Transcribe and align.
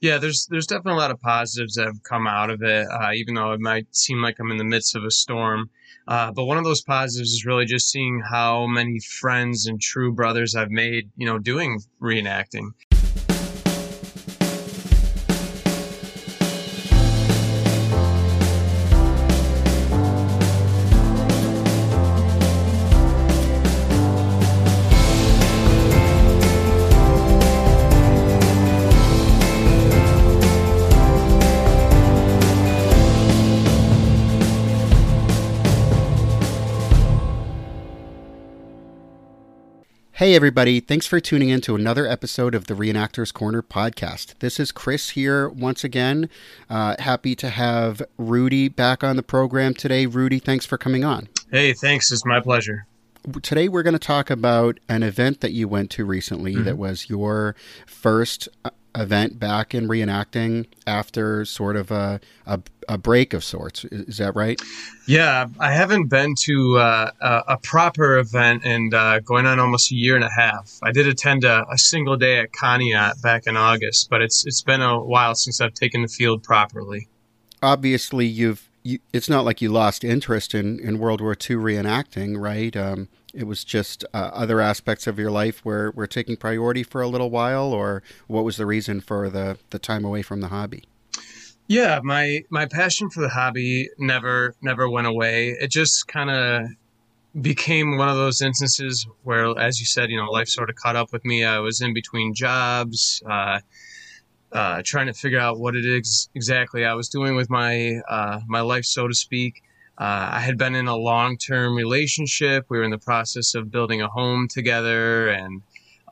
Yeah, 0.00 0.18
there's 0.18 0.46
there's 0.48 0.66
definitely 0.66 0.92
a 0.92 1.02
lot 1.02 1.10
of 1.10 1.20
positives 1.20 1.74
that 1.74 1.86
have 1.86 2.02
come 2.04 2.26
out 2.26 2.50
of 2.50 2.62
it, 2.62 2.86
uh, 2.88 3.12
even 3.14 3.34
though 3.34 3.52
it 3.52 3.60
might 3.60 3.86
seem 3.94 4.22
like 4.22 4.36
I'm 4.38 4.50
in 4.50 4.56
the 4.56 4.64
midst 4.64 4.94
of 4.94 5.04
a 5.04 5.10
storm. 5.10 5.70
Uh, 6.06 6.30
but 6.32 6.44
one 6.44 6.56
of 6.56 6.64
those 6.64 6.82
positives 6.82 7.32
is 7.32 7.44
really 7.44 7.66
just 7.66 7.90
seeing 7.90 8.22
how 8.30 8.66
many 8.66 8.98
friends 9.20 9.66
and 9.66 9.80
true 9.80 10.12
brothers 10.12 10.54
I've 10.54 10.70
made, 10.70 11.10
you 11.16 11.26
know, 11.26 11.38
doing 11.38 11.80
reenacting. 12.00 12.70
Hey, 40.18 40.34
everybody. 40.34 40.80
Thanks 40.80 41.06
for 41.06 41.20
tuning 41.20 41.48
in 41.48 41.60
to 41.60 41.76
another 41.76 42.04
episode 42.04 42.52
of 42.52 42.66
the 42.66 42.74
Reenactors 42.74 43.32
Corner 43.32 43.62
podcast. 43.62 44.36
This 44.40 44.58
is 44.58 44.72
Chris 44.72 45.10
here 45.10 45.48
once 45.48 45.84
again. 45.84 46.28
Uh, 46.68 46.96
happy 46.98 47.36
to 47.36 47.48
have 47.48 48.02
Rudi 48.16 48.66
back 48.66 49.04
on 49.04 49.14
the 49.14 49.22
program 49.22 49.74
today. 49.74 50.06
Rudi, 50.06 50.40
thanks 50.40 50.66
for 50.66 50.76
coming 50.76 51.04
on. 51.04 51.28
Hey, 51.52 51.72
thanks. 51.72 52.10
It's 52.10 52.26
my 52.26 52.40
pleasure. 52.40 52.88
Today, 53.42 53.68
we're 53.68 53.84
going 53.84 53.92
to 53.92 54.00
talk 54.00 54.28
about 54.28 54.80
an 54.88 55.04
event 55.04 55.40
that 55.40 55.52
you 55.52 55.68
went 55.68 55.88
to 55.92 56.04
recently 56.04 56.54
mm-hmm. 56.54 56.64
that 56.64 56.76
was 56.76 57.08
your 57.08 57.54
first 57.86 58.48
uh, 58.64 58.70
event 58.98 59.38
back 59.38 59.74
in 59.74 59.88
reenacting 59.88 60.66
after 60.86 61.44
sort 61.44 61.76
of 61.76 61.90
a, 61.90 62.20
a, 62.46 62.60
a, 62.88 62.98
break 62.98 63.32
of 63.32 63.44
sorts. 63.44 63.84
Is 63.84 64.18
that 64.18 64.34
right? 64.34 64.60
Yeah, 65.06 65.46
I 65.60 65.72
haven't 65.72 66.08
been 66.08 66.34
to 66.44 66.78
uh, 66.78 67.10
a, 67.20 67.42
a, 67.48 67.56
proper 67.58 68.18
event 68.18 68.64
in 68.64 68.92
uh, 68.92 69.20
going 69.20 69.46
on 69.46 69.60
almost 69.60 69.92
a 69.92 69.94
year 69.94 70.16
and 70.16 70.24
a 70.24 70.30
half. 70.30 70.78
I 70.82 70.90
did 70.90 71.06
attend 71.06 71.44
a, 71.44 71.64
a, 71.70 71.78
single 71.78 72.16
day 72.16 72.40
at 72.40 72.52
Conneaut 72.52 73.22
back 73.22 73.46
in 73.46 73.56
August, 73.56 74.10
but 74.10 74.20
it's 74.20 74.44
it's 74.46 74.62
been 74.62 74.82
a 74.82 75.00
while 75.00 75.34
since 75.34 75.60
I've 75.60 75.74
taken 75.74 76.02
the 76.02 76.08
field 76.08 76.42
properly. 76.42 77.08
Obviously, 77.62 78.26
you've 78.26 78.68
you, 78.82 78.98
it's 79.12 79.28
not 79.28 79.44
like 79.44 79.62
you 79.62 79.70
lost 79.70 80.02
interest 80.02 80.54
in, 80.54 80.80
in 80.80 80.98
World 80.98 81.20
War 81.20 81.32
II 81.32 81.56
reenacting, 81.56 82.40
right? 82.40 82.76
Um, 82.76 83.08
it 83.34 83.44
was 83.44 83.64
just 83.64 84.04
uh, 84.14 84.30
other 84.32 84.60
aspects 84.60 85.06
of 85.06 85.18
your 85.18 85.30
life 85.30 85.64
were, 85.64 85.92
were 85.92 86.06
taking 86.06 86.36
priority 86.36 86.82
for 86.82 87.02
a 87.02 87.08
little 87.08 87.30
while, 87.30 87.72
or 87.72 88.02
what 88.26 88.44
was 88.44 88.56
the 88.56 88.66
reason 88.66 89.00
for 89.00 89.28
the, 89.28 89.58
the 89.70 89.78
time 89.78 90.04
away 90.04 90.22
from 90.22 90.40
the 90.40 90.48
hobby? 90.48 90.84
Yeah, 91.66 92.00
my 92.02 92.44
my 92.48 92.64
passion 92.64 93.10
for 93.10 93.20
the 93.20 93.28
hobby 93.28 93.90
never 93.98 94.54
never 94.62 94.88
went 94.88 95.06
away. 95.06 95.50
It 95.50 95.70
just 95.70 96.08
kind 96.08 96.30
of 96.30 97.42
became 97.42 97.98
one 97.98 98.08
of 98.08 98.16
those 98.16 98.40
instances 98.40 99.06
where, 99.22 99.56
as 99.58 99.78
you 99.78 99.84
said, 99.84 100.10
you 100.10 100.16
know, 100.16 100.30
life 100.30 100.48
sort 100.48 100.70
of 100.70 100.76
caught 100.76 100.96
up 100.96 101.12
with 101.12 101.26
me. 101.26 101.44
I 101.44 101.58
was 101.58 101.82
in 101.82 101.92
between 101.92 102.32
jobs, 102.32 103.22
uh, 103.28 103.60
uh, 104.50 104.82
trying 104.82 105.08
to 105.08 105.12
figure 105.12 105.38
out 105.38 105.58
what 105.58 105.76
it 105.76 105.84
is 105.84 106.30
exactly 106.34 106.86
I 106.86 106.94
was 106.94 107.10
doing 107.10 107.36
with 107.36 107.50
my 107.50 108.00
uh, 108.08 108.40
my 108.46 108.60
life, 108.62 108.86
so 108.86 109.06
to 109.06 109.14
speak. 109.14 109.62
Uh, 109.98 110.30
I 110.34 110.40
had 110.40 110.56
been 110.56 110.76
in 110.76 110.86
a 110.86 110.96
long 110.96 111.36
term 111.36 111.74
relationship. 111.74 112.66
We 112.68 112.78
were 112.78 112.84
in 112.84 112.92
the 112.92 112.98
process 112.98 113.56
of 113.56 113.70
building 113.70 114.00
a 114.00 114.08
home 114.08 114.46
together, 114.48 115.28
and 115.28 115.60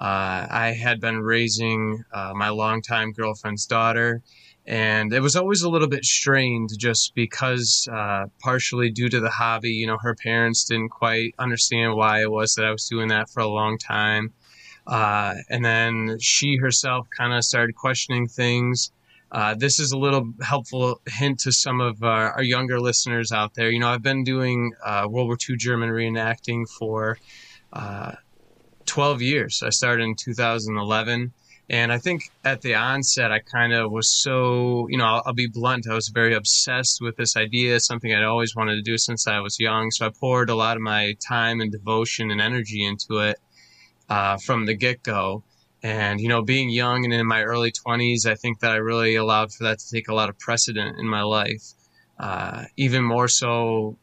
uh, 0.00 0.46
I 0.50 0.76
had 0.78 1.00
been 1.00 1.20
raising 1.20 2.02
uh, 2.12 2.32
my 2.34 2.48
longtime 2.48 3.12
girlfriend's 3.12 3.64
daughter. 3.66 4.22
And 4.66 5.12
it 5.12 5.20
was 5.20 5.36
always 5.36 5.62
a 5.62 5.70
little 5.70 5.86
bit 5.86 6.04
strained 6.04 6.70
just 6.76 7.14
because, 7.14 7.88
uh, 7.92 8.26
partially 8.40 8.90
due 8.90 9.08
to 9.08 9.20
the 9.20 9.30
hobby, 9.30 9.70
you 9.70 9.86
know, 9.86 9.98
her 9.98 10.16
parents 10.16 10.64
didn't 10.64 10.88
quite 10.88 11.34
understand 11.38 11.94
why 11.94 12.22
it 12.22 12.30
was 12.30 12.56
that 12.56 12.64
I 12.64 12.72
was 12.72 12.88
doing 12.88 13.06
that 13.08 13.30
for 13.30 13.38
a 13.38 13.46
long 13.46 13.78
time. 13.78 14.32
Uh, 14.84 15.34
and 15.48 15.64
then 15.64 16.18
she 16.20 16.56
herself 16.56 17.06
kind 17.16 17.32
of 17.32 17.44
started 17.44 17.76
questioning 17.76 18.26
things. 18.26 18.90
Uh, 19.32 19.54
this 19.54 19.80
is 19.80 19.92
a 19.92 19.98
little 19.98 20.32
helpful 20.40 21.00
hint 21.06 21.40
to 21.40 21.52
some 21.52 21.80
of 21.80 22.02
our, 22.02 22.32
our 22.32 22.42
younger 22.42 22.80
listeners 22.80 23.32
out 23.32 23.54
there. 23.54 23.70
You 23.70 23.80
know, 23.80 23.88
I've 23.88 24.02
been 24.02 24.24
doing 24.24 24.72
uh, 24.84 25.06
World 25.08 25.26
War 25.26 25.36
II 25.48 25.56
German 25.56 25.90
reenacting 25.90 26.68
for 26.68 27.18
uh, 27.72 28.12
12 28.86 29.22
years. 29.22 29.62
I 29.64 29.70
started 29.70 30.04
in 30.04 30.14
2011. 30.14 31.32
And 31.68 31.92
I 31.92 31.98
think 31.98 32.30
at 32.44 32.62
the 32.62 32.76
onset, 32.76 33.32
I 33.32 33.40
kind 33.40 33.72
of 33.72 33.90
was 33.90 34.08
so, 34.08 34.86
you 34.88 34.98
know, 34.98 35.04
I'll, 35.04 35.22
I'll, 35.26 35.32
be 35.32 35.48
blunt. 35.48 35.88
I 35.90 35.94
was 35.94 36.08
very 36.08 36.32
obsessed 36.32 37.00
with 37.00 37.16
this 37.16 37.36
idea, 37.36 37.80
something 37.80 38.14
I'd 38.14 38.22
always 38.22 38.54
wanted 38.54 38.76
to 38.76 38.82
do 38.82 38.96
since 38.96 39.26
I 39.26 39.40
was 39.40 39.58
young. 39.58 39.90
So 39.90 40.06
I 40.06 40.10
poured 40.10 40.48
a 40.48 40.54
lot 40.54 40.76
of 40.76 40.82
my 40.82 41.16
time 41.26 41.60
and 41.60 41.72
devotion 41.72 42.30
and 42.30 42.40
energy 42.40 42.84
into 42.84 43.18
it 43.18 43.38
uh, 44.08 44.36
from 44.36 44.66
the 44.66 44.74
get 44.74 45.02
go. 45.02 45.42
And, 45.86 46.20
you 46.20 46.28
know, 46.28 46.42
being 46.42 46.68
young 46.68 47.04
and 47.04 47.14
in 47.14 47.24
my 47.28 47.44
early 47.44 47.70
20s, 47.70 48.26
I 48.26 48.34
think 48.34 48.58
that 48.58 48.72
I 48.72 48.76
really 48.78 49.14
allowed 49.14 49.52
for 49.52 49.62
that 49.62 49.78
to 49.78 49.88
take 49.88 50.08
a 50.08 50.14
lot 50.14 50.28
of 50.28 50.36
precedent 50.36 50.98
in 50.98 51.06
my 51.06 51.22
life, 51.22 51.62
uh, 52.18 52.64
even 52.76 53.04
more 53.04 53.28
so 53.28 53.96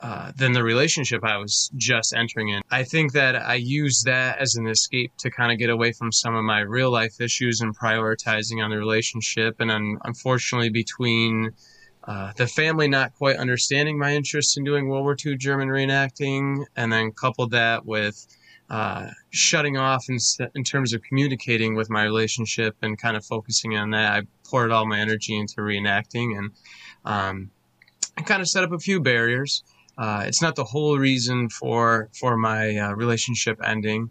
uh, 0.00 0.30
than 0.36 0.52
the 0.52 0.62
relationship 0.62 1.24
I 1.24 1.38
was 1.38 1.72
just 1.76 2.14
entering 2.14 2.50
in. 2.50 2.62
I 2.70 2.84
think 2.84 3.14
that 3.14 3.34
I 3.34 3.56
used 3.56 4.04
that 4.04 4.38
as 4.38 4.54
an 4.54 4.68
escape 4.68 5.10
to 5.18 5.28
kind 5.28 5.50
of 5.50 5.58
get 5.58 5.70
away 5.70 5.90
from 5.90 6.12
some 6.12 6.36
of 6.36 6.44
my 6.44 6.60
real 6.60 6.92
life 6.92 7.20
issues 7.20 7.62
and 7.62 7.76
prioritizing 7.76 8.62
on 8.62 8.70
the 8.70 8.78
relationship. 8.78 9.56
And 9.58 9.72
un- 9.72 9.98
unfortunately, 10.04 10.70
between 10.70 11.50
uh, 12.04 12.32
the 12.36 12.46
family 12.46 12.86
not 12.86 13.12
quite 13.18 13.38
understanding 13.38 13.98
my 13.98 14.14
interest 14.14 14.56
in 14.56 14.62
doing 14.62 14.88
World 14.88 15.02
War 15.02 15.16
II 15.26 15.36
German 15.36 15.66
reenacting, 15.66 16.64
and 16.76 16.92
then 16.92 17.10
coupled 17.10 17.50
that 17.50 17.84
with 17.84 18.24
uh, 18.70 19.08
shutting 19.30 19.76
off 19.76 20.04
in, 20.08 20.18
in 20.54 20.62
terms 20.62 20.92
of 20.92 21.02
communicating 21.02 21.74
with 21.74 21.88
my 21.88 22.04
relationship 22.04 22.76
and 22.82 23.00
kind 23.00 23.16
of 23.16 23.24
focusing 23.24 23.76
on 23.76 23.90
that. 23.90 24.12
I 24.12 24.22
poured 24.48 24.70
all 24.70 24.86
my 24.86 25.00
energy 25.00 25.36
into 25.36 25.56
reenacting 25.56 26.36
and 26.36 26.50
um, 27.04 27.50
I 28.16 28.22
kind 28.22 28.42
of 28.42 28.48
set 28.48 28.64
up 28.64 28.72
a 28.72 28.78
few 28.78 29.00
barriers. 29.00 29.62
Uh, 29.96 30.24
it's 30.26 30.42
not 30.42 30.54
the 30.54 30.64
whole 30.64 30.98
reason 30.98 31.48
for 31.48 32.08
for 32.18 32.36
my 32.36 32.76
uh, 32.76 32.92
relationship 32.92 33.58
ending, 33.64 34.10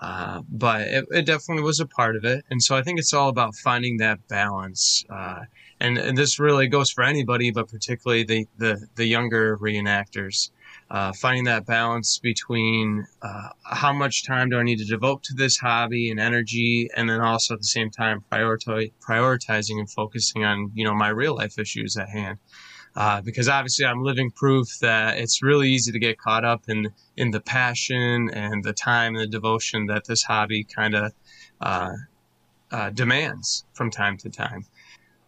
uh, 0.00 0.42
but 0.48 0.82
it, 0.82 1.04
it, 1.10 1.26
definitely 1.26 1.62
was 1.62 1.78
a 1.78 1.86
part 1.86 2.16
of 2.16 2.24
it. 2.24 2.44
And 2.50 2.62
so 2.62 2.76
I 2.76 2.82
think 2.82 2.98
it's 2.98 3.12
all 3.12 3.28
about 3.28 3.54
finding 3.54 3.98
that 3.98 4.26
balance. 4.28 5.04
Uh, 5.08 5.42
and, 5.80 5.98
and 5.98 6.18
this 6.18 6.38
really 6.38 6.66
goes 6.66 6.90
for 6.90 7.04
anybody, 7.04 7.50
but 7.50 7.68
particularly 7.68 8.24
the, 8.24 8.46
the, 8.58 8.86
the 8.96 9.06
younger 9.06 9.56
reenactors 9.58 10.50
uh, 10.90 11.12
finding 11.12 11.44
that 11.44 11.66
balance 11.66 12.18
between 12.18 13.06
uh, 13.20 13.48
how 13.64 13.92
much 13.92 14.24
time 14.24 14.48
do 14.48 14.58
I 14.58 14.62
need 14.62 14.78
to 14.78 14.86
devote 14.86 15.22
to 15.24 15.34
this 15.34 15.58
hobby 15.58 16.10
and 16.10 16.18
energy, 16.18 16.88
and 16.96 17.10
then 17.10 17.20
also 17.20 17.54
at 17.54 17.60
the 17.60 17.66
same 17.66 17.90
time 17.90 18.24
prioritizing 18.32 19.78
and 19.78 19.90
focusing 19.90 20.44
on 20.44 20.72
you 20.74 20.84
know 20.84 20.94
my 20.94 21.08
real 21.08 21.36
life 21.36 21.58
issues 21.58 21.96
at 21.96 22.08
hand. 22.08 22.38
Uh, 22.96 23.20
because 23.20 23.48
obviously 23.48 23.84
I'm 23.84 24.02
living 24.02 24.30
proof 24.30 24.66
that 24.80 25.18
it's 25.18 25.42
really 25.42 25.68
easy 25.68 25.92
to 25.92 25.98
get 25.98 26.18
caught 26.18 26.44
up 26.44 26.62
in 26.68 26.88
in 27.16 27.30
the 27.32 27.40
passion 27.40 28.30
and 28.32 28.64
the 28.64 28.72
time 28.72 29.14
and 29.14 29.22
the 29.22 29.28
devotion 29.28 29.86
that 29.86 30.06
this 30.06 30.22
hobby 30.22 30.64
kind 30.64 30.94
of 30.94 31.12
uh, 31.60 31.92
uh, 32.70 32.90
demands 32.90 33.64
from 33.74 33.90
time 33.90 34.16
to 34.18 34.30
time. 34.30 34.64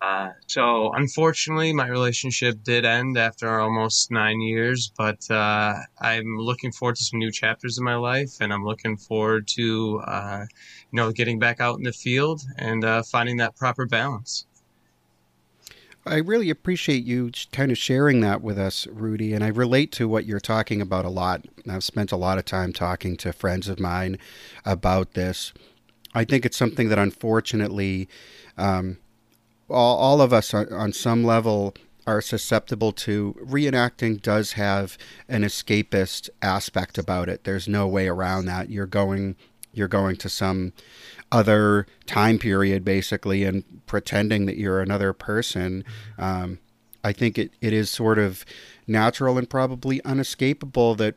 Uh, 0.01 0.31
so 0.47 0.93
unfortunately, 0.95 1.73
my 1.75 1.87
relationship 1.87 2.63
did 2.63 2.87
end 2.87 3.19
after 3.19 3.61
almost 3.61 4.11
nine 4.11 4.41
years, 4.41 4.91
but 4.97 5.31
uh, 5.31 5.75
I'm 6.01 6.39
looking 6.39 6.73
forward 6.73 6.97
to 6.97 7.05
some 7.05 7.19
new 7.19 7.31
chapters 7.31 7.77
in 7.77 7.85
my 7.85 7.97
life, 7.97 8.31
and 8.41 8.53
I'm 8.53 8.65
looking 8.65 8.97
forward 8.97 9.47
to 9.49 10.01
uh, 10.07 10.47
you 10.91 10.97
know 10.97 11.13
getting 11.13 11.39
back 11.39 11.61
out 11.61 11.77
in 11.77 11.85
the 11.85 11.93
field 11.93 12.41
and 12.57 12.83
uh, 12.83 13.03
finding 13.03 13.37
that 13.39 13.57
proper 13.57 13.85
balance. 13.87 14.47
I 16.07 16.17
really 16.17 16.49
appreciate 16.49 17.05
you 17.05 17.31
kind 17.53 17.71
of 17.71 17.77
sharing 17.77 18.23
that 18.23 18.41
with 18.41 18.59
us, 18.59 18.87
Rudi, 18.87 19.35
and 19.35 19.45
I 19.45 19.49
relate 19.49 19.93
to 19.93 20.09
what 20.09 20.25
you're 20.25 20.41
talking 20.41 20.81
about 20.81 21.05
a 21.05 21.11
lot. 21.11 21.45
I've 21.69 21.85
spent 21.85 22.11
a 22.11 22.17
lot 22.17 22.39
of 22.39 22.47
time 22.47 22.73
talking 22.73 23.19
to 23.19 23.35
friends 23.35 23.69
of 23.69 23.79
mine 23.79 24.17
about 24.65 25.13
this. 25.13 25.53
I 26.15 26.25
think 26.25 26.47
it's 26.47 26.57
something 26.57 26.89
that 26.89 26.99
unfortunately. 26.99 28.09
Um, 28.57 28.97
all, 29.71 29.97
all 29.99 30.21
of 30.21 30.33
us 30.33 30.53
on, 30.53 30.73
on 30.73 30.93
some 30.93 31.25
level 31.25 31.75
are 32.07 32.21
susceptible 32.21 32.93
to 32.93 33.37
reenacting 33.41 34.21
does 34.21 34.53
have 34.53 34.99
an 35.29 35.43
escapist 35.43 36.29
aspect 36.43 36.99
about 36.99 37.29
it. 37.29 37.45
There's 37.45 37.69
no 37.69 37.87
way 37.87 38.09
around 38.09 38.47
that. 38.47 38.71
You're 38.71 38.87
going 38.87 39.37
you're 39.73 39.89
going 39.89 40.17
to 40.17 40.29
some 40.29 40.73
other 41.31 41.87
time 42.05 42.39
period 42.39 42.85
basically 42.85 43.45
and 43.45 43.63
pretending 43.87 44.47
that 44.47 44.57
you're 44.57 44.81
another 44.81 45.13
person. 45.13 45.85
Um, 46.19 46.59
i 47.03 47.13
think 47.13 47.39
it, 47.39 47.53
it 47.61 47.73
is 47.73 47.91
sort 47.91 48.19
of 48.19 48.45
natural 48.87 49.39
and 49.39 49.49
probably 49.49 50.01
unescapable 50.05 50.95
that 50.97 51.15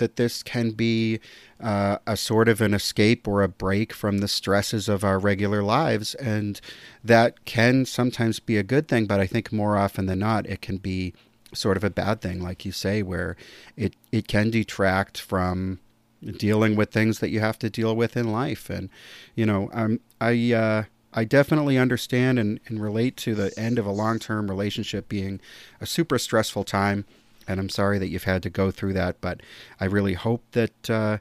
that 0.00 0.16
this 0.16 0.42
can 0.42 0.72
be 0.72 1.20
uh, 1.60 1.98
a 2.06 2.16
sort 2.16 2.48
of 2.48 2.60
an 2.60 2.74
escape 2.74 3.28
or 3.28 3.42
a 3.42 3.48
break 3.48 3.92
from 3.92 4.18
the 4.18 4.28
stresses 4.28 4.88
of 4.88 5.04
our 5.04 5.18
regular 5.18 5.62
lives. 5.62 6.14
And 6.16 6.60
that 7.04 7.44
can 7.44 7.86
sometimes 7.86 8.40
be 8.40 8.56
a 8.58 8.64
good 8.64 8.88
thing, 8.88 9.06
but 9.06 9.20
I 9.20 9.26
think 9.26 9.52
more 9.52 9.76
often 9.76 10.06
than 10.06 10.18
not, 10.18 10.46
it 10.46 10.60
can 10.60 10.78
be 10.78 11.14
sort 11.54 11.76
of 11.76 11.84
a 11.84 11.90
bad 11.90 12.20
thing, 12.20 12.42
like 12.42 12.64
you 12.64 12.72
say, 12.72 13.02
where 13.02 13.36
it, 13.76 13.94
it 14.12 14.28
can 14.28 14.50
detract 14.50 15.20
from 15.20 15.78
dealing 16.22 16.76
with 16.76 16.90
things 16.90 17.20
that 17.20 17.30
you 17.30 17.40
have 17.40 17.58
to 17.60 17.70
deal 17.70 17.96
with 17.96 18.16
in 18.16 18.30
life. 18.30 18.68
And, 18.68 18.90
you 19.34 19.46
know, 19.46 19.70
I'm, 19.72 20.00
I, 20.20 20.52
uh, 20.52 20.84
I 21.12 21.24
definitely 21.24 21.76
understand 21.76 22.38
and, 22.38 22.60
and 22.66 22.80
relate 22.80 23.16
to 23.18 23.34
the 23.34 23.52
end 23.58 23.78
of 23.78 23.86
a 23.86 23.90
long 23.90 24.18
term 24.18 24.48
relationship 24.48 25.08
being 25.08 25.40
a 25.80 25.86
super 25.86 26.18
stressful 26.18 26.64
time. 26.64 27.04
And 27.50 27.58
I'm 27.58 27.68
sorry 27.68 27.98
that 27.98 28.08
you've 28.08 28.24
had 28.24 28.42
to 28.44 28.50
go 28.50 28.70
through 28.70 28.92
that, 28.92 29.20
but 29.20 29.40
I 29.80 29.86
really 29.86 30.14
hope 30.14 30.44
that 30.52 30.88
uh, 30.88 31.18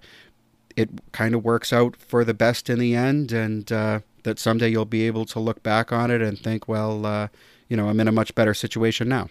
it 0.76 0.90
kind 1.12 1.34
of 1.34 1.44
works 1.44 1.74
out 1.74 1.96
for 1.96 2.24
the 2.24 2.36
best 2.36 2.70
in 2.70 2.78
the 2.78 2.96
end 2.96 3.32
and 3.32 3.72
uh, 3.72 4.02
that 4.24 4.38
someday 4.38 4.70
you'll 4.70 4.86
be 4.86 5.08
able 5.08 5.26
to 5.26 5.40
look 5.40 5.64
back 5.64 5.92
on 5.92 6.12
it 6.12 6.22
and 6.22 6.38
think, 6.38 6.68
well, 6.68 7.06
uh, 7.06 7.30
you 7.68 7.76
know, 7.76 7.90
I'm 7.90 8.00
in 8.00 8.08
a 8.08 8.12
much 8.12 8.36
better 8.36 8.54
situation 8.54 9.10
now. 9.10 9.30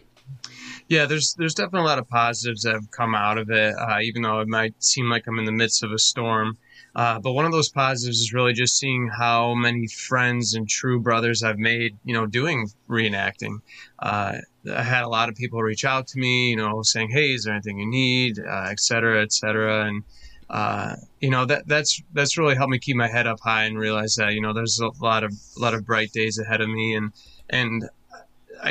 Yeah, 0.89 1.07
there's 1.07 1.35
there's 1.35 1.55
definitely 1.55 1.87
a 1.87 1.89
lot 1.89 1.99
of 1.99 2.09
positives 2.09 2.63
that 2.63 2.75
have 2.75 2.91
come 2.91 3.15
out 3.15 3.39
of 3.39 3.51
it, 3.51 3.75
uh, 3.79 3.99
even 4.03 4.23
though 4.23 4.41
it 4.41 4.49
might 4.49 4.75
seem 4.83 5.09
like 5.09 5.27
I'm 5.27 5.39
in 5.39 5.45
the 5.45 5.53
midst 5.53 5.83
of 5.83 5.93
a 5.93 5.99
storm. 5.99 6.59
Uh, 6.99 7.21
but 7.21 7.31
one 7.31 7.45
of 7.45 7.53
those 7.53 7.69
positives 7.69 8.19
is 8.19 8.33
really 8.33 8.53
just 8.53 8.77
seeing 8.77 9.07
how 9.07 9.55
many 9.55 9.87
friends 9.87 10.55
and 10.55 10.69
true 10.69 10.99
brothers 10.99 11.45
I've 11.45 11.57
made, 11.57 11.97
you 12.05 12.13
know, 12.13 12.27
doing 12.27 12.69
reenacting. 12.89 13.61
Uh, 14.01 14.39
I 14.69 14.83
had 14.83 15.05
a 15.05 15.09
lot 15.09 15.29
of 15.29 15.37
people 15.37 15.63
reach 15.63 15.85
out 15.85 16.09
to 16.09 16.19
me, 16.19 16.51
you 16.51 16.57
know, 16.57 16.83
saying, 16.83 17.11
"Hey, 17.11 17.35
is 17.35 17.45
there 17.45 17.55
anything 17.55 17.79
you 17.79 17.87
need?" 17.87 18.41
Uh, 18.41 18.67
et 18.69 18.81
cetera, 18.81 19.23
et 19.23 19.33
cetera, 19.33 19.87
and 19.87 20.03
uh, 20.51 20.97
you 21.21 21.31
know 21.31 21.45
that 21.45 21.69
that's 21.69 22.03
that's 22.15 22.37
really 22.37 22.57
helped 22.57 22.73
me 22.73 22.81
keep 22.81 22.97
my 22.97 23.07
head 23.07 23.29
up 23.29 23.39
high 23.39 23.63
and 23.63 23.79
realize 23.79 24.17
that 24.17 24.35
you 24.35 24.41
know 24.41 24.53
there's 24.53 24.81
a 24.81 24.91
lot 25.01 25.23
of 25.23 25.33
a 25.57 25.61
lot 25.61 25.75
of 25.75 25.87
bright 25.87 26.11
days 26.11 26.37
ahead 26.41 26.61
of 26.61 26.69
me, 26.69 26.97
and 26.97 27.13
and 27.49 27.89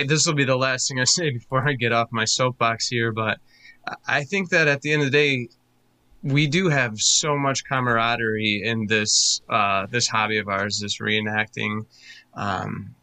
this 0.05 0.27
will 0.27 0.33
be 0.33 0.43
the 0.43 0.57
last 0.57 0.89
thing 0.89 0.99
I 0.99 1.03
say 1.17 1.29
before 1.29 1.65
I 1.65 1.75
get 1.75 1.93
off 1.93 2.09
my 2.11 2.25
soapbox 2.25 2.89
here, 2.89 3.13
but 3.13 3.39
I 4.05 4.25
think 4.25 4.49
that 4.49 4.67
at 4.67 4.81
the 4.81 4.91
end 4.91 5.03
of 5.03 5.11
the 5.11 5.17
day, 5.17 5.49
we 6.27 6.47
do 6.47 6.67
have 6.67 6.99
so 6.99 7.37
much 7.37 7.63
camaraderie 7.65 8.61
in 8.63 8.85
this 8.87 9.41
uh, 9.49 9.87
this 9.87 10.07
hobby 10.07 10.37
of 10.37 10.47
ours, 10.47 10.79
this 10.79 10.99
reenacting 10.99 11.85
um, 12.33 12.93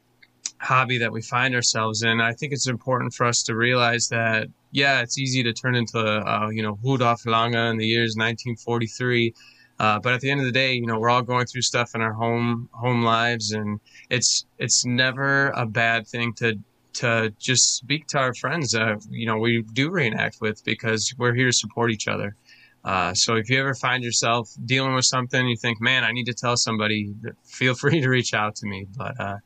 hobby 0.59 0.99
that 0.99 1.13
we 1.13 1.23
find 1.23 1.55
ourselves 1.55 2.03
in. 2.03 2.21
I 2.21 2.33
think 2.33 2.53
it's 2.53 2.69
important 2.69 3.15
for 3.15 3.25
us 3.25 3.43
to 3.45 3.57
realize 3.57 4.09
that 4.09 4.49
yeah, 4.73 5.01
it's 5.01 5.19
easy 5.19 5.43
to 5.43 5.53
turn 5.53 5.75
into 5.75 5.99
uh, 5.99 6.51
you 6.51 6.63
know 6.63 6.79
Rudolf 6.83 7.25
Lange 7.27 7.55
in 7.55 7.79
the 7.79 7.87
years 7.87 8.15
1943. 8.17 9.35
Uh, 9.77 9.99
but 9.99 10.13
at 10.13 10.21
the 10.21 10.31
end 10.31 10.39
of 10.39 10.47
the 10.47 10.53
day, 10.53 10.75
you 10.75 10.87
know, 10.87 11.01
we're 11.01 11.11
all 11.11 11.23
going 11.23 11.47
through 11.47 11.63
stuff 11.63 11.97
in 11.97 12.01
our 12.01 12.13
home 12.13 12.69
home 12.73 13.03
lives, 13.03 13.53
and 13.53 13.81
it's 14.11 14.47
it's 14.59 14.85
never 14.85 15.49
a 15.51 15.67
bad 15.67 16.07
thing 16.07 16.33
to 16.35 16.59
to 16.95 17.33
just 17.41 17.77
speak 17.77 18.07
to 18.07 18.19
our 18.19 18.35
friends 18.35 18.71
that 18.73 19.05
you 19.11 19.27
know 19.27 19.39
we 19.39 19.63
do 19.73 19.91
reenact 19.91 20.41
with 20.41 20.65
because 20.65 21.13
we're 21.19 21.35
here 21.35 21.47
to 21.47 21.53
support 21.53 21.91
each 21.91 22.07
other. 22.07 22.37
Uh, 22.85 23.15
so 23.15 23.37
if 23.37 23.49
you 23.49 23.59
ever 23.59 23.75
find 23.75 24.05
yourself 24.05 24.51
dealing 24.67 24.95
with 24.95 25.07
something, 25.07 25.47
you 25.47 25.57
think, 25.57 25.81
man, 25.81 26.05
I 26.05 26.13
need 26.13 26.27
to 26.27 26.35
tell 26.35 26.57
somebody, 26.57 27.15
feel 27.45 27.75
free 27.83 28.01
to 28.01 28.09
reach 28.09 28.35
out 28.35 28.57
to 28.57 28.67
me. 28.67 28.87
But 28.97 29.19
uh, 29.21 29.37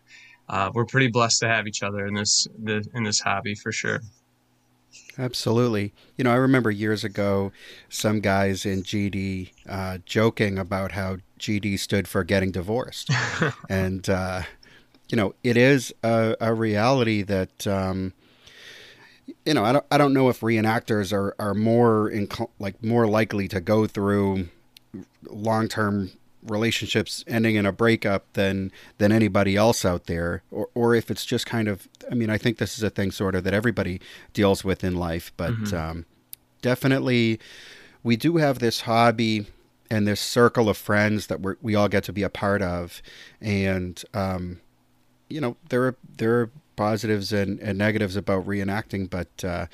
uh, 0.49 0.71
we're 0.75 0.87
pretty 0.87 1.09
blessed 1.09 1.41
to 1.41 1.49
have 1.49 1.67
each 1.67 1.83
other 1.83 2.07
in 2.07 2.15
this, 2.15 2.47
in 2.95 3.05
this 3.05 3.21
hobby 3.21 3.55
for 3.55 3.71
sure. 3.71 4.01
Absolutely. 5.19 5.93
You 6.17 6.25
know, 6.25 6.33
I 6.33 6.37
remember 6.37 6.71
years 6.71 7.05
ago 7.05 7.53
some 7.89 8.21
guys 8.21 8.65
in 8.65 8.83
GD 8.83 9.51
uh, 9.69 9.99
joking 10.05 10.59
about 10.59 10.93
how 10.93 11.19
GD 11.39 11.79
stood 11.79 12.09
for 12.09 12.25
getting 12.25 12.53
divorced. 12.53 13.11
and, 13.69 14.09
uh, 14.09 14.43
you 15.09 15.17
know, 15.17 15.35
it 15.43 15.57
is 15.57 15.93
a, 16.03 16.37
a 16.41 16.55
reality 16.55 17.23
that 17.23 17.67
um, 17.67 18.13
you 19.45 19.55
know, 19.55 19.65
I 19.65 19.73
don't, 19.73 19.85
I 19.91 19.99
don't 19.99 20.13
know 20.13 20.29
if 20.29 20.41
reenactors 20.41 21.13
are, 21.13 21.35
are 21.39 21.55
more 21.55 22.09
in, 22.09 22.29
like 22.59 22.83
more 22.83 23.07
likely 23.07 23.49
to 23.49 23.61
go 23.61 23.87
through 23.87 24.49
long 25.25 25.69
term 25.69 26.11
relationships 26.43 27.25
ending 27.27 27.57
in 27.57 27.67
a 27.67 27.73
breakup 27.73 28.33
than 28.35 28.73
than 28.99 29.13
anybody 29.13 29.57
else 29.57 29.85
out 29.85 30.07
there, 30.07 30.43
or 30.51 30.69
or 30.75 30.95
if 30.95 31.11
it's 31.11 31.25
just 31.25 31.47
kind 31.47 31.69
of. 31.69 31.89
I 32.11 32.15
mean, 32.15 32.31
I 32.31 32.39
think 32.39 32.59
this 32.59 32.79
is 32.79 32.83
a 32.83 32.91
thing 32.91 33.11
sort 33.11 33.35
of 33.35 33.45
that 33.45 33.55
everybody 33.55 34.01
deals 34.33 34.65
with 34.65 34.83
in 34.83 34.97
life, 34.97 35.33
but 35.37 35.53
mm-hmm. 35.53 35.77
um, 35.77 36.07
definitely 36.63 37.39
we 38.03 38.17
do 38.17 38.39
have 38.39 38.61
this 38.61 38.83
hobby 38.83 39.47
and 39.91 40.07
this 40.07 40.21
circle 40.21 40.69
of 40.69 40.77
friends 40.77 41.27
that 41.27 41.41
we 41.41 41.55
we 41.61 41.75
all 41.75 41.89
get 41.89 42.05
to 42.05 42.13
be 42.13 42.23
a 42.23 42.31
part 42.31 42.63
of, 42.63 43.03
and 43.41 44.03
um, 44.15 44.61
you 45.29 45.41
know, 45.41 45.57
there 45.69 45.85
are 45.85 45.97
there 46.17 46.41
are 46.41 46.51
positives 46.79 47.33
and, 47.33 47.59
and 47.59 47.77
negatives 47.77 48.15
about 48.17 48.47
reenacting, 48.47 49.11
but 49.11 49.45
uh, 49.45 49.67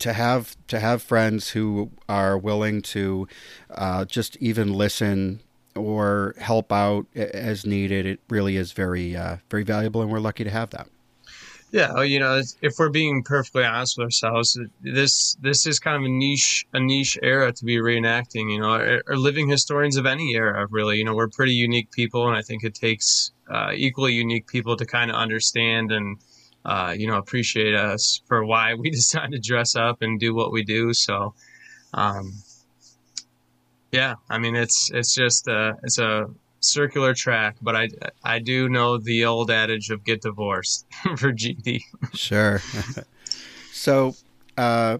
to 0.00 0.12
have 0.12 0.56
to 0.66 0.80
have 0.80 1.02
friends 1.02 1.50
who 1.50 1.90
are 2.08 2.36
willing 2.36 2.82
to 2.82 3.28
uh, 3.70 4.04
just 4.04 4.36
even 4.38 4.72
listen 4.72 5.40
or 5.74 6.34
help 6.38 6.72
out 6.72 7.06
as 7.14 7.64
needed, 7.64 8.04
it 8.04 8.20
really 8.28 8.56
is 8.56 8.72
very 8.72 9.16
uh, 9.16 9.36
very 9.48 9.62
valuable, 9.62 10.02
and 10.02 10.10
we're 10.10 10.18
lucky 10.18 10.44
to 10.44 10.50
have 10.50 10.70
that. 10.70 10.88
Yeah, 11.70 12.02
you 12.02 12.18
know, 12.18 12.40
if 12.62 12.74
we're 12.78 12.88
being 12.88 13.22
perfectly 13.22 13.62
honest 13.62 13.98
with 13.98 14.06
ourselves, 14.06 14.58
this 14.82 15.36
this 15.40 15.66
is 15.66 15.78
kind 15.78 15.96
of 15.96 16.02
a 16.02 16.08
niche 16.08 16.66
a 16.72 16.80
niche 16.80 17.18
era 17.22 17.52
to 17.52 17.64
be 17.64 17.76
reenacting. 17.76 18.50
You 18.52 18.60
know, 18.60 18.72
or, 18.72 19.02
or 19.06 19.16
living 19.16 19.48
historians 19.48 19.96
of 19.96 20.06
any 20.06 20.34
era, 20.34 20.66
really. 20.70 20.96
You 20.98 21.04
know, 21.04 21.14
we're 21.14 21.28
pretty 21.28 21.54
unique 21.54 21.92
people, 21.92 22.26
and 22.26 22.36
I 22.36 22.42
think 22.42 22.64
it 22.64 22.74
takes 22.74 23.32
uh, 23.48 23.70
equally 23.74 24.14
unique 24.14 24.46
people 24.46 24.76
to 24.76 24.86
kind 24.86 25.10
of 25.10 25.16
understand 25.16 25.92
and 25.92 26.18
uh, 26.64 26.94
you 26.96 27.06
know, 27.06 27.16
appreciate 27.16 27.74
us 27.74 28.20
for 28.26 28.44
why 28.44 28.74
we 28.74 28.90
decide 29.00 29.32
to 29.32 29.38
dress 29.38 29.76
up 29.76 30.02
and 30.02 30.20
do 30.20 30.34
what 30.34 30.52
we 30.52 30.62
do. 30.62 30.92
So, 30.92 31.34
um, 31.94 32.34
yeah, 33.92 34.14
I 34.28 34.38
mean, 34.38 34.54
it's 34.54 34.90
it's 34.92 35.14
just 35.14 35.48
a, 35.48 35.76
it's 35.82 35.98
a 35.98 36.28
circular 36.60 37.14
track, 37.14 37.56
but 37.62 37.74
I 37.74 37.88
I 38.22 38.38
do 38.38 38.68
know 38.68 38.98
the 38.98 39.24
old 39.24 39.50
adage 39.50 39.90
of 39.90 40.04
get 40.04 40.22
divorced 40.22 40.86
for 41.16 41.32
GD. 41.32 41.82
sure. 42.14 42.60
so, 43.72 44.14
uh, 44.56 44.98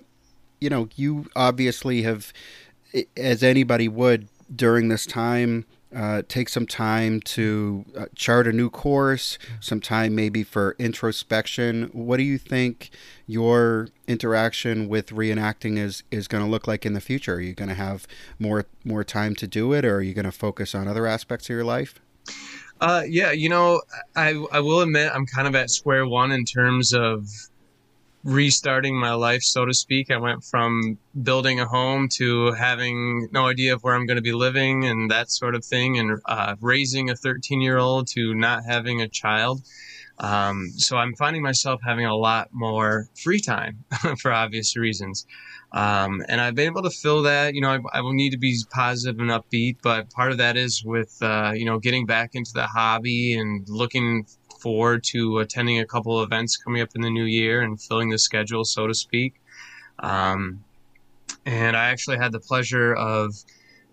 you 0.61 0.71
know, 0.71 0.89
you 0.97 1.27
obviously 1.37 2.03
have, 2.03 2.33
as 3.17 3.43
anybody 3.43 3.89
would 3.89 4.29
during 4.55 4.89
this 4.89 5.05
time 5.05 5.67
uh, 5.95 6.23
take 6.29 6.49
some 6.49 6.67
time 6.67 7.21
to 7.21 7.85
uh, 7.97 8.07
chart 8.15 8.47
a 8.47 8.53
new 8.53 8.69
course, 8.69 9.39
some 9.61 9.81
time 9.81 10.15
maybe 10.15 10.43
for 10.43 10.77
introspection. 10.79 11.91
What 11.93 12.19
do 12.19 12.23
you 12.23 12.39
think 12.39 12.91
your 13.27 13.89
interaction 14.07 14.89
with 14.89 15.11
reenacting 15.11 15.79
is, 15.79 16.03
is 16.11 16.29
going 16.29 16.45
to 16.45 16.51
look 16.51 16.67
like 16.67 16.85
in 16.85 16.93
the 16.93 17.01
future? 17.01 17.35
Are 17.37 17.41
you 17.41 17.55
going 17.55 17.69
to 17.71 17.75
have 17.75 18.07
more 18.39 18.67
more 18.85 19.05
time 19.05 19.35
to 19.37 19.47
do 19.47 19.73
it, 19.73 19.85
or 19.85 19.97
are 19.97 20.03
you 20.03 20.15
going 20.15 20.25
to 20.25 20.33
focus 20.33 20.75
on 20.75 20.89
other 20.89 21.07
aspects 21.07 21.47
of 21.47 21.55
your 21.55 21.65
life? 21.65 22.01
Uh, 22.81 23.03
yeah, 23.07 23.33
you 23.33 23.49
know, 23.49 23.81
I 24.15 24.31
I 24.53 24.61
will 24.61 24.81
admit 24.81 25.11
I'm 25.15 25.27
kind 25.27 25.49
of 25.49 25.55
at 25.55 25.71
square 25.71 26.07
one 26.07 26.33
in 26.33 26.45
terms 26.45 26.93
of 26.93 27.29
restarting 28.25 28.99
my 28.99 29.13
life, 29.13 29.43
so 29.43 29.65
to 29.65 29.75
speak. 29.75 30.11
I 30.11 30.17
went 30.17 30.45
from 30.45 30.99
building 31.23 31.61
a 31.61 31.67
home 31.67 32.09
to 32.17 32.53
having 32.53 33.29
no 33.33 33.47
idea 33.47 33.75
of 33.75 33.83
where 33.83 33.95
I'm 33.95 34.07
going 34.07 34.17
to 34.17 34.23
be 34.23 34.33
living 34.33 34.85
and 34.85 35.11
that 35.11 35.31
sort 35.31 35.55
of 35.55 35.65
thing, 35.65 35.99
and 35.99 36.19
uh, 36.27 36.57
raising 36.61 37.11
a 37.11 37.17
13 37.17 37.61
year 37.61 37.79
old 37.79 38.09
to 38.09 38.35
not 38.35 38.65
having 38.65 39.01
a 39.01 39.09
child. 39.09 39.63
Um, 40.21 40.71
so 40.77 40.97
I'm 40.97 41.15
finding 41.15 41.43
myself 41.43 41.81
having 41.85 42.05
a 42.05 42.17
lot 42.17 42.49
more 42.53 43.09
free 43.23 43.41
time 43.41 43.85
for 44.21 44.33
obvious 44.33 44.77
reasons. 44.77 45.27
Um, 45.73 46.23
and 46.29 46.41
I've 46.41 46.55
been 46.55 46.67
able 46.67 46.83
to 46.83 46.91
fill 46.91 47.23
that. 47.23 47.55
You 47.55 47.61
know, 47.61 47.71
I, 47.71 47.99
I, 47.99 48.01
will 48.01 48.15
need 48.15 48.31
to 48.31 48.39
be 48.39 48.57
positive 48.71 49.21
and 49.21 49.31
upbeat, 49.31 49.77
but 49.83 50.11
part 50.11 50.33
of 50.33 50.39
that 50.39 50.57
is 50.57 50.83
with, 50.83 51.17
uh, 51.21 51.53
you 51.55 51.67
know, 51.67 51.79
getting 51.79 52.07
back 52.07 52.31
into 52.35 52.53
the 52.55 52.67
hobby 52.67 53.35
and 53.35 53.69
looking 53.69 54.27
forward 54.59 55.05
to 55.05 55.39
attending 55.39 55.79
a 55.79 55.87
couple 55.87 56.19
of 56.19 56.27
events 56.27 56.57
coming 56.57 56.83
up 56.83 56.91
in 56.95 57.03
the 57.03 57.11
new 57.11 57.25
year 57.25 57.63
and 57.63 57.81
filling 57.81 58.11
the 58.11 58.19
schedule, 58.19 58.65
so 58.65 58.87
to 58.87 58.95
speak. 58.95 59.35
Um, 59.99 60.65
and 61.47 61.77
I 61.77 61.89
actually 61.91 62.19
had 62.19 62.33
the 62.33 62.41
pleasure 62.41 62.95
of 62.95 63.35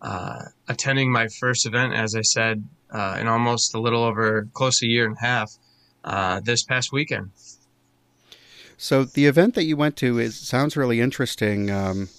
uh, 0.02 0.44
attending 0.68 1.12
my 1.12 1.28
first 1.28 1.66
event, 1.66 1.94
as 1.94 2.16
I 2.16 2.22
said, 2.22 2.64
uh, 2.92 3.18
in 3.20 3.28
almost 3.28 3.76
a 3.76 3.80
little 3.80 4.04
over 4.04 4.48
close 4.54 4.82
a 4.82 4.88
year 4.88 5.06
and 5.06 5.18
a 5.18 5.20
half 5.20 5.58
uh, 6.04 6.40
this 6.42 6.64
past 6.64 6.92
weekend. 6.92 7.32
So 8.78 9.06
the 9.06 9.26
event 9.26 9.56
that 9.56 9.64
you 9.64 9.78
went 9.78 9.96
to 9.98 10.20
is 10.20 10.36
sounds 10.36 10.76
really 10.76 11.00
interesting. 11.00 11.72
Um, 11.72 12.10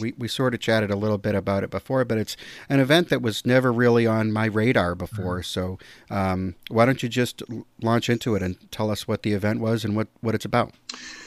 we, 0.00 0.14
we 0.18 0.28
sort 0.28 0.54
of 0.54 0.60
chatted 0.60 0.90
a 0.90 0.96
little 0.96 1.18
bit 1.18 1.34
about 1.34 1.64
it 1.64 1.70
before, 1.70 2.04
but 2.04 2.18
it's 2.18 2.36
an 2.68 2.80
event 2.80 3.08
that 3.08 3.22
was 3.22 3.44
never 3.44 3.72
really 3.72 4.06
on 4.06 4.32
my 4.32 4.46
radar 4.46 4.94
before. 4.94 5.40
Mm-hmm. 5.40 5.42
So 5.42 5.78
um, 6.10 6.54
why 6.68 6.86
don't 6.86 7.02
you 7.02 7.08
just 7.08 7.42
launch 7.82 8.08
into 8.08 8.34
it 8.34 8.42
and 8.42 8.56
tell 8.70 8.90
us 8.90 9.06
what 9.08 9.22
the 9.22 9.32
event 9.32 9.60
was 9.60 9.84
and 9.84 9.96
what, 9.96 10.08
what 10.20 10.34
it's 10.34 10.44
about? 10.44 10.72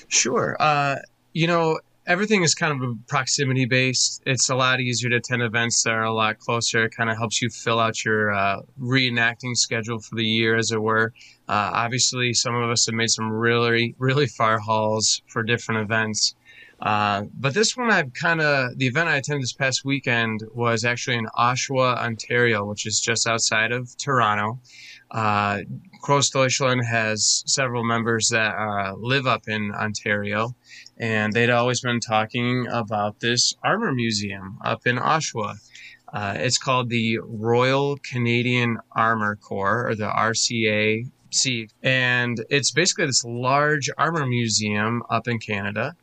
Sure. 0.07 0.55
Uh, 0.59 0.97
you 1.33 1.47
know, 1.47 1.79
everything 2.07 2.41
is 2.41 2.55
kind 2.55 2.81
of 2.81 2.97
proximity 3.07 3.65
based. 3.65 4.23
It's 4.25 4.49
a 4.49 4.55
lot 4.55 4.79
easier 4.79 5.09
to 5.09 5.17
attend 5.17 5.41
events 5.41 5.83
that 5.83 5.91
are 5.91 6.05
a 6.05 6.13
lot 6.13 6.39
closer. 6.39 6.85
It 6.85 6.95
kind 6.95 7.09
of 7.09 7.17
helps 7.17 7.41
you 7.41 7.49
fill 7.49 7.79
out 7.79 8.03
your 8.03 8.33
uh, 8.33 8.61
reenacting 8.79 9.55
schedule 9.55 9.99
for 9.99 10.15
the 10.15 10.25
year, 10.25 10.55
as 10.55 10.71
it 10.71 10.81
were. 10.81 11.13
Uh, 11.49 11.71
obviously, 11.73 12.33
some 12.33 12.55
of 12.55 12.69
us 12.69 12.85
have 12.85 12.95
made 12.95 13.09
some 13.09 13.29
really, 13.29 13.93
really 13.99 14.27
far 14.27 14.57
hauls 14.57 15.21
for 15.27 15.43
different 15.43 15.81
events. 15.81 16.35
Uh, 16.79 17.23
but 17.33 17.53
this 17.53 17.75
one, 17.75 17.89
I've 17.89 18.13
kind 18.13 18.39
of, 18.39 18.77
the 18.77 18.85
event 18.85 19.09
I 19.09 19.17
attended 19.17 19.43
this 19.43 19.53
past 19.53 19.83
weekend 19.83 20.43
was 20.53 20.85
actually 20.85 21.17
in 21.17 21.25
Oshawa, 21.37 21.97
Ontario, 21.97 22.65
which 22.65 22.85
is 22.85 22.99
just 22.99 23.27
outside 23.27 23.71
of 23.71 23.95
Toronto. 23.97 24.59
Uh, 25.09 25.61
Großdeutschland 26.03 26.85
has 26.85 27.43
several 27.47 27.83
members 27.83 28.29
that 28.29 28.55
uh, 28.55 28.93
live 28.97 29.25
up 29.25 29.47
in 29.47 29.71
Ontario, 29.71 30.55
and 30.97 31.33
they'd 31.33 31.49
always 31.49 31.81
been 31.81 31.99
talking 31.99 32.67
about 32.69 33.19
this 33.21 33.55
armor 33.63 33.93
museum 33.93 34.59
up 34.63 34.85
in 34.85 34.97
Oshawa. 34.97 35.55
Uh, 36.13 36.35
it's 36.37 36.57
called 36.57 36.89
the 36.89 37.19
Royal 37.23 37.97
Canadian 37.97 38.77
Armor 38.91 39.35
Corps, 39.35 39.87
or 39.87 39.95
the 39.95 40.09
RCAC, 40.09 41.69
and 41.83 42.45
it's 42.49 42.71
basically 42.71 43.05
this 43.05 43.23
large 43.25 43.89
armor 43.97 44.25
museum 44.25 45.03
up 45.09 45.27
in 45.27 45.39
Canada 45.39 45.95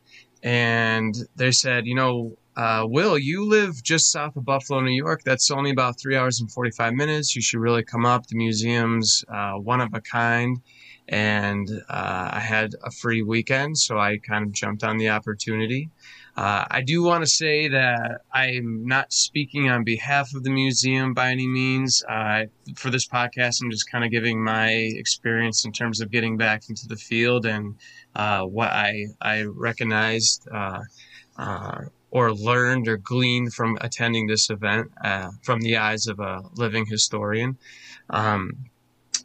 and 0.45 1.15
they 1.35 1.51
said, 1.51 1.87
you 1.87 1.95
know, 1.95 2.37
uh, 2.55 2.85
Will, 2.87 3.17
you 3.17 3.49
live 3.49 3.81
just 3.81 4.11
south 4.11 4.35
of 4.35 4.45
Buffalo, 4.45 4.79
New 4.79 4.91
York. 4.91 5.23
That's 5.23 5.49
only 5.49 5.71
about 5.71 5.99
three 5.99 6.15
hours 6.15 6.39
and 6.39 6.49
45 6.51 6.93
minutes. 6.93 7.35
You 7.35 7.41
should 7.41 7.59
really 7.59 7.83
come 7.83 8.05
up. 8.05 8.27
The 8.27 8.37
museum's 8.37 9.25
uh, 9.27 9.53
one 9.53 9.81
of 9.81 9.89
a 9.95 10.01
kind. 10.01 10.61
And 11.07 11.69
uh, 11.87 12.29
I 12.33 12.39
had 12.39 12.73
a 12.83 12.89
free 12.89 13.21
weekend, 13.21 13.77
so 13.77 13.99
I 13.99 14.17
kind 14.17 14.43
of 14.45 14.51
jumped 14.51 14.83
on 14.83 14.97
the 14.97 15.09
opportunity. 15.09 15.89
Uh, 16.37 16.65
I 16.69 16.81
do 16.81 17.01
want 17.01 17.23
to 17.23 17.29
say 17.29 17.69
that 17.69 18.21
I'm 18.33 18.85
not 18.85 19.13
speaking 19.13 19.69
on 19.69 19.85
behalf 19.85 20.33
of 20.33 20.43
the 20.43 20.49
museum 20.49 21.13
by 21.13 21.29
any 21.29 21.47
means. 21.47 22.03
Uh, 22.09 22.45
for 22.75 22.89
this 22.89 23.07
podcast, 23.07 23.61
I'm 23.61 23.71
just 23.71 23.89
kind 23.89 24.03
of 24.03 24.11
giving 24.11 24.43
my 24.43 24.69
experience 24.71 25.63
in 25.63 25.71
terms 25.71 26.01
of 26.01 26.11
getting 26.11 26.35
back 26.35 26.63
into 26.69 26.87
the 26.87 26.97
field 26.97 27.45
and 27.45 27.75
uh, 28.15 28.41
what 28.41 28.69
I 28.71 29.07
I 29.21 29.43
recognized 29.43 30.47
uh, 30.51 30.81
uh, 31.37 31.81
or 32.11 32.33
learned 32.33 32.89
or 32.89 32.97
gleaned 32.97 33.53
from 33.53 33.77
attending 33.79 34.27
this 34.27 34.49
event 34.49 34.91
from 35.43 35.61
the 35.61 35.77
eyes 35.77 36.07
of 36.07 36.19
a 36.19 36.41
living 36.55 36.85
historian. 36.85 37.57
Um, 38.09 38.65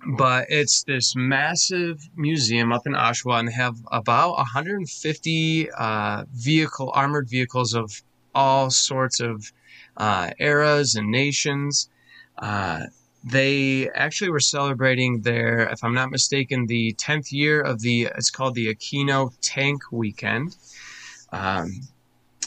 but 0.06 0.46
it's 0.48 0.84
this 0.84 1.14
massive 1.14 2.08
museum 2.16 2.72
up 2.72 2.86
in 2.86 2.92
Oshawa, 2.94 3.40
and 3.40 3.48
they 3.48 3.52
have 3.52 3.76
about 3.90 4.36
150 4.36 5.70
uh, 5.70 6.24
vehicle 6.32 6.90
armored 6.94 7.28
vehicles 7.28 7.74
of 7.74 8.02
all 8.34 8.70
sorts 8.70 9.20
of 9.20 9.52
uh, 9.96 10.30
eras 10.38 10.94
and 10.94 11.10
nations. 11.10 11.90
Uh, 12.38 12.84
they 13.22 13.90
actually 13.90 14.30
were 14.30 14.40
celebrating 14.40 15.20
their, 15.20 15.68
if 15.68 15.84
I'm 15.84 15.92
not 15.92 16.10
mistaken, 16.10 16.66
the 16.66 16.94
10th 16.94 17.32
year 17.32 17.60
of 17.60 17.80
the. 17.82 18.08
It's 18.16 18.30
called 18.30 18.54
the 18.54 18.74
Aquino 18.74 19.34
Tank 19.42 19.82
Weekend. 19.92 20.56
Um, 21.30 21.82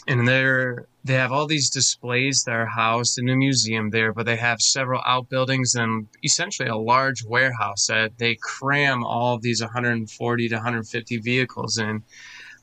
and 0.07 0.27
they're 0.27 0.87
they 1.05 1.15
have 1.15 1.31
all 1.33 1.47
these 1.47 1.69
displays 1.69 2.43
that 2.43 2.53
are 2.53 2.65
housed 2.65 3.19
in 3.19 3.27
a 3.27 3.35
museum 3.35 3.89
there, 3.89 4.13
but 4.13 4.25
they 4.25 4.37
have 4.37 4.61
several 4.61 5.01
outbuildings 5.05 5.75
and 5.75 6.07
essentially 6.23 6.69
a 6.69 6.77
large 6.77 7.25
warehouse 7.25 7.87
that 7.87 8.17
they 8.17 8.35
cram 8.35 9.03
all 9.03 9.35
of 9.35 9.41
these 9.41 9.61
140 9.61 10.49
to 10.49 10.55
150 10.55 11.17
vehicles 11.17 11.77
in. 11.77 12.03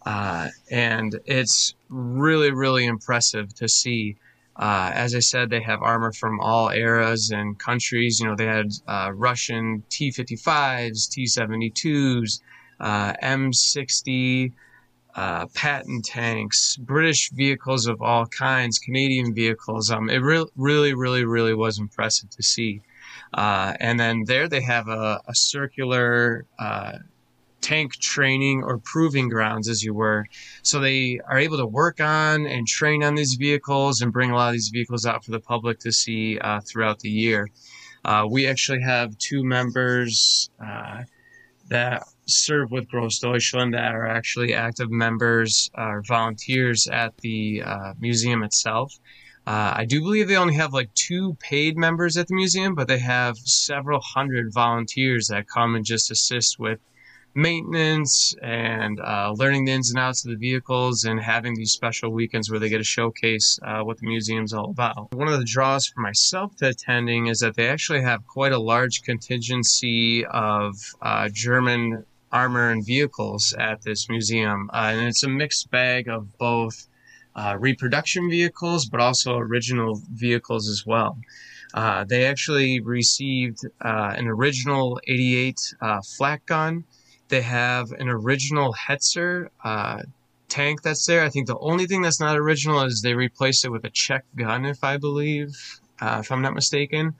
Uh, 0.07 0.49
and 0.71 1.21
it's 1.27 1.75
really, 1.91 2.51
really 2.51 2.87
impressive 2.87 3.55
to 3.55 3.69
see. 3.69 4.17
Uh, 4.57 4.91
as 4.95 5.15
I 5.15 5.21
said, 5.21 5.51
they 5.51 5.61
have 5.61 5.83
armor 5.83 6.13
from 6.13 6.41
all 6.41 6.71
eras 6.71 7.31
and 7.31 7.59
countries. 7.59 8.21
You 8.21 8.29
know, 8.29 8.37
they 8.37 8.47
had 8.47 8.71
uh, 8.89 9.13
Russian 9.15 9.83
T 9.91 10.11
55s, 10.11 11.11
T 11.11 11.25
72s, 11.25 12.41
uh, 12.81 13.13
M60 13.23 14.53
uh, 15.15 15.47
Patton 15.55 16.03
tanks, 16.03 16.77
British 16.77 17.31
vehicles 17.31 17.87
of 17.87 18.01
all 18.01 18.27
kinds, 18.27 18.79
Canadian 18.79 19.35
vehicles. 19.35 19.91
Um, 19.91 20.09
it 20.09 20.19
re- 20.19 20.47
really, 20.57 20.95
really, 20.95 21.25
really 21.25 21.55
was 21.55 21.79
impressive 21.79 22.31
to 22.31 22.43
see. 22.43 22.83
Uh, 23.35 23.75
and 23.81 23.99
then 23.99 24.25
there 24.25 24.49
they 24.49 24.61
have 24.61 24.89
a, 24.89 25.21
a 25.27 25.35
circular 25.35 26.47
uh, 26.59 26.99
tank 27.61 27.95
training 27.97 28.63
or 28.63 28.79
proving 28.79 29.29
grounds, 29.29 29.69
as 29.69 29.83
you 29.83 29.95
were. 29.95 30.27
So 30.63 30.81
they 30.81 31.21
are 31.29 31.39
able 31.39 31.59
to 31.59 31.67
work 31.67 32.01
on 32.01 32.47
and 32.47 32.67
train 32.67 33.03
on 33.03 33.15
these 33.15 33.35
vehicles 33.35 34.01
and 34.01 34.13
bring 34.13 34.31
a 34.31 34.35
lot 34.35 34.49
of 34.49 34.55
these 34.55 34.71
vehicles 34.73 35.07
out 35.07 35.25
for 35.25 35.31
the 35.31 35.41
public 35.41 35.79
to 35.81 35.93
see 35.93 36.39
uh, 36.39 36.61
throughout 36.61 37.01
the 37.01 37.11
year. 37.11 37.49
Uh, 38.05 38.27
we 38.31 38.47
actually 38.47 38.81
have 38.81 39.17
two 39.19 39.45
members 39.45 40.51
uh, 40.65 41.03
that 41.69 42.03
serve 42.31 42.71
with 42.71 42.89
Großdeutschland 42.89 43.73
that 43.73 43.95
are 43.95 44.07
actually 44.07 44.55
active 44.55 44.91
members 44.91 45.71
or 45.77 45.99
uh, 45.99 46.03
volunteers 46.03 46.87
at 46.87 47.17
the 47.19 47.63
uh, 47.65 47.95
museum 47.99 48.43
itself. 48.43 48.99
Uh, 49.47 49.73
I 49.77 49.85
do 49.85 50.01
believe 50.01 50.29
they 50.29 50.37
only 50.37 50.55
have 50.55 50.73
like 50.73 50.93
two 50.95 51.37
paid 51.41 51.77
members 51.77 52.17
at 52.17 52.29
the 52.29 52.35
museum, 52.35 52.75
but 52.75 52.89
they 52.89 52.99
have 52.99 53.39
several 53.39 54.01
hundred 54.01 54.53
volunteers 54.53 55.29
that 55.29 55.49
come 55.49 55.75
and 55.75 55.85
just 55.85 56.11
assist 56.11 56.59
with 56.59 56.79
maintenance 57.35 58.35
and 58.43 59.01
uh, 59.01 59.33
learning 59.37 59.65
the 59.65 59.73
ins 59.73 59.91
and 59.91 59.99
outs 59.99 60.25
of 60.25 60.31
the 60.31 60.37
vehicles 60.37 61.05
and 61.05 61.21
having 61.21 61.55
these 61.55 61.73
special 61.73 62.11
weekends 62.11 62.51
where 62.51 62.59
they 62.59 62.69
get 62.69 62.79
to 62.79 62.85
showcase 62.85 63.59
uh, 63.63 63.81
what 63.83 63.99
the 63.99 64.07
museum's 64.07 64.53
all 64.53 64.71
about. 64.71 65.13
One 65.15 65.29
of 65.29 65.39
the 65.39 65.45
draws 65.45 65.87
for 65.87 66.01
myself 66.01 66.57
to 66.57 66.69
attending 66.69 67.27
is 67.27 67.39
that 67.41 67.55
they 67.55 67.69
actually 67.69 68.03
have 68.03 68.27
quite 68.27 68.53
a 68.53 68.59
large 68.59 69.03
contingency 69.03 70.25
of 70.27 70.75
uh, 71.03 71.29
German 71.33 72.05
armor 72.33 72.71
and 72.71 72.85
vehicles 72.85 73.55
at 73.59 73.83
this 73.83 74.09
museum. 74.09 74.71
Uh, 74.73 74.93
and 74.95 75.09
it's 75.09 75.23
a 75.23 75.29
mixed 75.29 75.71
bag 75.71 76.09
of 76.09 76.37
both 76.39 76.87
uh, 77.35 77.57
reproduction 77.59 78.29
vehicles, 78.31 78.87
but 78.87 79.01
also 79.01 79.37
original 79.37 80.01
vehicles 80.13 80.69
as 80.69 80.85
well. 80.87 81.19
Uh, 81.73 82.05
they 82.05 82.25
actually 82.27 82.81
received 82.81 83.61
uh, 83.81 84.15
an 84.17 84.27
original 84.27 85.01
88 85.07 85.75
uh, 85.81 86.01
flak 86.17 86.45
gun. 86.47 86.85
They 87.29 87.43
have 87.43 87.93
an 87.93 88.09
original 88.09 88.75
Hetzer 88.75 89.49
uh, 89.63 90.03
tank 90.49 90.83
that's 90.83 91.07
there. 91.07 91.23
I 91.23 91.29
think 91.29 91.47
the 91.47 91.59
only 91.59 91.87
thing 91.87 92.03
that's 92.03 92.19
not 92.19 92.37
original 92.37 92.83
is 92.83 93.03
they 93.03 93.15
replaced 93.15 93.65
it 93.65 93.71
with 93.71 93.85
a 93.85 93.91
Czech 93.91 94.25
gun, 94.35 94.65
if 94.65 94.83
I 94.83 94.97
believe 94.97 95.80
uh, 96.01 96.19
if 96.21 96.33
I'm 96.33 96.43
not 96.43 96.55
mistaken. 96.55 97.15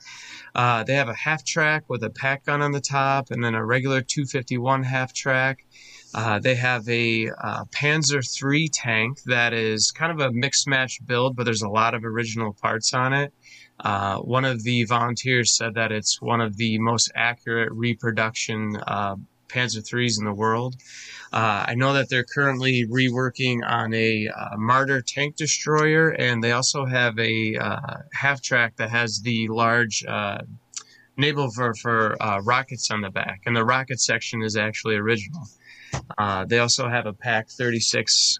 Uh, 0.53 0.83
they 0.83 0.95
have 0.95 1.09
a 1.09 1.13
half 1.13 1.45
track 1.45 1.83
with 1.87 2.03
a 2.03 2.09
Pak 2.09 2.45
gun 2.45 2.61
on 2.61 2.71
the 2.71 2.81
top 2.81 3.31
and 3.31 3.43
then 3.43 3.55
a 3.55 3.65
regular 3.65 4.01
251 4.01 4.83
half 4.83 5.13
track. 5.13 5.65
Uh, 6.13 6.39
they 6.39 6.55
have 6.55 6.87
a 6.89 7.29
uh, 7.41 7.63
Panzer 7.65 8.21
III 8.21 8.67
tank 8.69 9.19
that 9.25 9.53
is 9.53 9.91
kind 9.91 10.11
of 10.11 10.19
a 10.19 10.31
mixed 10.33 10.67
match 10.67 10.99
build, 11.05 11.35
but 11.35 11.45
there's 11.45 11.61
a 11.61 11.69
lot 11.69 11.93
of 11.93 12.03
original 12.03 12.53
parts 12.53 12.93
on 12.93 13.13
it. 13.13 13.33
Uh, 13.79 14.17
one 14.17 14.45
of 14.45 14.63
the 14.63 14.83
volunteers 14.83 15.55
said 15.55 15.73
that 15.73 15.91
it's 15.91 16.21
one 16.21 16.41
of 16.41 16.57
the 16.57 16.77
most 16.79 17.11
accurate 17.15 17.71
reproduction 17.71 18.77
uh, 18.85 19.15
Panzer 19.51 19.85
threes 19.85 20.17
in 20.17 20.25
the 20.25 20.33
world. 20.33 20.75
Uh, 21.33 21.65
I 21.67 21.75
know 21.75 21.93
that 21.93 22.09
they're 22.09 22.25
currently 22.25 22.85
reworking 22.87 23.61
on 23.65 23.93
a 23.93 24.27
uh, 24.27 24.57
Marder 24.57 25.01
tank 25.05 25.35
destroyer, 25.35 26.09
and 26.09 26.43
they 26.43 26.51
also 26.51 26.85
have 26.85 27.17
a 27.19 27.55
uh, 27.55 27.97
half 28.13 28.41
track 28.41 28.75
that 28.77 28.89
has 28.89 29.21
the 29.21 29.47
large 29.47 30.03
uh, 30.05 30.39
naval 31.17 31.49
for, 31.51 31.73
for 31.75 32.21
uh, 32.21 32.41
rockets 32.41 32.91
on 32.91 33.01
the 33.01 33.09
back, 33.09 33.41
and 33.45 33.55
the 33.55 33.63
rocket 33.63 33.99
section 33.99 34.41
is 34.41 34.57
actually 34.57 34.95
original. 34.95 35.43
Uh, 36.17 36.45
they 36.45 36.59
also 36.59 36.89
have 36.89 37.05
a 37.05 37.13
Pak 37.13 37.49
36 37.49 38.39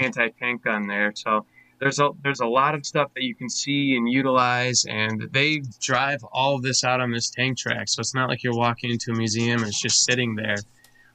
anti 0.00 0.28
tank 0.40 0.64
gun 0.64 0.86
there, 0.86 1.12
so 1.14 1.46
there's 1.84 1.98
a 1.98 2.08
there's 2.22 2.40
a 2.40 2.46
lot 2.46 2.74
of 2.74 2.86
stuff 2.86 3.12
that 3.14 3.24
you 3.24 3.34
can 3.34 3.50
see 3.50 3.94
and 3.94 4.10
utilize, 4.10 4.86
and 4.88 5.28
they 5.32 5.60
drive 5.80 6.24
all 6.32 6.54
of 6.54 6.62
this 6.62 6.82
out 6.82 7.02
on 7.02 7.10
this 7.10 7.28
tank 7.28 7.58
track. 7.58 7.90
So 7.90 8.00
it's 8.00 8.14
not 8.14 8.30
like 8.30 8.42
you're 8.42 8.56
walking 8.56 8.90
into 8.90 9.12
a 9.12 9.14
museum 9.14 9.58
and 9.58 9.68
it's 9.68 9.82
just 9.82 10.02
sitting 10.02 10.34
there, 10.34 10.56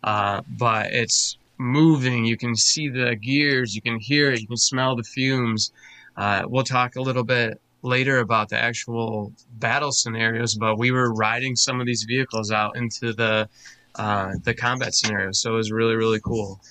uh, 0.03 0.43
but 0.59 0.93
it's 0.93 1.39
moving. 1.57 2.23
You 2.23 2.37
can 2.37 2.55
see 2.55 2.87
the 2.87 3.15
gears, 3.15 3.73
you 3.73 3.81
can 3.81 3.99
hear 3.99 4.31
it, 4.31 4.41
you 4.41 4.45
can 4.45 4.57
smell 4.57 4.95
the 4.95 5.01
fumes. 5.01 5.71
Uh, 6.15 6.43
we'll 6.45 6.63
talk 6.63 6.97
a 6.97 7.01
little 7.01 7.23
bit 7.23 7.59
later 7.81 8.19
about 8.19 8.49
the 8.49 8.59
actual 8.59 9.33
battle 9.53 9.91
scenarios, 9.91 10.53
but 10.53 10.77
we 10.77 10.91
were 10.91 11.11
riding 11.15 11.55
some 11.55 11.81
of 11.81 11.87
these 11.87 12.03
vehicles 12.03 12.51
out 12.51 12.77
into 12.77 13.11
the 13.11 13.49
uh, 13.95 14.33
the 14.43 14.53
combat 14.53 14.93
scenarios, 14.93 15.41
so 15.41 15.51
it 15.51 15.55
was 15.55 15.71
really 15.71 15.95
really 15.95 16.19
cool. 16.19 16.61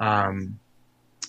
Um, 0.00 0.58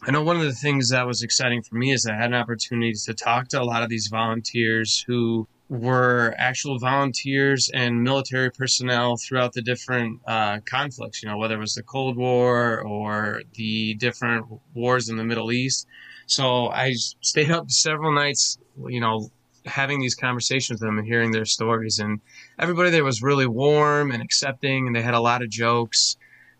I 0.08 0.12
know 0.12 0.24
one 0.24 0.38
of 0.38 0.44
the 0.44 0.54
things 0.54 0.90
that 0.90 1.06
was 1.06 1.24
exciting 1.24 1.62
for 1.62 1.76
me 1.76 1.92
is 1.92 2.06
I 2.06 2.16
had 2.16 2.28
an 2.28 2.34
opportunity 2.34 2.94
to 3.06 3.14
talk 3.14 3.50
to 3.50 3.62
a 3.62 3.64
lot 3.64 3.84
of 3.84 3.90
these 3.90 4.08
volunteers 4.08 5.04
who 5.06 5.48
were 5.68 6.34
actual 6.38 6.80
volunteers 6.80 7.70
and 7.74 8.02
military 8.02 8.50
personnel 8.50 9.18
throughout 9.18 9.54
the 9.54 9.62
different 9.62 10.20
uh, 10.26 10.60
conflicts, 10.66 11.22
you 11.22 11.30
know, 11.30 11.38
whether 11.38 11.56
it 11.56 11.60
was 11.60 11.76
the 11.76 11.84
Cold 11.84 12.16
War 12.16 12.82
or 12.82 13.44
the 13.56 13.94
different 13.96 14.46
wars 14.74 15.10
in 15.10 15.18
the 15.18 15.24
Middle 15.24 15.52
East. 15.52 15.86
So 16.28 16.70
I 16.70 16.94
stayed 16.94 17.52
up 17.52 17.70
several 17.70 18.14
nights, 18.14 18.58
you 18.88 19.02
know, 19.02 19.30
having 19.66 20.00
these 20.00 20.16
conversations 20.16 20.80
with 20.80 20.88
them 20.88 20.98
and 20.98 21.06
hearing 21.06 21.32
their 21.32 21.46
stories. 21.46 22.00
And 22.00 22.22
everybody 22.58 22.90
there 22.90 23.04
was 23.04 23.22
really 23.22 23.48
warm 23.48 24.12
and 24.12 24.24
accepting, 24.24 24.88
and 24.88 24.96
they 24.96 25.02
had 25.02 25.14
a 25.14 25.20
lot 25.20 25.44
of 25.44 25.50
jokes. 25.50 26.16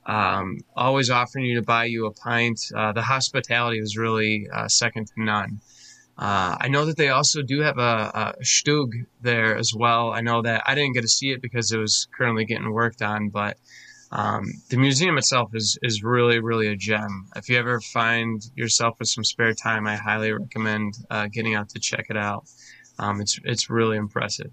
Um, 0.10 0.58
always 0.76 1.12
offering 1.12 1.46
you 1.46 1.56
to 1.56 1.62
buy 1.62 1.86
you 1.86 2.08
a 2.08 2.12
pint. 2.12 2.60
Uh, 2.76 2.92
the 2.94 3.04
hospitality 3.04 3.80
was 3.80 3.96
really 3.96 4.48
uh, 4.52 4.68
second 4.68 5.06
to 5.06 5.14
none. 5.24 5.62
Uh, 6.18 6.58
I 6.60 6.68
know 6.68 6.86
that 6.86 6.98
they 6.98 7.10
also 7.10 7.44
do 7.44 7.62
have 7.62 7.78
a, 7.78 8.34
a 8.40 8.44
Stug 8.44 8.90
there 9.22 9.56
as 9.56 9.72
well. 9.74 10.12
I 10.12 10.22
know 10.22 10.42
that 10.42 10.64
I 10.66 10.74
didn't 10.74 10.94
get 10.94 11.02
to 11.02 11.08
see 11.08 11.30
it 11.30 11.44
because 11.44 11.72
it 11.72 11.78
was 11.78 12.08
currently 12.18 12.44
getting 12.44 12.74
worked 12.74 13.04
on, 13.04 13.30
but 13.30 13.58
um, 14.12 14.46
the 14.72 14.78
museum 14.78 15.18
itself 15.20 15.52
is 15.54 15.78
is 15.84 16.02
really 16.02 16.40
really 16.40 16.68
a 16.68 16.76
gem. 16.76 17.30
If 17.36 17.48
you 17.48 17.58
ever 17.58 17.80
find 17.80 18.42
yourself 18.56 18.98
with 18.98 19.10
some 19.10 19.24
spare 19.24 19.54
time, 19.54 19.86
I 19.86 19.96
highly 19.96 20.32
recommend 20.32 20.96
uh, 21.12 21.28
getting 21.32 21.54
out 21.54 21.70
to 21.70 21.80
check 21.80 22.08
it 22.10 22.18
out. 22.18 22.46
Um, 22.98 23.22
it's 23.22 23.40
it's 23.44 23.70
really 23.70 23.98
impressive. 23.98 24.52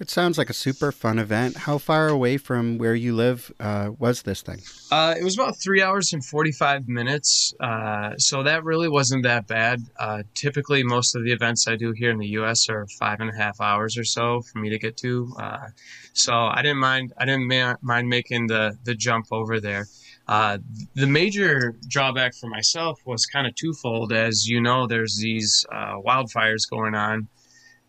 It 0.00 0.10
sounds 0.10 0.38
like 0.38 0.48
a 0.48 0.54
super 0.54 0.92
fun 0.92 1.18
event. 1.18 1.56
How 1.56 1.76
far 1.76 2.06
away 2.06 2.36
from 2.36 2.78
where 2.78 2.94
you 2.94 3.16
live 3.16 3.52
uh, 3.58 3.90
was 3.98 4.22
this 4.22 4.42
thing? 4.42 4.60
Uh, 4.92 5.14
it 5.18 5.24
was 5.24 5.34
about 5.34 5.58
three 5.58 5.82
hours 5.82 6.12
and 6.12 6.24
45 6.24 6.86
minutes. 6.86 7.52
Uh, 7.58 8.16
so 8.16 8.44
that 8.44 8.62
really 8.62 8.88
wasn't 8.88 9.24
that 9.24 9.48
bad. 9.48 9.82
Uh, 9.98 10.22
typically, 10.34 10.84
most 10.84 11.16
of 11.16 11.24
the 11.24 11.32
events 11.32 11.66
I 11.66 11.74
do 11.74 11.90
here 11.90 12.12
in 12.12 12.18
the 12.18 12.28
U.S. 12.28 12.68
are 12.68 12.86
five 12.98 13.18
and 13.18 13.28
a 13.28 13.36
half 13.36 13.60
hours 13.60 13.98
or 13.98 14.04
so 14.04 14.40
for 14.42 14.60
me 14.60 14.70
to 14.70 14.78
get 14.78 14.96
to. 14.98 15.32
Uh, 15.36 15.66
so 16.12 16.32
I 16.32 16.62
didn't 16.62 16.78
mind. 16.78 17.12
I 17.18 17.24
didn't 17.24 17.48
ma- 17.48 17.74
mind 17.82 18.08
making 18.08 18.46
the 18.46 18.78
the 18.84 18.94
jump 18.94 19.26
over 19.32 19.58
there. 19.58 19.86
Uh, 20.28 20.58
the 20.94 21.06
major 21.08 21.74
drawback 21.88 22.34
for 22.36 22.48
myself 22.48 23.00
was 23.04 23.26
kind 23.26 23.48
of 23.48 23.54
twofold. 23.56 24.12
As 24.12 24.46
you 24.46 24.60
know, 24.60 24.86
there's 24.86 25.16
these 25.16 25.66
wildfires 25.72 26.70
going 26.70 26.94
on 26.94 27.28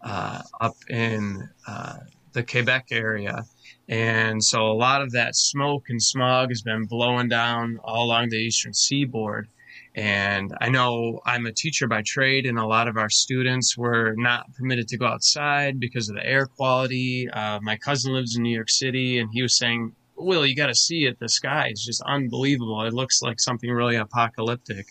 uh, 0.01 0.41
up 0.60 0.75
in 0.89 1.50
uh, 1.68 1.98
the 2.34 2.44
Quebec 2.44 2.88
area. 2.91 3.44
And 3.88 4.44
so 4.44 4.68
a 4.68 4.74
lot 4.74 5.01
of 5.01 5.12
that 5.13 5.36
smoke 5.36 5.86
and 5.89 6.01
smog 6.01 6.50
has 6.50 6.62
been 6.62 6.86
blowing 6.86 7.27
down 7.27 7.79
all 7.84 8.06
along 8.06 8.29
the 8.29 8.38
eastern 8.38 8.74
seaboard. 8.74 9.48
And 9.96 10.56
I 10.62 10.70
know 10.70 11.20
I'm 11.25 11.48
a 11.48 11.51
teacher 11.51 11.88
by 11.88 12.03
trade, 12.03 12.46
and 12.46 12.60
a 12.60 12.65
lot 12.65 12.88
of 12.88 12.96
our 12.96 13.10
students 13.10 13.75
were 13.75 14.13
not 14.18 14.53
permitted 14.53 14.88
to 14.89 14.98
go 14.98 15.08
outside 15.08 15.79
because 15.79 16.10
of 16.10 16.15
the 16.15 16.25
air 16.25 16.46
quality. 16.46 17.27
Uh, 17.29 17.60
my 17.62 17.75
cousin 17.75 18.13
lives 18.13 18.36
in 18.36 18.44
New 18.44 18.53
York 18.56 18.70
City, 18.70 19.18
and 19.18 19.29
he 19.34 19.41
was 19.41 19.58
saying, 19.58 19.94
Will, 20.15 20.46
you 20.46 20.56
got 20.56 20.68
to 20.68 20.75
see 20.75 21.06
it. 21.06 21.18
The 21.20 21.29
sky 21.29 21.70
is 21.72 21.84
just 21.84 22.01
unbelievable. 22.06 22.84
It 22.84 22.94
looks 22.94 23.22
like 23.22 23.39
something 23.39 23.70
really 23.72 23.96
apocalyptic. 23.96 24.86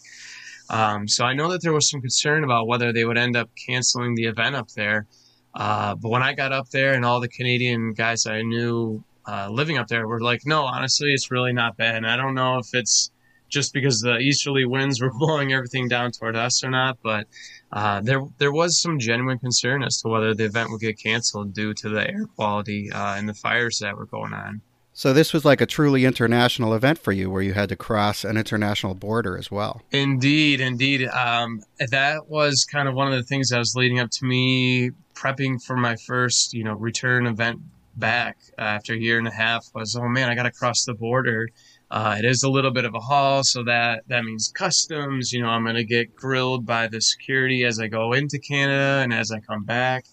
Um, 0.70 1.08
so 1.08 1.24
I 1.24 1.34
know 1.34 1.50
that 1.50 1.62
there 1.62 1.72
was 1.72 1.88
some 1.88 2.00
concern 2.00 2.44
about 2.44 2.66
whether 2.66 2.92
they 2.92 3.04
would 3.04 3.18
end 3.18 3.36
up 3.36 3.50
canceling 3.66 4.14
the 4.14 4.26
event 4.26 4.54
up 4.54 4.68
there. 4.70 5.06
Uh, 5.54 5.94
but 5.94 6.10
when 6.10 6.22
I 6.22 6.34
got 6.34 6.52
up 6.52 6.68
there 6.70 6.94
and 6.94 7.04
all 7.04 7.20
the 7.20 7.28
Canadian 7.28 7.94
guys 7.94 8.26
I 8.26 8.42
knew 8.42 9.02
uh, 9.26 9.48
living 9.50 9.78
up 9.78 9.88
there 9.88 10.06
were 10.06 10.20
like, 10.20 10.46
no, 10.46 10.62
honestly, 10.62 11.12
it's 11.12 11.30
really 11.30 11.52
not 11.52 11.76
bad. 11.76 11.96
And 11.96 12.06
I 12.06 12.16
don't 12.16 12.34
know 12.34 12.58
if 12.58 12.68
it's 12.72 13.10
just 13.48 13.72
because 13.72 14.00
the 14.00 14.18
easterly 14.18 14.64
winds 14.64 15.00
were 15.02 15.12
blowing 15.12 15.52
everything 15.52 15.88
down 15.88 16.12
toward 16.12 16.36
us 16.36 16.62
or 16.62 16.70
not, 16.70 16.98
but 17.02 17.26
uh, 17.72 18.00
there 18.00 18.22
there 18.38 18.52
was 18.52 18.80
some 18.80 18.98
genuine 18.98 19.38
concern 19.38 19.82
as 19.82 20.00
to 20.00 20.08
whether 20.08 20.34
the 20.34 20.44
event 20.44 20.70
would 20.70 20.80
get 20.80 20.98
canceled 20.98 21.52
due 21.52 21.74
to 21.74 21.88
the 21.88 22.08
air 22.08 22.26
quality 22.36 22.90
uh, 22.90 23.14
and 23.16 23.28
the 23.28 23.34
fires 23.34 23.78
that 23.80 23.96
were 23.96 24.06
going 24.06 24.32
on. 24.32 24.62
So 24.98 25.12
this 25.12 25.32
was 25.32 25.44
like 25.44 25.60
a 25.60 25.66
truly 25.66 26.04
international 26.04 26.74
event 26.74 26.98
for 26.98 27.12
you, 27.12 27.30
where 27.30 27.40
you 27.40 27.52
had 27.52 27.68
to 27.68 27.76
cross 27.76 28.24
an 28.24 28.36
international 28.36 28.94
border 28.94 29.38
as 29.38 29.48
well. 29.48 29.80
Indeed, 29.92 30.60
indeed. 30.60 31.06
Um, 31.06 31.62
that 31.78 32.28
was 32.28 32.64
kind 32.64 32.88
of 32.88 32.96
one 32.96 33.06
of 33.06 33.16
the 33.16 33.22
things 33.22 33.50
that 33.50 33.58
was 33.58 33.76
leading 33.76 34.00
up 34.00 34.10
to 34.10 34.24
me 34.24 34.90
prepping 35.14 35.62
for 35.62 35.76
my 35.76 35.94
first, 35.94 36.52
you 36.52 36.64
know, 36.64 36.72
return 36.72 37.28
event 37.28 37.60
back 37.94 38.38
after 38.58 38.92
a 38.92 38.96
year 38.96 39.18
and 39.18 39.28
a 39.28 39.32
half. 39.32 39.68
Was 39.72 39.94
oh 39.94 40.08
man, 40.08 40.30
I 40.30 40.34
got 40.34 40.42
to 40.42 40.50
cross 40.50 40.84
the 40.84 40.94
border. 40.94 41.48
Uh, 41.92 42.16
it 42.18 42.24
is 42.24 42.42
a 42.42 42.50
little 42.50 42.72
bit 42.72 42.84
of 42.84 42.96
a 42.96 43.00
haul, 43.00 43.44
so 43.44 43.62
that 43.62 44.02
that 44.08 44.24
means 44.24 44.50
customs. 44.52 45.32
You 45.32 45.42
know, 45.42 45.48
I'm 45.48 45.62
going 45.62 45.76
to 45.76 45.84
get 45.84 46.16
grilled 46.16 46.66
by 46.66 46.88
the 46.88 47.00
security 47.00 47.64
as 47.64 47.78
I 47.78 47.86
go 47.86 48.14
into 48.14 48.40
Canada 48.40 49.00
and 49.04 49.14
as 49.14 49.30
I 49.30 49.38
come 49.38 49.62
back. 49.62 50.06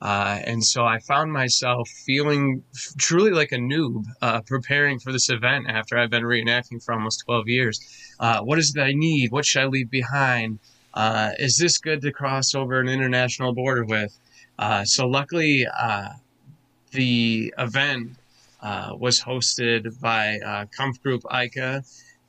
Uh, 0.00 0.38
and 0.44 0.64
so 0.64 0.84
I 0.84 1.00
found 1.00 1.32
myself 1.32 1.88
feeling 1.88 2.62
truly 2.98 3.32
like 3.32 3.50
a 3.50 3.56
noob 3.56 4.04
uh, 4.22 4.40
preparing 4.42 5.00
for 5.00 5.10
this 5.10 5.28
event 5.28 5.66
after 5.68 5.98
I've 5.98 6.10
been 6.10 6.22
reenacting 6.22 6.82
for 6.82 6.94
almost 6.94 7.24
12 7.24 7.48
years. 7.48 8.14
Uh, 8.20 8.40
what 8.40 8.58
is 8.58 8.74
it 8.76 8.80
I 8.80 8.92
need? 8.92 9.32
What 9.32 9.44
should 9.44 9.62
I 9.62 9.66
leave 9.66 9.90
behind? 9.90 10.60
Uh, 10.94 11.32
is 11.38 11.56
this 11.56 11.78
good 11.78 12.00
to 12.02 12.12
cross 12.12 12.54
over 12.54 12.80
an 12.80 12.88
international 12.88 13.52
border 13.52 13.84
with? 13.84 14.16
Uh, 14.58 14.84
so, 14.84 15.06
luckily, 15.06 15.66
the 16.92 17.54
event 17.58 18.16
was 18.62 19.20
hosted 19.20 20.00
by 20.00 20.66
Kampf 20.76 21.02
Group 21.02 21.22
ICA 21.22 21.84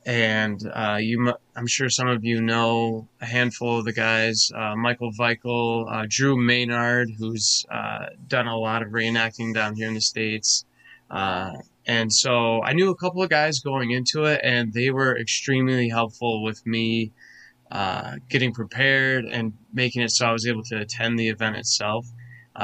and 0.05 0.62
uh, 0.73 0.97
you, 0.99 1.33
I'm 1.55 1.67
sure 1.67 1.89
some 1.89 2.07
of 2.07 2.23
you 2.23 2.41
know 2.41 3.07
a 3.21 3.25
handful 3.25 3.79
of 3.79 3.85
the 3.85 3.93
guys: 3.93 4.51
uh, 4.55 4.75
Michael 4.75 5.12
Weichel, 5.12 5.91
uh, 5.91 6.05
Drew 6.07 6.38
Maynard, 6.38 7.12
who's 7.17 7.65
uh, 7.69 8.07
done 8.27 8.47
a 8.47 8.57
lot 8.57 8.81
of 8.81 8.89
reenacting 8.89 9.53
down 9.53 9.75
here 9.75 9.88
in 9.88 9.93
the 9.93 10.01
states. 10.01 10.65
Uh, 11.12 11.53
and 11.85 12.13
so 12.13 12.62
I 12.62 12.73
knew 12.73 12.91
a 12.91 12.95
couple 12.95 13.23
of 13.23 13.29
guys 13.29 13.59
going 13.59 13.91
into 13.91 14.25
it, 14.25 14.41
and 14.43 14.73
they 14.73 14.91
were 14.91 15.17
extremely 15.17 15.89
helpful 15.89 16.43
with 16.43 16.65
me 16.65 17.12
uh, 17.71 18.17
getting 18.29 18.53
prepared 18.53 19.25
and 19.25 19.53
making 19.73 20.03
it 20.03 20.12
so 20.12 20.27
I 20.27 20.31
was 20.31 20.47
able 20.47 20.63
to 20.65 20.79
attend 20.79 21.19
the 21.19 21.29
event 21.29 21.57
itself. 21.57 22.07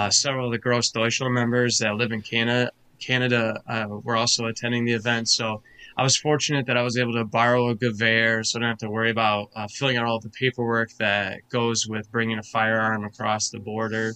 several 0.10 0.48
of 0.48 0.52
the 0.52 0.60
Grossdeutschland 0.60 1.34
members 1.34 1.80
that 1.80 1.95
live 1.95 2.12
in 2.12 2.21
Canada, 2.21 2.71
Canada 3.00 3.62
were 4.04 4.15
also 4.15 4.45
attending 4.45 4.86
the 4.86 4.93
event, 4.93 5.28
so 5.28 5.63
I 5.98 6.04
was 6.04 6.18
fortunate 6.18 6.66
that 6.66 6.76
I 6.76 6.82
was 6.82 6.98
able 6.98 7.14
to 7.14 7.24
borrow 7.24 7.70
a 7.70 7.76
Gewehr, 7.76 8.46
so 8.46 8.60
I 8.60 8.62
don't 8.62 8.70
have 8.70 8.78
to 8.80 8.90
worry 8.90 9.12
about 9.12 9.50
uh, 9.56 9.68
filling 9.68 9.96
out 9.96 10.06
all 10.06 10.20
the 10.20 10.30
paperwork 10.30 10.90
that 11.00 11.48
goes 11.50 11.88
with 11.88 12.12
bringing 12.12 12.38
a 12.38 12.44
firearm 12.44 13.06
across 13.06 13.50
the 13.50 13.60
border. 13.60 14.14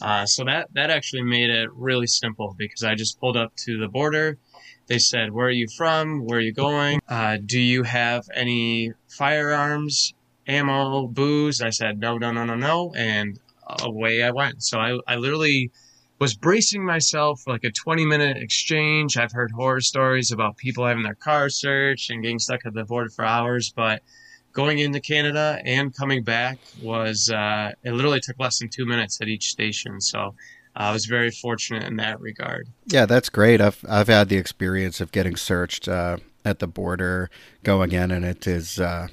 Uh, 0.00 0.24
so 0.24 0.44
that 0.44 0.68
that 0.72 0.90
actually 0.90 1.22
made 1.22 1.50
it 1.50 1.68
really 1.74 2.06
simple 2.06 2.54
because 2.56 2.82
I 2.82 2.94
just 2.94 3.20
pulled 3.20 3.36
up 3.36 3.54
to 3.66 3.78
the 3.78 3.88
border. 3.88 4.38
They 4.86 4.98
said, 4.98 5.32
"Where 5.32 5.48
are 5.48 5.50
you 5.50 5.66
from? 5.76 6.24
Where 6.24 6.38
are 6.38 6.42
you 6.42 6.52
going? 6.52 7.00
Uh, 7.08 7.36
do 7.44 7.60
you 7.60 7.82
have 7.82 8.24
any 8.34 8.94
firearms, 9.08 10.14
ammo, 10.46 11.08
booze?" 11.08 11.60
I 11.60 11.70
said, 11.70 11.98
"No, 11.98 12.16
no, 12.16 12.32
no, 12.32 12.46
no, 12.46 12.54
no," 12.54 12.94
and 12.96 13.38
away 13.80 14.22
I 14.22 14.30
went. 14.30 14.62
So 14.62 14.78
I, 14.78 14.98
I 15.06 15.16
literally 15.16 15.72
was 16.18 16.34
bracing 16.34 16.84
myself 16.84 17.42
for 17.42 17.52
like 17.52 17.64
a 17.64 17.70
20 17.70 18.04
minute 18.04 18.36
exchange. 18.36 19.16
I've 19.16 19.32
heard 19.32 19.50
horror 19.50 19.80
stories 19.80 20.32
about 20.32 20.56
people 20.56 20.86
having 20.86 21.02
their 21.04 21.14
cars 21.14 21.56
searched 21.56 22.10
and 22.10 22.22
getting 22.22 22.38
stuck 22.38 22.66
at 22.66 22.74
the 22.74 22.84
border 22.84 23.10
for 23.10 23.24
hours, 23.24 23.72
but 23.74 24.02
going 24.52 24.78
into 24.78 25.00
Canada 25.00 25.60
and 25.64 25.94
coming 25.94 26.24
back 26.24 26.58
was, 26.82 27.30
uh, 27.30 27.72
it 27.84 27.92
literally 27.92 28.20
took 28.20 28.38
less 28.40 28.58
than 28.58 28.68
two 28.68 28.86
minutes 28.86 29.20
at 29.20 29.28
each 29.28 29.50
station. 29.50 30.00
So 30.00 30.34
I 30.74 30.92
was 30.92 31.06
very 31.06 31.30
fortunate 31.30 31.84
in 31.84 31.96
that 31.96 32.20
regard. 32.20 32.68
Yeah, 32.86 33.06
that's 33.06 33.28
great. 33.28 33.60
I've, 33.60 33.84
I've 33.88 34.08
had 34.08 34.28
the 34.28 34.36
experience 34.36 35.00
of 35.00 35.12
getting 35.12 35.36
searched 35.36 35.88
uh, 35.88 36.18
at 36.44 36.58
the 36.58 36.66
border 36.66 37.30
going 37.62 37.92
in, 37.92 38.10
and 38.10 38.24
it 38.24 38.46
is, 38.46 38.80
uh, 38.80 39.08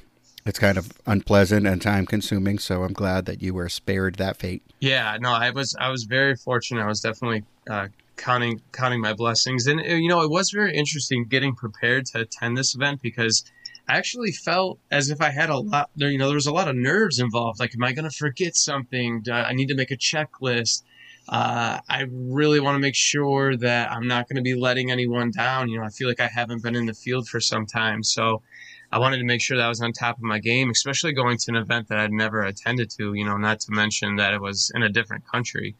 it's 0.45 0.59
kind 0.59 0.77
of 0.77 0.91
unpleasant 1.05 1.65
and 1.65 1.81
time 1.81 2.05
consuming. 2.05 2.59
So 2.59 2.83
I'm 2.83 2.93
glad 2.93 3.25
that 3.25 3.41
you 3.41 3.53
were 3.53 3.69
spared 3.69 4.15
that 4.15 4.37
fate. 4.37 4.63
Yeah, 4.79 5.17
no, 5.19 5.31
I 5.31 5.49
was 5.49 5.75
I 5.79 5.89
was 5.89 6.03
very 6.03 6.35
fortunate. 6.35 6.83
I 6.83 6.87
was 6.87 7.01
definitely 7.01 7.43
uh, 7.69 7.87
counting 8.15 8.61
counting 8.71 9.01
my 9.01 9.13
blessings, 9.13 9.67
and 9.67 9.79
uh, 9.79 9.83
you 9.83 10.07
know 10.07 10.21
it 10.21 10.29
was 10.29 10.51
very 10.51 10.75
interesting 10.75 11.25
getting 11.25 11.55
prepared 11.55 12.05
to 12.07 12.21
attend 12.21 12.57
this 12.57 12.75
event 12.75 13.01
because 13.01 13.43
I 13.87 13.97
actually 13.97 14.31
felt 14.31 14.79
as 14.91 15.09
if 15.09 15.21
I 15.21 15.29
had 15.29 15.49
a 15.49 15.57
lot. 15.57 15.89
There, 15.95 16.09
you 16.09 16.17
know, 16.17 16.27
there 16.27 16.35
was 16.35 16.47
a 16.47 16.53
lot 16.53 16.67
of 16.67 16.75
nerves 16.75 17.19
involved. 17.19 17.59
Like, 17.59 17.73
am 17.75 17.83
I 17.83 17.93
going 17.93 18.09
to 18.09 18.15
forget 18.15 18.55
something? 18.55 19.23
I 19.31 19.53
need 19.53 19.67
to 19.67 19.75
make 19.75 19.91
a 19.91 19.97
checklist. 19.97 20.83
Uh, 21.27 21.79
I 21.89 22.05
really 22.11 22.59
want 22.59 22.75
to 22.75 22.79
make 22.79 22.95
sure 22.95 23.57
that 23.57 23.91
I'm 23.91 24.07
not 24.07 24.29
going 24.29 24.35
to 24.35 24.43
be 24.43 24.53
letting 24.53 24.91
anyone 24.91 25.31
down. 25.31 25.69
You 25.69 25.79
know, 25.79 25.85
I 25.85 25.89
feel 25.89 26.07
like 26.07 26.19
I 26.19 26.27
haven't 26.27 26.61
been 26.61 26.75
in 26.75 26.85
the 26.85 26.93
field 26.93 27.27
for 27.27 27.39
some 27.39 27.65
time, 27.65 28.03
so 28.03 28.43
I 28.91 28.99
wanted 28.99 29.17
to 29.17 29.25
make 29.25 29.41
sure 29.41 29.57
that 29.57 29.65
I 29.65 29.69
was 29.69 29.81
on 29.81 29.91
top 29.91 30.17
of 30.17 30.23
my 30.23 30.39
game, 30.39 30.69
especially 30.69 31.13
going 31.13 31.37
to 31.37 31.51
an 31.51 31.57
event 31.57 31.89
that 31.89 31.99
I'd 31.99 32.11
never 32.11 32.43
attended 32.43 32.89
to, 32.91 33.13
you 33.13 33.25
know, 33.25 33.37
not 33.37 33.59
to 33.61 33.71
mention 33.71 34.15
that 34.17 34.33
it 34.33 34.41
was 34.41 34.71
in 34.73 34.83
a 34.83 34.89
different 34.89 35.27
country. 35.27 35.75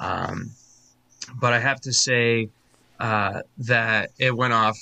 Um, 0.00 0.50
but 1.40 1.52
I 1.52 1.58
have 1.58 1.80
to 1.82 1.92
say 1.92 2.48
uh, 3.00 3.42
that 3.58 4.10
it 4.18 4.34
went 4.36 4.52
off 4.52 4.78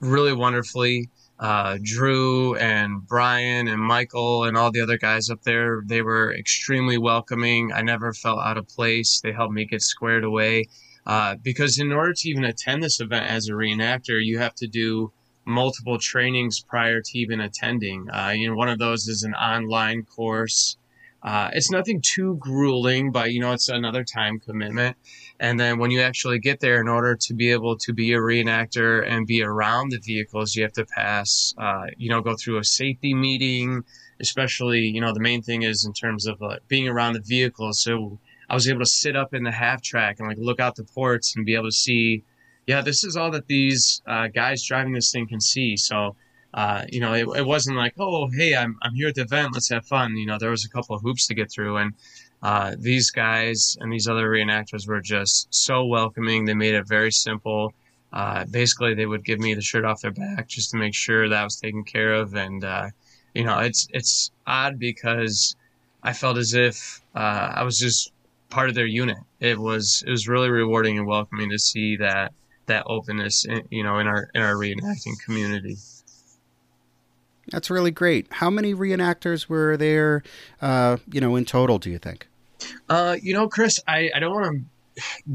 really 0.00 0.32
wonderfully. 0.34 1.08
uh, 1.38 1.78
Drew 1.82 2.54
and 2.56 3.06
Brian 3.06 3.66
and 3.68 3.80
Michael 3.80 4.44
and 4.44 4.56
all 4.56 4.70
the 4.70 4.80
other 4.80 4.98
guys 4.98 5.30
up 5.30 5.42
there. 5.42 5.82
They 5.84 6.02
were 6.02 6.32
extremely 6.32 6.96
welcoming. 6.98 7.72
I 7.72 7.82
never 7.82 8.12
felt 8.12 8.40
out 8.40 8.56
of 8.56 8.68
place. 8.68 9.20
They 9.20 9.32
helped 9.32 9.54
me 9.54 9.64
get 9.64 9.82
squared 9.82 10.24
away. 10.24 10.66
Uh, 11.06 11.34
because 11.42 11.78
in 11.78 11.92
order 11.92 12.14
to 12.14 12.28
even 12.28 12.44
attend 12.44 12.82
this 12.82 13.00
event 13.00 13.26
as 13.26 13.48
a 13.48 13.52
reenactor, 13.52 14.24
you 14.24 14.38
have 14.38 14.54
to 14.54 14.66
do 14.66 15.12
multiple 15.46 15.98
trainings 15.98 16.60
prior 16.60 17.00
to 17.00 17.18
even 17.18 17.40
attending. 17.40 18.08
Uh, 18.10 18.32
you 18.34 18.48
know, 18.48 18.54
one 18.54 18.68
of 18.68 18.78
those 18.78 19.08
is 19.08 19.22
an 19.22 19.34
online 19.34 20.04
course. 20.04 20.76
Uh, 21.22 21.48
it's 21.54 21.70
nothing 21.70 22.02
too 22.02 22.36
grueling, 22.38 23.10
but 23.10 23.32
you 23.32 23.40
know, 23.40 23.52
it's 23.52 23.68
another 23.68 24.04
time 24.04 24.38
commitment. 24.38 24.96
And 25.40 25.58
then 25.58 25.78
when 25.78 25.90
you 25.90 26.02
actually 26.02 26.38
get 26.38 26.60
there, 26.60 26.80
in 26.80 26.88
order 26.88 27.16
to 27.16 27.34
be 27.34 27.50
able 27.50 27.78
to 27.78 27.92
be 27.92 28.12
a 28.12 28.18
reenactor 28.18 29.06
and 29.08 29.26
be 29.26 29.42
around 29.42 29.90
the 29.90 29.98
vehicles, 29.98 30.54
you 30.54 30.62
have 30.62 30.74
to 30.74 30.84
pass, 30.84 31.54
uh, 31.56 31.86
you 31.96 32.10
know, 32.10 32.20
go 32.20 32.36
through 32.36 32.58
a 32.58 32.64
safety 32.64 33.14
meeting. 33.14 33.84
Especially, 34.20 34.80
you 34.80 35.00
know, 35.00 35.12
the 35.12 35.18
main 35.18 35.42
thing 35.42 35.62
is 35.62 35.84
in 35.84 35.92
terms 35.92 36.26
of 36.26 36.40
uh, 36.40 36.56
being 36.68 36.86
around 36.86 37.14
the 37.14 37.20
vehicles. 37.20 37.82
So 37.82 38.20
I 38.48 38.54
was 38.54 38.68
able 38.68 38.78
to 38.78 38.86
sit 38.86 39.16
up 39.16 39.34
in 39.34 39.42
the 39.42 39.50
half 39.50 39.82
track 39.82 40.20
and 40.20 40.28
like 40.28 40.38
look 40.38 40.60
out 40.60 40.76
the 40.76 40.84
ports 40.84 41.34
and 41.34 41.44
be 41.44 41.54
able 41.54 41.64
to 41.64 41.72
see, 41.72 42.22
yeah, 42.66 42.80
this 42.80 43.04
is 43.04 43.16
all 43.16 43.30
that 43.32 43.46
these 43.46 44.02
uh, 44.06 44.28
guys 44.28 44.62
driving 44.64 44.92
this 44.92 45.12
thing 45.12 45.26
can 45.26 45.40
see. 45.40 45.76
So 45.76 46.16
uh, 46.54 46.84
you 46.88 47.00
know, 47.00 47.12
it, 47.14 47.26
it, 47.36 47.44
wasn't 47.44 47.76
like, 47.76 47.94
oh, 47.98 48.28
hey, 48.30 48.54
I'm, 48.54 48.78
I'm 48.82 48.94
here 48.94 49.08
at 49.08 49.16
the 49.16 49.22
event, 49.22 49.54
let's 49.54 49.68
have 49.70 49.84
fun. 49.86 50.16
You 50.16 50.26
know, 50.26 50.38
there 50.38 50.50
was 50.50 50.64
a 50.64 50.68
couple 50.68 50.94
of 50.94 51.02
hoops 51.02 51.26
to 51.26 51.34
get 51.34 51.50
through, 51.50 51.78
and 51.78 51.94
uh, 52.44 52.76
these 52.78 53.10
guys 53.10 53.76
and 53.80 53.92
these 53.92 54.06
other 54.06 54.30
reenactors 54.30 54.86
were 54.86 55.00
just 55.00 55.52
so 55.52 55.84
welcoming. 55.84 56.44
They 56.44 56.54
made 56.54 56.74
it 56.74 56.86
very 56.86 57.10
simple. 57.10 57.74
Uh, 58.12 58.44
basically, 58.44 58.94
they 58.94 59.04
would 59.04 59.24
give 59.24 59.40
me 59.40 59.54
the 59.54 59.62
shirt 59.62 59.84
off 59.84 60.00
their 60.00 60.12
back 60.12 60.46
just 60.46 60.70
to 60.70 60.76
make 60.76 60.94
sure 60.94 61.28
that 61.28 61.36
I 61.36 61.42
was 61.42 61.56
taken 61.56 61.82
care 61.82 62.14
of, 62.14 62.34
and 62.34 62.62
uh, 62.62 62.90
you 63.34 63.42
know, 63.42 63.58
it's 63.58 63.88
it's 63.92 64.30
odd 64.46 64.78
because 64.78 65.56
I 66.04 66.12
felt 66.12 66.38
as 66.38 66.54
if 66.54 67.02
uh, 67.16 67.50
I 67.56 67.64
was 67.64 67.80
just 67.80 68.12
part 68.48 68.68
of 68.68 68.76
their 68.76 68.86
unit. 68.86 69.18
It 69.40 69.58
was 69.58 70.04
it 70.06 70.10
was 70.10 70.28
really 70.28 70.50
rewarding 70.50 70.98
and 70.98 71.06
welcoming 71.08 71.50
to 71.50 71.58
see 71.58 71.96
that 71.96 72.32
that 72.66 72.84
openness, 72.86 73.44
in, 73.44 73.62
you 73.70 73.82
know, 73.82 73.98
in 73.98 74.06
our 74.06 74.30
in 74.34 74.42
our 74.42 74.54
reenacting 74.54 75.18
community. 75.24 75.76
That's 77.50 77.70
really 77.70 77.90
great. 77.90 78.26
How 78.30 78.48
many 78.50 78.74
reenactors 78.74 79.48
were 79.48 79.76
there, 79.76 80.22
uh, 80.62 80.96
you 81.12 81.20
know, 81.20 81.36
in 81.36 81.44
total, 81.44 81.78
do 81.78 81.90
you 81.90 81.98
think? 81.98 82.26
Uh, 82.88 83.16
you 83.20 83.34
know, 83.34 83.48
Chris, 83.48 83.78
I, 83.86 84.10
I 84.14 84.18
don't 84.18 84.34
want 84.34 84.56
to 84.56 84.64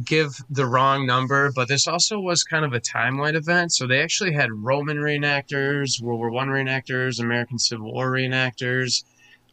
give 0.03 0.31
the 0.49 0.65
wrong 0.65 1.05
number, 1.05 1.51
but 1.51 1.67
this 1.67 1.87
also 1.87 2.19
was 2.19 2.43
kind 2.43 2.65
of 2.65 2.73
a 2.73 2.79
timeline 2.79 3.35
event. 3.35 3.73
So 3.73 3.85
they 3.85 4.01
actually 4.01 4.33
had 4.33 4.49
Roman 4.51 4.97
reenactors, 4.97 6.01
World 6.01 6.19
War 6.19 6.31
One 6.31 6.47
reenactors, 6.47 7.19
American 7.19 7.59
Civil 7.59 7.93
War 7.93 8.09
reenactors, 8.09 9.03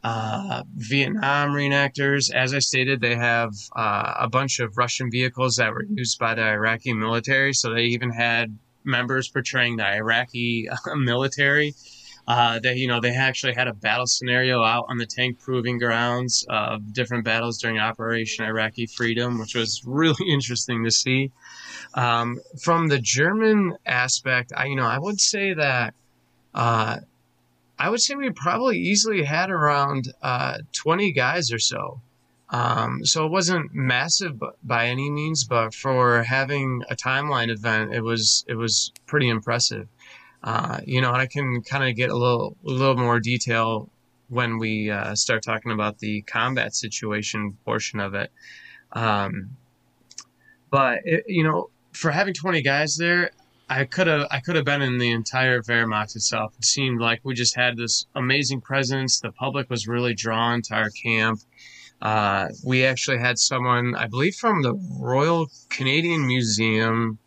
uh, 0.04 0.62
Vietnam 0.76 1.50
reenactors. 1.50 2.32
As 2.32 2.54
I 2.54 2.59
stated, 2.59 3.00
they 3.00 3.16
have 3.16 3.52
uh, 3.74 4.14
a 4.20 4.28
bunch 4.28 4.61
of 4.61 4.76
Russian 4.76 5.11
vehicles 5.11 5.56
that 5.56 5.72
were 5.72 5.85
used 5.85 6.18
by 6.18 6.35
the 6.35 6.42
Iraqi 6.42 6.92
military. 6.92 7.52
So 7.52 7.74
they 7.74 7.85
even 7.85 8.11
had 8.11 8.56
members 8.85 9.28
portraying 9.28 9.76
the 9.76 9.87
Iraqi 9.87 10.68
military 10.94 11.74
uh, 12.28 12.59
that 12.59 12.76
you 12.76 12.88
know 12.88 13.00
they 13.00 13.14
actually 13.14 13.54
had 13.54 13.68
a 13.68 13.72
battle 13.72 14.06
scenario 14.06 14.62
out 14.62 14.87
on 14.88 14.98
the 14.98 15.06
tank 15.06 15.38
proving 15.38 15.78
grounds 15.78 16.44
of 16.48 16.92
different 16.92 17.24
battles 17.24 17.59
during 17.59 17.78
Operation 17.78 18.44
Iraqi 18.44 18.87
Freedom, 18.87 19.38
which 19.38 19.54
was 19.54 19.82
really 19.87 20.28
interesting 20.28 20.85
to 20.85 20.90
see. 20.90 21.30
Um, 21.94 22.40
from 22.61 22.88
the 22.88 22.98
German 22.98 23.76
aspect, 23.87 24.52
I 24.56 24.66
you 24.66 24.76
know 24.76 24.87
I 24.87 24.98
would 24.98 25.20
say 25.20 25.54
that 25.54 25.94
uh, 26.54 26.98
I 27.79 27.91
would 27.91 28.01
say 28.01 28.15
we 28.15 28.31
probably 28.31 28.79
easily 28.79 29.25
had 29.25 29.51
around 29.51 30.12
uh, 30.23 30.59
20 30.73 31.12
guys 31.12 31.53
or 31.53 31.59
so. 31.59 32.01
Um, 32.51 33.05
so 33.05 33.27
it 33.27 33.33
wasn't 33.33 33.75
massive 33.75 34.41
by 34.62 34.87
any 34.87 35.11
means, 35.11 35.45
but 35.45 35.75
for 35.75 36.23
having 36.23 36.83
a 36.89 36.95
timeline 36.95 37.51
event, 37.51 37.93
it 37.93 38.03
was 38.03 38.45
it 38.47 38.55
was 38.55 38.93
pretty 39.07 39.29
impressive. 39.29 39.89
Uh, 40.45 40.79
you 40.87 41.01
know, 41.01 41.09
and 41.12 41.21
I 41.21 41.27
can 41.27 41.62
kind 41.62 41.89
of 41.89 41.97
get 41.97 42.11
a 42.11 42.17
little 42.17 42.57
a 42.65 42.71
little 42.71 42.97
more 42.97 43.19
detail 43.19 43.91
when 44.29 44.59
we 44.59 44.91
uh, 44.91 45.15
start 45.15 45.43
talking 45.43 45.73
about 45.73 45.99
the 45.99 46.23
combat 46.23 46.75
situation 46.75 47.57
portion 47.65 47.99
of 47.99 48.15
it. 48.15 48.31
Um, 48.93 49.57
but 50.71 51.01
it, 51.05 51.25
you 51.27 51.43
know, 51.43 51.71
for 51.93 52.11
having 52.11 52.35
20 52.35 52.62
guys 52.62 52.97
there, 52.97 53.31
I 53.68 53.85
could 53.85 54.07
have 54.07 54.29
I 54.31 54.40
could 54.40 54.55
have 54.57 54.64
been 54.64 54.83
in 54.83 54.98
the 54.98 55.11
entire 55.11 55.61
Wehrmacht 55.61 56.14
itself. 56.14 56.55
It 56.59 56.64
seemed 56.64 57.00
like 57.00 57.20
we 57.24 57.35
just 57.35 57.57
had 57.57 57.76
this 57.76 58.07
amazing 58.14 58.61
presence. 58.61 59.18
The 59.20 59.33
public 59.33 59.68
was 59.68 59.88
really 59.88 60.14
drawn 60.14 60.62
to 60.62 60.74
our 60.74 60.90
camp. 60.90 61.40
Uh, 62.00 62.48
we 62.64 62.85
actually 62.85 63.18
had 63.18 63.38
someone, 63.38 63.94
I 63.94 64.07
believe, 64.07 64.37
from 64.37 64.62
the 64.62 64.74
Royal 65.00 65.48
Canadian 65.70 66.26
Museum 66.26 67.18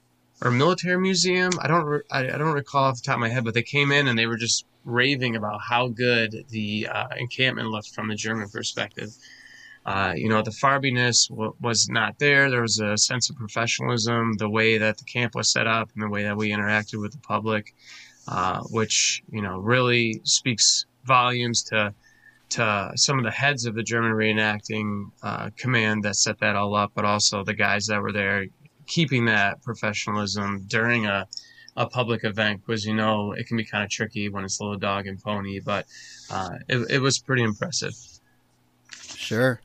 or 0.42 0.52
military 0.52 1.00
museum. 1.00 1.52
I 1.60 1.68
don't 1.68 2.04
I, 2.10 2.20
I, 2.20 2.38
don't 2.38 2.54
recall 2.54 2.86
off 2.86 2.98
the 2.98 3.02
top 3.02 3.16
of 3.16 3.22
my 3.22 3.30
head, 3.30 3.44
but 3.44 3.54
they 3.54 3.64
came 3.64 3.92
in 3.92 4.08
and 4.08 4.18
they 4.18 4.28
were 4.28 4.38
just 4.38 4.66
raving 4.86 5.36
about 5.36 5.60
how 5.68 5.88
good 5.90 6.46
the 6.50 6.88
uh, 6.88 7.08
encampment 7.18 7.70
looked 7.70 7.90
from 7.90 8.08
the 8.08 8.16
German 8.16 8.48
perspective. 8.50 9.10
Uh, 9.90 10.14
you 10.16 10.30
know, 10.30 10.44
the 10.44 10.52
farbiness 10.52 11.28
w- 11.30 11.56
was 11.62 11.90
not 11.90 12.20
there. 12.20 12.52
There 12.52 12.62
was 12.62 12.80
a 12.80 12.96
sense 12.96 13.32
of 13.32 13.36
professionalism, 13.38 14.34
the 14.34 14.48
way 14.48 14.78
that 14.78 15.00
the 15.00 15.04
camp 15.04 15.34
was 15.34 15.52
set 15.52 15.66
up, 15.66 15.90
and 15.96 16.04
the 16.04 16.10
way 16.10 16.22
that 16.26 16.38
we 16.38 16.52
interacted 16.52 17.02
with 17.02 17.12
the 17.12 17.18
public, 17.18 17.74
uh, 18.28 18.62
which 18.70 19.24
you 19.32 19.42
know 19.42 19.58
really 19.58 20.22
speaks 20.26 20.86
volumes 21.06 21.64
to 21.64 21.92
to 22.50 22.92
some 22.96 23.18
of 23.18 23.24
the 23.24 23.32
heads 23.32 23.66
of 23.66 23.74
the 23.74 23.82
German 23.82 24.12
reenacting 24.12 25.10
uh, 25.24 25.50
command 25.58 26.04
that 26.04 26.16
set 26.18 26.38
that 26.40 26.56
all 26.56 26.76
up, 26.76 26.92
but 26.94 27.04
also 27.04 27.44
the 27.44 27.56
guys 27.56 27.88
that 27.88 28.00
were 28.00 28.12
there 28.12 28.46
keeping 28.86 29.26
that 29.26 29.60
professionalism 29.64 30.66
during 30.68 31.08
a, 31.08 31.28
a 31.78 31.88
public 31.88 32.24
event 32.24 32.62
because 32.64 32.86
you 32.86 32.94
know 32.94 33.32
it 33.32 33.48
can 33.48 33.58
be 33.58 33.66
kind 33.66 33.84
of 33.84 33.90
tricky 33.90 34.30
when 34.30 34.44
it's 34.44 34.60
a 34.60 34.64
little 34.64 34.78
dog 34.78 35.08
and 35.08 35.20
pony, 35.20 35.60
but 35.60 35.88
uh, 36.30 36.58
it, 36.68 36.92
it 36.92 37.00
was 37.00 37.18
pretty 37.18 37.42
impressive. 37.42 37.96
Sure. 39.16 39.60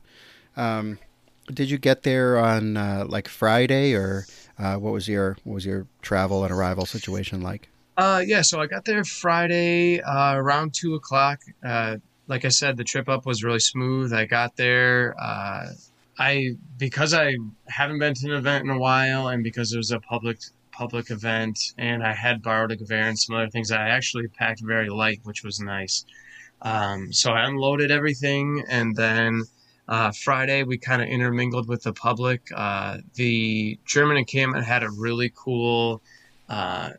Um, 0.57 0.99
did 1.53 1.69
you 1.69 1.77
get 1.77 2.03
there 2.03 2.37
on 2.37 2.77
uh, 2.77 3.05
like 3.07 3.27
Friday, 3.27 3.93
or 3.93 4.25
uh, 4.57 4.75
what 4.75 4.93
was 4.93 5.07
your 5.07 5.37
what 5.43 5.55
was 5.55 5.65
your 5.65 5.87
travel 6.01 6.43
and 6.43 6.51
arrival 6.51 6.85
situation 6.85 7.41
like? 7.41 7.69
Uh, 7.97 8.21
yeah, 8.25 8.41
so 8.41 8.59
I 8.59 8.67
got 8.67 8.83
there 8.85 9.03
Friday 9.03 10.01
uh, 10.01 10.35
around 10.35 10.73
two 10.73 10.95
o'clock. 10.95 11.41
Uh, 11.63 11.97
like 12.27 12.43
I 12.43 12.49
said, 12.49 12.77
the 12.77 12.83
trip 12.83 13.07
up 13.07 13.25
was 13.25 13.43
really 13.43 13.59
smooth. 13.59 14.13
I 14.13 14.25
got 14.25 14.57
there. 14.57 15.15
Uh, 15.19 15.67
I 16.17 16.55
because 16.77 17.13
I 17.13 17.35
haven't 17.67 17.99
been 17.99 18.13
to 18.15 18.31
an 18.31 18.37
event 18.37 18.65
in 18.65 18.71
a 18.71 18.79
while, 18.79 19.27
and 19.27 19.43
because 19.43 19.73
it 19.73 19.77
was 19.77 19.91
a 19.91 19.99
public 19.99 20.39
public 20.71 21.09
event, 21.09 21.57
and 21.77 22.03
I 22.03 22.13
had 22.13 22.41
borrowed 22.41 22.71
a 22.71 22.77
Gewehr 22.77 23.07
and 23.07 23.17
some 23.17 23.35
other 23.35 23.49
things, 23.49 23.71
I 23.71 23.89
actually 23.89 24.27
packed 24.27 24.61
very 24.61 24.89
light, 24.89 25.19
which 25.23 25.43
was 25.43 25.59
nice. 25.59 26.05
Um, 26.61 27.13
so 27.13 27.31
I 27.31 27.45
unloaded 27.45 27.91
everything, 27.91 28.63
and 28.69 28.95
then 28.95 29.43
uh, 29.87 30.11
Friday 30.11 30.63
we 30.63 30.77
kind 30.77 31.01
of 31.01 31.07
intermingled 31.07 31.67
with 31.67 31.83
the 31.83 31.93
public. 31.93 32.49
Uh, 32.53 32.99
the 33.15 33.79
German 33.85 34.17
encampment 34.17 34.65
had 34.65 34.83
a 34.83 34.89
really 34.89 35.31
cool 35.35 36.01
uh, 36.49 36.91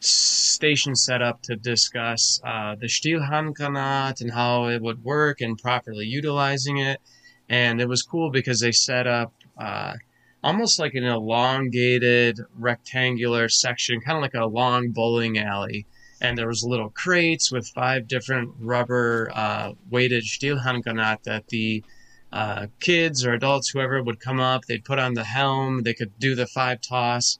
station 0.00 0.96
set 0.96 1.22
up 1.22 1.42
to 1.42 1.56
discuss 1.56 2.40
uh, 2.44 2.74
the 2.74 2.86
Stielhandgranat 2.86 4.20
and 4.20 4.32
how 4.32 4.66
it 4.68 4.82
would 4.82 5.04
work 5.04 5.40
and 5.40 5.58
properly 5.58 6.06
utilizing 6.06 6.78
it 6.78 7.00
and 7.52 7.82
it 7.82 7.88
was 7.88 8.02
cool 8.02 8.30
because 8.30 8.60
they 8.60 8.72
set 8.72 9.06
up 9.06 9.32
uh, 9.58 9.94
almost 10.42 10.78
like 10.78 10.94
an 10.94 11.04
elongated 11.04 12.40
rectangular 12.58 13.48
section, 13.50 14.00
kind 14.00 14.16
of 14.16 14.22
like 14.22 14.34
a 14.34 14.46
long 14.46 14.90
bowling 14.90 15.38
alley. 15.38 15.86
And 16.22 16.38
there 16.38 16.46
was 16.46 16.64
little 16.64 16.88
crates 16.88 17.52
with 17.52 17.68
five 17.68 18.08
different 18.08 18.54
rubber 18.58 19.30
uh, 19.34 19.72
weighted 19.90 20.24
Stielhandgranat 20.24 21.24
that 21.24 21.48
the 21.48 21.84
uh, 22.32 22.66
kids 22.80 23.24
or 23.24 23.32
adults, 23.32 23.68
whoever 23.68 24.02
would 24.02 24.20
come 24.20 24.40
up, 24.40 24.64
they'd 24.64 24.84
put 24.84 24.98
on 24.98 25.14
the 25.14 25.24
helm, 25.24 25.82
they 25.82 25.94
could 25.94 26.18
do 26.18 26.34
the 26.34 26.46
five 26.46 26.80
toss, 26.80 27.38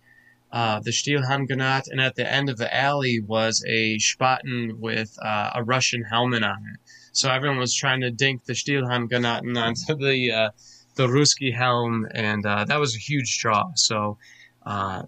uh, 0.52 0.80
the 0.80 0.90
Stielhandgranat, 0.90 1.88
and 1.90 2.00
at 2.00 2.14
the 2.14 2.30
end 2.30 2.50
of 2.50 2.58
the 2.58 2.74
alley 2.74 3.20
was 3.20 3.64
a 3.66 3.96
Spaten 3.96 4.78
with 4.78 5.16
uh, 5.22 5.50
a 5.54 5.64
Russian 5.64 6.02
helmet 6.02 6.42
on 6.42 6.58
it. 6.74 6.80
So 7.12 7.30
everyone 7.30 7.58
was 7.58 7.74
trying 7.74 8.02
to 8.02 8.10
dink 8.10 8.44
the 8.44 8.52
Stielhandgranaten 8.52 9.56
onto 9.56 9.94
the 10.06 10.30
uh, 10.30 10.50
the 10.94 11.06
Ruski 11.06 11.54
helm, 11.54 12.06
and 12.12 12.44
uh, 12.44 12.64
that 12.66 12.78
was 12.78 12.94
a 12.94 12.98
huge 12.98 13.38
draw. 13.38 13.72
So 13.74 14.18
uh, 14.66 15.04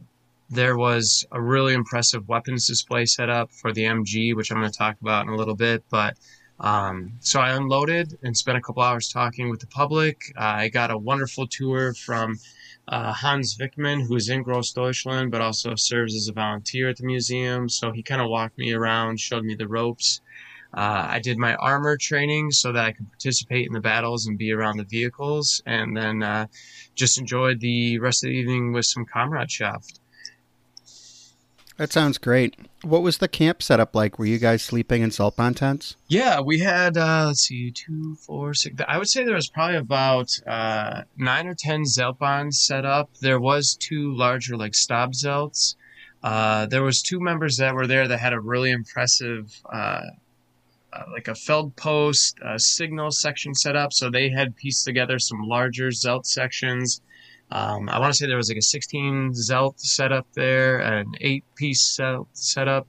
there 0.49 0.79
was 0.79 1.27
a 1.31 1.41
really 1.41 1.75
impressive 1.75 2.27
weapons 2.27 2.67
display 2.67 3.05
set 3.05 3.29
up 3.29 3.53
for 3.53 3.71
the 3.73 3.85
MG, 3.85 4.35
which 4.35 4.51
I'm 4.51 4.61
going 4.61 4.71
to 4.71 4.79
talk 4.79 4.97
about 5.03 5.27
in 5.27 5.33
a 5.33 5.37
little 5.37 5.57
bit. 5.57 5.85
But 5.91 6.17
um, 6.65 7.13
so 7.21 7.41
I 7.41 7.51
unloaded 7.51 8.19
and 8.23 8.35
spent 8.35 8.57
a 8.57 8.61
couple 8.63 8.83
hours 8.83 9.11
talking 9.11 9.51
with 9.51 9.61
the 9.61 9.67
public. 9.67 10.33
I 10.35 10.69
got 10.69 10.91
a 10.91 10.97
wonderful 10.97 11.47
tour 11.47 11.93
from 11.93 12.39
uh, 12.89 13.13
Hans 13.13 13.59
Wickman, 13.59 14.07
who's 14.07 14.31
in 14.31 14.43
Grossdeutschland, 14.43 15.31
but 15.31 15.43
also 15.43 15.75
serves 15.75 16.15
as 16.17 16.27
a 16.29 16.33
volunteer 16.33 16.89
at 16.89 16.97
the 16.97 17.05
museum. 17.05 17.69
So 17.69 17.93
he 17.93 18.03
kind 18.03 18.23
of 18.23 18.31
walked 18.31 18.57
me 18.57 18.73
around, 18.73 19.21
showed 19.21 19.45
me 19.45 19.55
the 19.55 19.69
ropes. 19.69 20.23
Uh, 20.73 21.07
I 21.11 21.19
did 21.19 21.37
my 21.37 21.55
armor 21.57 21.99
training 21.99 22.51
so 22.51 22.73
that 22.73 22.83
I 22.83 22.93
could 22.93 23.11
participate 23.11 23.67
in 23.67 23.75
the 23.75 23.81
battles 23.81 24.27
and 24.27 24.39
be 24.39 24.51
around 24.51 24.79
the 24.79 24.85
vehicles, 24.85 25.63
and 25.67 25.95
then 25.95 26.23
uh, 26.23 26.47
just 26.95 27.19
enjoyed 27.19 27.61
the 27.61 27.99
rest 27.99 28.25
of 28.25 28.29
the 28.29 28.37
evening 28.37 28.73
with 28.73 28.87
some 28.87 29.05
Kameradschaft. 29.05 30.01
That 31.77 31.93
sounds 31.93 32.19
great. 32.19 32.55
What 32.83 33.03
was 33.03 33.19
the 33.19 33.27
camp 33.27 33.63
setup 33.63 33.97
like? 33.97 34.19
Were 34.19 34.27
you 34.27 34.39
guys 34.39 34.63
sleeping 34.63 35.03
in 35.03 35.11
Zeltbahn 35.11 35.57
tents? 35.57 35.97
Yeah, 36.07 36.41
we 36.41 36.61
had 36.61 36.97
uh, 36.97 37.25
let's 37.29 37.41
see, 37.41 37.73
two, 37.73 38.15
four, 38.15 38.55
six. 38.55 38.77
I 38.87 38.97
would 38.99 39.09
say 39.09 39.25
there 39.25 39.35
was 39.35 39.49
probably 39.49 39.79
about 39.79 40.39
uh, 40.47 41.03
nine 41.17 41.49
or 41.49 41.55
ten 41.55 41.83
Zeltbahns 41.83 42.55
set 42.55 42.85
up. 42.85 43.11
There 43.21 43.41
was 43.41 43.75
two 43.75 44.15
larger 44.15 44.57
like 44.57 44.73
Stabzelts. 44.73 45.75
Uh, 46.23 46.67
there 46.67 46.83
was 46.83 47.03
two 47.03 47.21
members 47.21 47.57
that 47.57 47.75
were 47.75 47.87
there 47.87 48.07
that 48.09 48.21
had 48.21 48.33
a 48.33 48.41
really 48.41 48.71
impressive, 48.71 49.61
uh, 49.71 50.03
uh, 50.93 51.03
like 51.13 51.29
a 51.29 51.33
Feldpost 51.33 52.41
uh, 52.41 52.57
signal 52.57 53.11
section 53.11 53.55
set 53.55 53.75
up. 53.75 53.93
So 53.93 54.11
they 54.11 54.31
had 54.31 54.57
pieced 54.57 54.85
together 54.85 55.19
some 55.19 55.43
larger 55.43 55.89
Zelt 55.89 56.25
sections. 56.25 57.01
Um, 57.55 57.89
I 57.89 58.01
want 58.01 58.13
to 58.13 58.17
say 58.19 58.27
there 58.27 58.37
was 58.37 58.49
like 58.49 58.59
a 58.59 58.63
16 58.63 59.31
Zelt 59.31 59.79
setup 59.79 60.27
there, 60.35 60.81
an 60.81 61.13
eight 61.21 61.45
piece 61.55 61.97
Zelt 61.97 62.27
setup. 62.33 62.89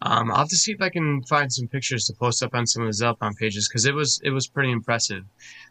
Um, 0.00 0.30
I'll 0.30 0.38
have 0.38 0.48
to 0.48 0.56
see 0.56 0.72
if 0.72 0.80
I 0.80 0.88
can 0.88 1.22
find 1.24 1.52
some 1.52 1.68
pictures 1.68 2.06
to 2.06 2.14
post 2.14 2.42
up 2.42 2.54
on 2.54 2.66
some 2.66 2.82
of 2.82 2.88
the 2.88 3.04
Zeltbahn 3.04 3.36
pages 3.36 3.68
because 3.68 3.84
it 3.84 3.94
was 3.94 4.18
it 4.24 4.30
was 4.30 4.46
pretty 4.46 4.70
impressive. 4.70 5.24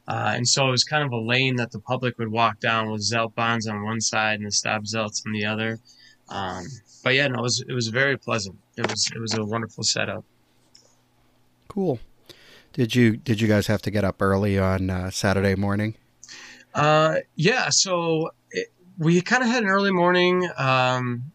Uh, 0.07 0.33
and 0.35 0.47
so 0.47 0.67
it 0.67 0.71
was 0.71 0.83
kind 0.83 1.03
of 1.03 1.11
a 1.11 1.17
lane 1.17 1.55
that 1.55 1.71
the 1.71 1.79
public 1.79 2.19
would 2.19 2.27
walk 2.27 2.59
down 2.59 2.91
with 2.91 3.01
Zeltbahns 3.01 3.67
on 3.67 3.83
one 3.83 3.99
side 3.99 4.37
and 4.39 4.45
the 4.45 4.51
Stab 4.51 4.83
Zelts 4.83 5.25
on 5.25 5.31
the 5.31 5.45
other. 5.45 5.79
Um, 6.29 6.65
but 7.03 7.15
yeah, 7.15 7.27
no, 7.27 7.39
it 7.39 7.41
was 7.41 7.63
it 7.67 7.73
was 7.73 7.87
very 7.87 8.17
pleasant. 8.17 8.57
It 8.77 8.87
was 8.87 9.11
it 9.15 9.19
was 9.19 9.33
a 9.33 9.43
wonderful 9.43 9.83
setup. 9.83 10.23
Cool. 11.67 11.99
Did 12.73 12.93
you 12.93 13.17
did 13.17 13.41
you 13.41 13.47
guys 13.47 13.65
have 13.67 13.81
to 13.83 13.91
get 13.91 14.03
up 14.03 14.21
early 14.21 14.59
on 14.59 14.91
uh, 14.91 15.09
Saturday 15.09 15.55
morning? 15.55 15.95
Uh, 16.75 17.19
yeah, 17.35 17.69
so 17.69 18.31
it, 18.51 18.67
we 18.97 19.21
kind 19.21 19.41
of 19.41 19.49
had 19.49 19.63
an 19.63 19.69
early 19.69 19.91
morning. 19.91 20.47
Um, 20.57 21.31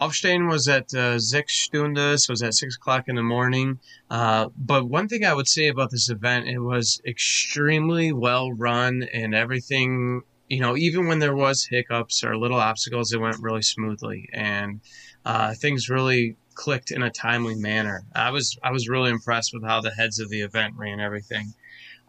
Aufstehen 0.00 0.48
was 0.48 0.66
at 0.66 0.94
uh, 0.94 1.18
six 1.18 1.68
Stunde, 1.68 2.18
so 2.18 2.30
it 2.30 2.32
was 2.32 2.42
at 2.42 2.54
six 2.54 2.76
o'clock 2.76 3.04
in 3.06 3.16
the 3.16 3.22
morning. 3.22 3.78
Uh, 4.08 4.48
but 4.56 4.88
one 4.88 5.06
thing 5.06 5.26
I 5.26 5.34
would 5.34 5.48
say 5.48 5.68
about 5.68 5.90
this 5.90 6.08
event, 6.08 6.48
it 6.48 6.60
was 6.60 7.02
extremely 7.06 8.10
well 8.10 8.50
run 8.50 9.02
and 9.12 9.34
everything, 9.34 10.22
you 10.48 10.60
know, 10.60 10.74
even 10.78 11.06
when 11.06 11.18
there 11.18 11.36
was 11.36 11.66
hiccups 11.66 12.24
or 12.24 12.38
little 12.38 12.58
obstacles, 12.58 13.12
it 13.12 13.20
went 13.20 13.36
really 13.40 13.60
smoothly 13.60 14.30
and 14.32 14.80
uh, 15.26 15.52
things 15.52 15.90
really 15.90 16.36
clicked 16.54 16.90
in 16.90 17.02
a 17.02 17.10
timely 17.10 17.54
manner. 17.54 18.02
I 18.14 18.30
was 18.30 18.58
I 18.62 18.70
was 18.70 18.88
really 18.88 19.10
impressed 19.10 19.52
with 19.52 19.64
how 19.64 19.82
the 19.82 19.90
heads 19.90 20.18
of 20.18 20.30
the 20.30 20.40
event 20.40 20.74
ran 20.76 21.00
everything. 21.00 21.52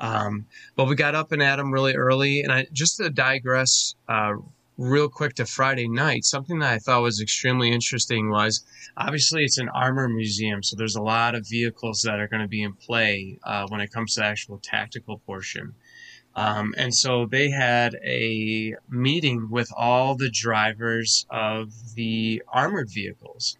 Um, 0.01 0.47
but 0.75 0.85
we 0.85 0.95
got 0.95 1.15
up 1.15 1.31
and 1.31 1.41
at 1.41 1.57
them 1.57 1.71
really 1.71 1.95
early. 1.95 2.41
And 2.41 2.51
I 2.51 2.65
just 2.73 2.97
to 2.97 3.09
digress 3.09 3.95
uh, 4.09 4.33
real 4.77 5.07
quick 5.07 5.35
to 5.35 5.45
Friday 5.45 5.87
night, 5.87 6.25
something 6.25 6.59
that 6.59 6.73
I 6.73 6.79
thought 6.79 7.03
was 7.03 7.21
extremely 7.21 7.71
interesting 7.71 8.31
was 8.31 8.65
obviously 8.97 9.43
it's 9.43 9.59
an 9.59 9.69
armor 9.69 10.09
museum, 10.09 10.63
so 10.63 10.75
there's 10.75 10.95
a 10.95 11.01
lot 11.01 11.35
of 11.35 11.47
vehicles 11.47 12.01
that 12.01 12.19
are 12.19 12.27
going 12.27 12.41
to 12.41 12.47
be 12.47 12.63
in 12.63 12.73
play 12.73 13.37
uh, 13.43 13.67
when 13.69 13.79
it 13.79 13.91
comes 13.91 14.15
to 14.15 14.21
the 14.21 14.25
actual 14.25 14.57
tactical 14.57 15.19
portion. 15.19 15.75
Um, 16.35 16.73
and 16.77 16.95
so 16.95 17.25
they 17.25 17.51
had 17.51 17.95
a 18.03 18.73
meeting 18.89 19.49
with 19.51 19.69
all 19.77 20.15
the 20.15 20.31
drivers 20.31 21.27
of 21.29 21.73
the 21.93 22.41
armored 22.47 22.89
vehicles. 22.89 23.57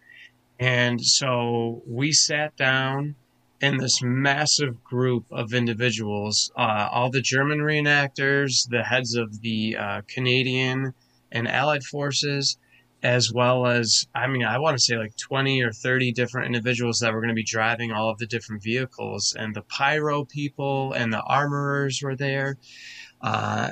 And 0.57 1.03
so 1.03 1.83
we 1.85 2.13
sat 2.13 2.55
down 2.55 3.15
in 3.61 3.77
this 3.77 4.01
massive 4.01 4.83
group 4.83 5.25
of 5.31 5.53
individuals, 5.53 6.51
uh, 6.57 6.89
all 6.91 7.09
the 7.09 7.21
German 7.21 7.59
reenactors, 7.59 8.67
the 8.69 8.83
heads 8.83 9.15
of 9.15 9.41
the 9.41 9.77
uh, 9.77 10.01
Canadian 10.07 10.93
and 11.31 11.47
Allied 11.47 11.83
forces, 11.83 12.57
as 13.03 13.31
well 13.31 13.67
as, 13.67 14.07
I 14.13 14.27
mean, 14.27 14.43
I 14.43 14.57
want 14.57 14.77
to 14.77 14.83
say 14.83 14.97
like 14.97 15.15
20 15.15 15.61
or 15.61 15.71
30 15.71 16.11
different 16.11 16.47
individuals 16.47 16.99
that 16.99 17.13
were 17.13 17.19
going 17.19 17.29
to 17.29 17.35
be 17.35 17.43
driving 17.43 17.91
all 17.91 18.09
of 18.09 18.17
the 18.17 18.27
different 18.27 18.63
vehicles. 18.63 19.35
And 19.37 19.55
the 19.55 19.63
pyro 19.63 20.25
people 20.25 20.93
and 20.93 21.13
the 21.13 21.21
armorers 21.21 22.01
were 22.03 22.15
there. 22.15 22.57
Uh, 23.21 23.71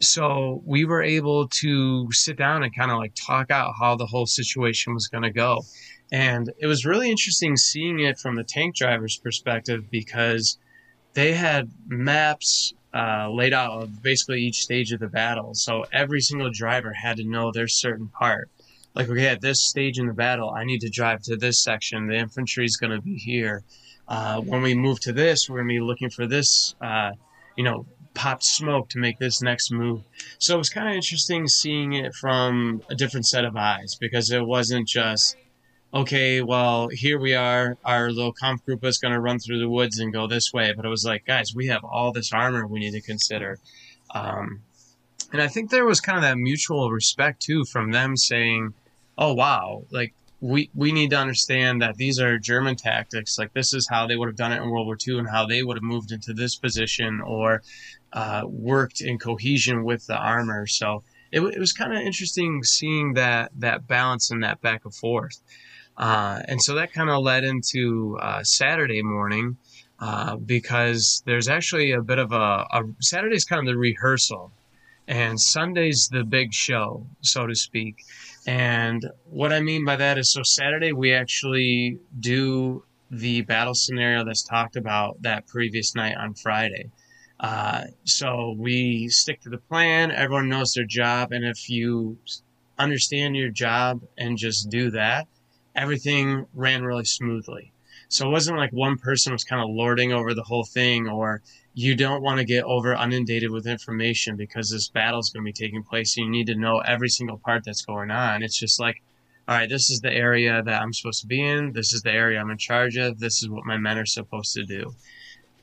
so 0.00 0.62
we 0.64 0.84
were 0.84 1.02
able 1.02 1.48
to 1.48 2.10
sit 2.12 2.36
down 2.36 2.62
and 2.62 2.74
kind 2.74 2.90
of 2.90 2.98
like 2.98 3.14
talk 3.14 3.50
out 3.50 3.74
how 3.78 3.96
the 3.96 4.06
whole 4.06 4.26
situation 4.26 4.94
was 4.94 5.08
going 5.08 5.24
to 5.24 5.32
go. 5.32 5.62
And 6.10 6.52
it 6.58 6.66
was 6.66 6.86
really 6.86 7.10
interesting 7.10 7.56
seeing 7.56 8.00
it 8.00 8.18
from 8.18 8.36
the 8.36 8.44
tank 8.44 8.74
driver's 8.76 9.18
perspective 9.18 9.90
because 9.90 10.58
they 11.14 11.32
had 11.32 11.70
maps 11.86 12.72
uh, 12.94 13.28
laid 13.30 13.52
out 13.52 13.82
of 13.82 14.02
basically 14.02 14.42
each 14.42 14.62
stage 14.62 14.92
of 14.92 15.00
the 15.00 15.08
battle. 15.08 15.54
So 15.54 15.84
every 15.92 16.20
single 16.20 16.50
driver 16.50 16.92
had 16.92 17.18
to 17.18 17.24
know 17.24 17.52
their 17.52 17.68
certain 17.68 18.08
part. 18.08 18.48
Like, 18.94 19.08
okay, 19.08 19.26
at 19.26 19.40
this 19.40 19.62
stage 19.62 19.98
in 19.98 20.06
the 20.06 20.14
battle, 20.14 20.50
I 20.50 20.64
need 20.64 20.80
to 20.80 20.88
drive 20.88 21.22
to 21.24 21.36
this 21.36 21.62
section. 21.62 22.06
The 22.06 22.16
infantry 22.16 22.64
is 22.64 22.76
going 22.76 22.92
to 22.92 23.02
be 23.02 23.16
here. 23.16 23.62
Uh, 24.08 24.40
when 24.40 24.62
we 24.62 24.74
move 24.74 25.00
to 25.00 25.12
this, 25.12 25.48
we're 25.48 25.58
going 25.58 25.68
to 25.68 25.74
be 25.74 25.80
looking 25.80 26.08
for 26.08 26.26
this, 26.26 26.74
uh, 26.80 27.12
you 27.56 27.64
know, 27.64 27.84
popped 28.14 28.42
smoke 28.42 28.88
to 28.88 28.98
make 28.98 29.18
this 29.18 29.42
next 29.42 29.70
move. 29.70 30.02
So 30.38 30.54
it 30.54 30.58
was 30.58 30.70
kind 30.70 30.88
of 30.88 30.94
interesting 30.94 31.46
seeing 31.46 31.92
it 31.92 32.14
from 32.14 32.82
a 32.90 32.94
different 32.94 33.26
set 33.26 33.44
of 33.44 33.56
eyes 33.56 33.96
because 34.00 34.30
it 34.30 34.44
wasn't 34.44 34.88
just 34.88 35.36
okay, 35.92 36.42
well, 36.42 36.88
here 36.88 37.18
we 37.18 37.34
are. 37.34 37.76
Our 37.84 38.10
little 38.10 38.32
comp 38.32 38.64
group 38.64 38.84
is 38.84 38.98
going 38.98 39.14
to 39.14 39.20
run 39.20 39.38
through 39.38 39.58
the 39.58 39.68
woods 39.68 39.98
and 39.98 40.12
go 40.12 40.26
this 40.26 40.52
way. 40.52 40.72
But 40.72 40.84
it 40.84 40.88
was 40.88 41.04
like, 41.04 41.24
guys, 41.24 41.54
we 41.54 41.68
have 41.68 41.84
all 41.84 42.12
this 42.12 42.32
armor 42.32 42.66
we 42.66 42.80
need 42.80 42.92
to 42.92 43.00
consider. 43.00 43.58
Um, 44.14 44.62
and 45.32 45.42
I 45.42 45.48
think 45.48 45.70
there 45.70 45.84
was 45.84 46.00
kind 46.00 46.16
of 46.16 46.22
that 46.22 46.38
mutual 46.38 46.90
respect 46.90 47.42
too 47.42 47.64
from 47.64 47.90
them 47.90 48.16
saying, 48.16 48.74
oh, 49.16 49.34
wow, 49.34 49.84
like 49.90 50.14
we, 50.40 50.70
we 50.74 50.92
need 50.92 51.10
to 51.10 51.18
understand 51.18 51.82
that 51.82 51.96
these 51.96 52.20
are 52.20 52.38
German 52.38 52.76
tactics. 52.76 53.38
Like 53.38 53.52
this 53.52 53.74
is 53.74 53.88
how 53.88 54.06
they 54.06 54.16
would 54.16 54.28
have 54.28 54.36
done 54.36 54.52
it 54.52 54.62
in 54.62 54.70
World 54.70 54.86
War 54.86 54.96
II 55.06 55.18
and 55.18 55.28
how 55.28 55.46
they 55.46 55.62
would 55.62 55.76
have 55.76 55.82
moved 55.82 56.12
into 56.12 56.32
this 56.32 56.56
position 56.56 57.20
or 57.20 57.62
uh, 58.12 58.42
worked 58.46 59.00
in 59.00 59.18
cohesion 59.18 59.84
with 59.84 60.06
the 60.06 60.16
armor. 60.16 60.66
So 60.66 61.02
it, 61.32 61.40
it 61.40 61.58
was 61.58 61.72
kind 61.72 61.92
of 61.92 61.98
interesting 62.00 62.62
seeing 62.62 63.14
that, 63.14 63.50
that 63.58 63.86
balance 63.86 64.30
and 64.30 64.42
that 64.44 64.62
back 64.62 64.84
and 64.84 64.94
forth. 64.94 65.42
Uh, 65.98 66.40
and 66.46 66.62
so 66.62 66.74
that 66.76 66.92
kind 66.92 67.10
of 67.10 67.22
led 67.22 67.42
into 67.42 68.16
uh, 68.22 68.42
Saturday 68.44 69.02
morning 69.02 69.56
uh, 69.98 70.36
because 70.36 71.24
there's 71.26 71.48
actually 71.48 71.90
a 71.90 72.00
bit 72.00 72.18
of 72.18 72.30
a, 72.30 72.66
a 72.70 72.84
Saturday's 73.00 73.44
kind 73.44 73.58
of 73.60 73.66
the 73.66 73.76
rehearsal, 73.76 74.52
and 75.08 75.40
Sunday's 75.40 76.08
the 76.12 76.22
big 76.22 76.54
show, 76.54 77.04
so 77.20 77.48
to 77.48 77.54
speak. 77.56 78.04
And 78.46 79.04
what 79.28 79.52
I 79.52 79.60
mean 79.60 79.84
by 79.84 79.96
that 79.96 80.18
is, 80.18 80.30
so 80.30 80.42
Saturday 80.44 80.92
we 80.92 81.12
actually 81.12 81.98
do 82.20 82.84
the 83.10 83.40
battle 83.42 83.74
scenario 83.74 84.24
that's 84.24 84.44
talked 84.44 84.76
about 84.76 85.20
that 85.22 85.48
previous 85.48 85.96
night 85.96 86.16
on 86.16 86.34
Friday. 86.34 86.90
Uh, 87.40 87.84
so 88.04 88.54
we 88.56 89.08
stick 89.08 89.40
to 89.40 89.48
the 89.48 89.58
plan. 89.58 90.12
Everyone 90.12 90.48
knows 90.48 90.74
their 90.74 90.84
job, 90.84 91.32
and 91.32 91.44
if 91.44 91.68
you 91.68 92.18
understand 92.78 93.34
your 93.34 93.50
job 93.50 94.02
and 94.16 94.38
just 94.38 94.70
do 94.70 94.90
that, 94.92 95.26
everything 95.78 96.46
ran 96.54 96.84
really 96.84 97.04
smoothly. 97.04 97.72
So 98.08 98.26
it 98.26 98.32
wasn't 98.32 98.58
like 98.58 98.72
one 98.72 98.96
person 98.96 99.32
was 99.32 99.44
kind 99.44 99.62
of 99.62 99.68
lording 99.68 100.12
over 100.12 100.32
the 100.34 100.42
whole 100.42 100.64
thing, 100.64 101.08
or 101.08 101.42
you 101.74 101.94
don't 101.94 102.22
want 102.22 102.38
to 102.38 102.44
get 102.44 102.64
over 102.64 102.94
inundated 102.94 103.50
with 103.50 103.66
information 103.66 104.36
because 104.36 104.70
this 104.70 104.88
battle 104.88 105.20
is 105.20 105.30
going 105.30 105.44
to 105.44 105.48
be 105.48 105.52
taking 105.52 105.82
place. 105.82 106.16
And 106.16 106.26
you 106.26 106.32
need 106.32 106.46
to 106.46 106.54
know 106.54 106.78
every 106.78 107.08
single 107.08 107.38
part 107.38 107.64
that's 107.64 107.84
going 107.84 108.10
on. 108.10 108.42
It's 108.42 108.58
just 108.58 108.80
like, 108.80 109.02
all 109.46 109.56
right, 109.56 109.68
this 109.68 109.90
is 109.90 110.00
the 110.00 110.12
area 110.12 110.62
that 110.62 110.82
I'm 110.82 110.92
supposed 110.92 111.20
to 111.20 111.26
be 111.26 111.42
in. 111.42 111.72
This 111.72 111.92
is 111.92 112.02
the 112.02 112.12
area 112.12 112.40
I'm 112.40 112.50
in 112.50 112.58
charge 112.58 112.96
of. 112.96 113.18
This 113.18 113.42
is 113.42 113.48
what 113.48 113.64
my 113.64 113.76
men 113.76 113.98
are 113.98 114.06
supposed 114.06 114.54
to 114.54 114.64
do. 114.64 114.94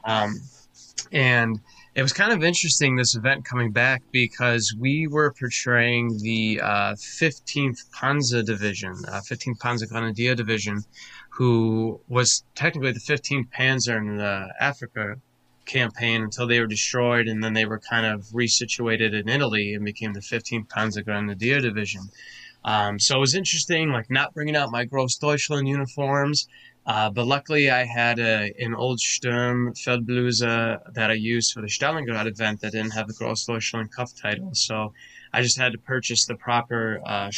Um, 0.04 0.40
and 1.12 1.60
it 1.96 2.02
was 2.02 2.12
kind 2.12 2.34
of 2.34 2.44
interesting 2.44 2.98
this 2.98 3.16
event 3.16 3.46
coming 3.46 3.72
back 3.72 4.04
because 4.12 4.76
we 4.78 5.08
were 5.08 5.32
portraying 5.32 6.18
the 6.18 6.60
uh, 6.62 6.94
15th 6.96 7.90
Panzer 7.90 8.46
Division, 8.46 8.94
uh, 9.08 9.22
15th 9.22 9.60
Panzer 9.60 9.88
Grenadier 9.88 10.36
Division, 10.36 10.84
who 11.30 12.02
was 12.10 12.44
technically 12.54 12.92
the 12.92 13.00
15th 13.00 13.48
Panzer 13.50 13.98
in 13.98 14.18
the 14.18 14.54
Africa 14.60 15.16
campaign 15.66 16.22
until 16.22 16.48
they 16.48 16.60
were 16.60 16.68
destroyed, 16.68 17.30
and 17.30 17.42
then 17.42 17.54
they 17.54 17.66
were 17.66 17.80
kind 17.80 18.06
of 18.06 18.26
resituated 18.26 19.14
in 19.14 19.30
Italy 19.30 19.74
and 19.74 19.86
became 19.86 20.12
the 20.12 20.20
15th 20.20 20.68
Panzer 20.68 21.04
Grenadier 21.04 21.62
Division. 21.62 22.02
Um, 22.66 23.00
so 23.00 23.16
it 23.16 23.20
was 23.20 23.36
interesting, 23.36 23.92
like 23.92 24.10
not 24.10 24.34
bringing 24.34 24.56
out 24.58 24.70
my 24.70 24.86
Grossdeutschland 24.86 25.70
uniforms, 25.70 26.48
uh, 26.86 27.10
but 27.10 27.26
luckily, 27.26 27.70
I 27.72 27.84
had 27.84 28.20
a, 28.20 28.54
an 28.60 28.76
old 28.76 29.00
Sturm 29.00 29.74
Feldbluse 29.74 30.40
that 30.94 31.10
I 31.10 31.14
used 31.14 31.54
for 31.54 31.62
the 31.62 31.68
Stalingrad 31.68 32.28
event 32.28 32.62
that 32.62 32.74
didn't 32.74 32.92
have 32.92 33.08
the 33.08 33.14
Grossdeutschland 33.14 33.92
cuff 33.92 34.14
title. 34.16 34.52
So 34.54 34.94
I 35.34 35.42
just 35.42 35.58
had 35.58 35.72
to 35.72 35.80
purchase 35.80 36.26
the 36.26 36.36
proper 36.36 37.02
uh. 37.06 37.32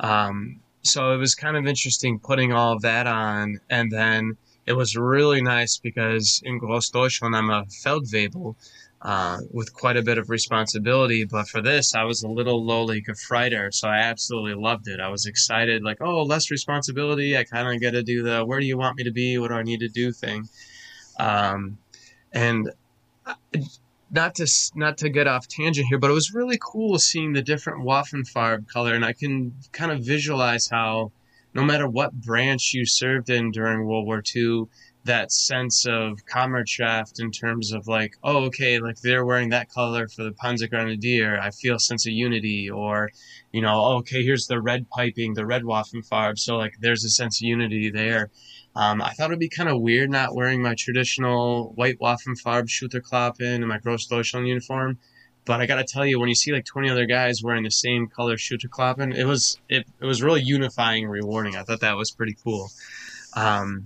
Um, 0.00 0.60
so 0.82 1.12
it 1.12 1.16
was 1.16 1.34
kind 1.34 1.56
of 1.56 1.66
interesting 1.66 2.18
putting 2.18 2.52
all 2.52 2.74
of 2.74 2.82
that 2.82 3.06
on, 3.06 3.58
and 3.68 3.90
then 3.90 4.36
it 4.66 4.74
was 4.74 4.96
really 4.96 5.42
nice 5.42 5.78
because 5.78 6.40
in 6.44 6.60
Großdeutschland 6.60 7.36
I'm 7.36 7.50
a 7.50 7.64
Feldwebel, 7.82 8.56
uh, 9.04 9.38
with 9.50 9.72
quite 9.74 9.98
a 9.98 10.02
bit 10.02 10.16
of 10.16 10.30
responsibility. 10.30 11.24
But 11.24 11.46
for 11.46 11.60
this, 11.60 11.94
I 11.94 12.04
was 12.04 12.22
a 12.22 12.28
little 12.28 12.64
lowly 12.64 13.02
Gefreiter, 13.02 13.72
so 13.72 13.86
I 13.86 13.98
absolutely 13.98 14.54
loved 14.54 14.88
it. 14.88 14.98
I 14.98 15.08
was 15.08 15.26
excited, 15.26 15.82
like, 15.82 15.98
oh, 16.00 16.22
less 16.22 16.50
responsibility. 16.50 17.36
I 17.36 17.44
kind 17.44 17.68
of 17.68 17.80
get 17.80 17.90
to 17.90 18.02
do 18.02 18.22
the 18.22 18.44
where 18.44 18.60
do 18.60 18.66
you 18.66 18.78
want 18.78 18.96
me 18.96 19.04
to 19.04 19.12
be? 19.12 19.36
What 19.38 19.48
do 19.48 19.54
I 19.54 19.62
need 19.62 19.80
to 19.80 19.88
do 19.88 20.10
thing. 20.10 20.48
Um, 21.18 21.78
and 22.32 22.70
uh, 23.26 23.34
not 24.10 24.34
to 24.36 24.46
not 24.74 24.98
to 24.98 25.10
get 25.10 25.26
off 25.26 25.48
tangent 25.48 25.88
here, 25.88 25.98
but 25.98 26.10
it 26.10 26.14
was 26.14 26.32
really 26.32 26.58
cool 26.60 26.98
seeing 26.98 27.34
the 27.34 27.42
different 27.42 27.84
Waffenfarb 27.84 28.68
color, 28.68 28.94
and 28.94 29.04
I 29.04 29.12
can 29.12 29.54
kind 29.72 29.92
of 29.92 30.00
visualize 30.00 30.68
how 30.68 31.12
no 31.52 31.62
matter 31.62 31.88
what 31.88 32.12
branch 32.12 32.72
you 32.74 32.86
served 32.86 33.28
in 33.28 33.50
during 33.50 33.86
World 33.86 34.06
War 34.06 34.22
II, 34.34 34.64
that 35.04 35.30
sense 35.30 35.86
of 35.86 36.24
Kameradschaft 36.26 37.20
in 37.20 37.30
terms 37.30 37.72
of 37.72 37.86
like, 37.86 38.16
oh, 38.24 38.44
okay, 38.44 38.78
like 38.78 39.00
they're 39.00 39.24
wearing 39.24 39.50
that 39.50 39.68
color 39.68 40.08
for 40.08 40.24
the 40.24 40.32
Panzer 40.32 40.68
Grenadier. 40.68 41.38
I 41.40 41.50
feel 41.50 41.76
a 41.76 41.80
sense 41.80 42.06
of 42.06 42.12
unity, 42.12 42.70
or, 42.70 43.10
you 43.52 43.60
know, 43.60 43.74
oh, 43.84 43.96
okay, 43.98 44.22
here's 44.22 44.46
the 44.46 44.60
red 44.60 44.88
piping, 44.88 45.34
the 45.34 45.46
red 45.46 45.62
Waffenfarb. 45.62 46.38
So 46.38 46.56
like, 46.56 46.74
there's 46.80 47.04
a 47.04 47.10
sense 47.10 47.40
of 47.40 47.46
unity 47.46 47.90
there. 47.90 48.30
Um, 48.76 49.02
I 49.02 49.10
thought 49.10 49.30
it'd 49.30 49.38
be 49.38 49.48
kind 49.48 49.68
of 49.68 49.80
weird 49.80 50.10
not 50.10 50.34
wearing 50.34 50.62
my 50.62 50.74
traditional 50.74 51.72
white 51.74 51.98
Waffenfarb 52.00 52.68
Schulterklappen 52.68 53.56
and 53.56 53.68
my 53.68 53.78
Großdeutschland 53.78 54.48
uniform. 54.48 54.98
But 55.44 55.60
I 55.60 55.66
gotta 55.66 55.84
tell 55.84 56.06
you, 56.06 56.18
when 56.18 56.30
you 56.30 56.34
see 56.34 56.52
like 56.52 56.64
20 56.64 56.88
other 56.88 57.04
guys 57.04 57.42
wearing 57.42 57.64
the 57.64 57.70
same 57.70 58.06
color 58.06 58.36
Schulterklappen, 58.36 59.14
it 59.14 59.26
was 59.26 59.60
it, 59.68 59.86
it 60.00 60.06
was 60.06 60.22
really 60.22 60.40
unifying 60.40 61.04
and 61.04 61.12
rewarding. 61.12 61.54
I 61.54 61.62
thought 61.62 61.80
that 61.80 61.98
was 61.98 62.10
pretty 62.10 62.34
cool. 62.42 62.70
Um, 63.36 63.84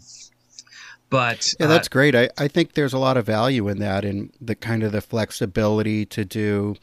but 1.11 1.55
yeah, 1.59 1.67
that's 1.67 1.89
uh, 1.89 1.91
great. 1.91 2.15
I, 2.15 2.29
I 2.37 2.49
think 2.49 2.75
there's 2.75 2.93
a 2.93 2.99
lot 2.99 3.17
of 3.17 3.27
value 3.27 3.69
in 3.69 3.79
that, 3.79 4.05
in 4.05 4.33
the 4.41 4.55
kind 4.55 4.83
of 4.83 4.93
the 4.93 5.01
flexibility 5.01 6.05
to 6.07 6.25
do 6.25 6.77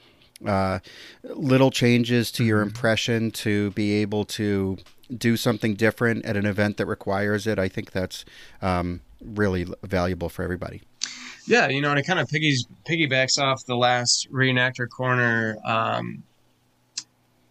uh, 0.45 0.79
little 1.23 1.71
changes 1.71 2.31
to 2.33 2.43
your 2.43 2.59
mm-hmm. 2.59 2.69
impression 2.69 3.31
to 3.31 3.71
be 3.71 3.93
able 3.93 4.25
to 4.25 4.77
do 5.15 5.37
something 5.37 5.75
different 5.75 6.25
at 6.25 6.35
an 6.35 6.45
event 6.45 6.77
that 6.77 6.85
requires 6.85 7.45
it. 7.45 7.59
I 7.59 7.69
think 7.69 7.91
that's 7.91 8.25
um, 8.61 9.01
really 9.21 9.65
valuable 9.83 10.29
for 10.29 10.43
everybody. 10.43 10.81
Yeah, 11.47 11.67
you 11.67 11.79
know, 11.79 11.91
and 11.91 11.99
it 11.99 12.07
kind 12.07 12.19
of 12.19 12.27
piggies 12.27 12.65
piggybacks 12.89 13.39
off 13.39 13.65
the 13.65 13.75
last 13.75 14.31
reenactor 14.31 14.89
corner 14.89 15.57
um, 15.63 16.23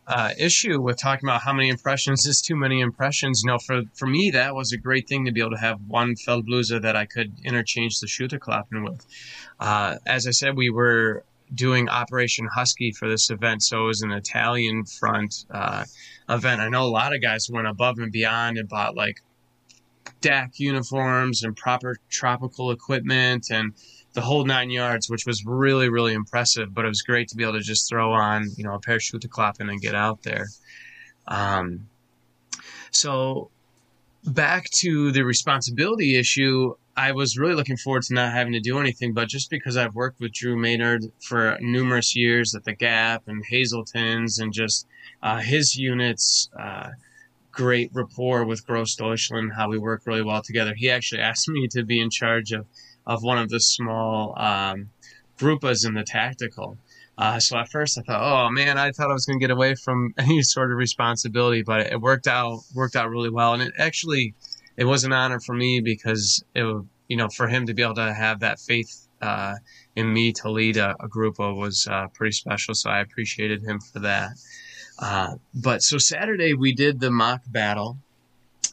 uh, 0.07 0.31
issue 0.39 0.81
with 0.81 0.99
talking 0.99 1.29
about 1.29 1.43
how 1.43 1.53
many 1.53 1.69
impressions 1.69 2.27
is 2.27 2.43
too 2.43 2.57
many 2.57 2.81
impressions. 2.81 3.43
You 3.43 3.53
know, 3.53 3.59
for 3.59 3.83
for 3.95 4.07
me, 4.07 4.31
that 4.31 4.55
was 4.55 4.73
a 4.73 4.77
great 4.77 5.09
thing 5.09 5.25
to 5.25 5.33
be 5.33 5.41
able 5.41 5.53
to 5.53 5.57
have 5.59 5.81
one 5.87 6.15
Feldbluse 6.15 6.81
that 6.83 6.97
I 6.97 7.07
could 7.07 7.33
interchange 7.45 8.01
the 8.01 8.07
Schulterklappen 8.07 8.85
with. 8.85 9.07
Uh, 9.59 9.97
as 10.07 10.27
I 10.27 10.31
said, 10.31 10.57
we 10.57 10.71
were 10.71 11.25
doing 11.55 11.89
Operation 11.89 12.47
Husky 12.47 12.93
for 12.93 13.09
this 13.09 13.31
event, 13.31 13.63
so 13.63 13.85
it 13.85 13.87
was 13.87 14.03
an 14.03 14.13
Italian 14.13 14.85
front 14.85 15.47
uh, 15.51 15.85
event. 16.29 16.61
I 16.61 16.69
know 16.69 16.85
a 16.85 16.89
lot 16.89 17.15
of 17.15 17.23
guys 17.23 17.49
went 17.51 17.67
above 17.67 17.99
and 17.99 18.13
beyond 18.13 18.59
and 18.59 18.69
bought 18.69 18.97
like 18.97 19.23
DAK 20.21 20.59
uniforms 20.59 21.43
and 21.43 21.57
proper 21.57 21.99
tropical 22.09 22.71
equipment 22.71 23.51
and 23.51 23.75
the 24.15 24.21
whole 24.21 24.45
nine 24.45 24.71
yards, 24.71 25.11
which 25.11 25.27
was 25.27 25.45
really, 25.45 25.89
really 25.89 26.15
impressive. 26.15 26.73
But 26.73 26.85
it 26.85 26.89
was 26.89 27.03
great 27.03 27.29
to 27.29 27.37
be 27.37 27.43
able 27.43 27.55
to 27.55 27.61
just 27.61 27.89
throw 27.89 28.13
on, 28.13 28.51
you 28.57 28.65
know, 28.65 28.75
a 28.75 28.81
pair 28.81 28.97
of 28.97 29.03
Schulterklappen 29.03 29.71
and 29.71 29.81
get 29.81 29.95
out 29.95 30.23
there. 30.23 30.47
Um, 31.27 31.89
so 32.91 33.51
back 34.25 34.71
to 34.81 35.11
the 35.13 35.25
responsibility 35.25 36.17
issue, 36.17 36.75
I 36.97 37.13
was 37.13 37.37
really 37.37 37.55
looking 37.55 37.77
forward 37.77 38.05
to 38.05 38.15
not 38.15 38.33
having 38.33 38.53
to 38.53 38.61
do 38.61 38.79
anything, 38.79 39.13
but 39.13 39.29
just 39.29 39.51
because 39.51 39.77
I've 39.77 39.95
worked 39.95 40.21
with 40.21 40.33
Drew 40.33 40.57
Maynard 40.57 41.05
for 41.21 41.59
numerous 41.61 42.15
years 42.15 42.55
at 42.55 42.65
the 42.65 42.73
Gap 42.73 43.25
and 43.27 43.45
Hazletons 43.45 44.39
and 44.39 44.53
just 44.53 44.87
uh, 45.23 45.39
his 45.39 45.77
units, 45.77 46.49
uh, 46.59 46.91
great 47.51 47.91
rapport 47.93 48.45
with 48.45 48.67
Großdeutschland, 48.67 49.55
how 49.57 49.69
we 49.69 49.79
work 49.79 50.03
really 50.07 50.23
well 50.23 50.43
together. 50.43 50.75
He 50.75 50.89
actually 50.89 51.21
asked 51.31 51.49
me 51.49 51.67
to 51.69 51.83
be 51.85 52.01
in 52.01 52.11
charge 52.11 52.53
of 52.53 52.67
of 53.07 53.23
one 53.23 53.39
of 53.39 53.49
the 53.49 53.61
small 53.61 54.35
um, 54.39 54.91
grupas 55.39 55.87
in 55.87 55.95
the 55.95 56.05
tactical. 56.05 56.79
Uh, 57.17 57.39
so 57.39 57.57
at 57.57 57.69
first 57.69 57.99
I 57.99 58.03
thought, 58.03 58.23
oh 58.23 58.51
man, 58.51 58.77
I 58.77 58.91
thought 58.91 59.11
I 59.11 59.13
was 59.13 59.25
going 59.25 59.39
to 59.39 59.43
get 59.43 59.53
away 59.53 59.75
from 59.75 60.15
any 60.19 60.43
sort 60.43 60.73
of 60.73 60.79
responsibility, 60.79 61.63
but 61.63 61.87
it 61.93 62.01
worked 62.01 62.27
out 62.27 62.61
worked 62.75 62.97
out 62.97 63.11
really 63.11 63.31
well, 63.31 63.55
and 63.55 63.63
it 63.63 63.73
actually 63.79 64.35
it 64.77 64.85
was 64.85 65.05
an 65.05 65.13
honor 65.13 65.41
for 65.41 65.55
me 65.55 65.81
because 65.81 66.43
it 66.55 66.65
you 67.09 67.17
know 67.17 67.29
for 67.29 67.47
him 67.47 67.67
to 67.67 67.75
be 67.75 67.83
able 67.83 67.95
to 67.95 68.13
have 68.13 68.41
that 68.41 68.59
faith 68.59 69.07
uh, 69.23 69.55
in 69.97 70.13
me 70.13 70.33
to 70.33 70.51
lead 70.51 70.77
a, 70.77 70.95
a 71.01 71.09
group 71.09 71.39
was 71.39 71.87
uh, 71.91 72.09
pretty 72.09 72.33
special. 72.33 72.75
So 72.75 72.91
I 72.91 73.01
appreciated 73.01 73.63
him 73.63 73.81
for 73.81 74.01
that. 74.01 74.33
Uh, 74.99 75.35
but 75.55 75.83
so 75.83 75.99
Saturday 75.99 76.55
we 76.55 76.75
did 76.75 77.01
the 77.01 77.11
mock 77.11 77.43
battle, 77.47 77.97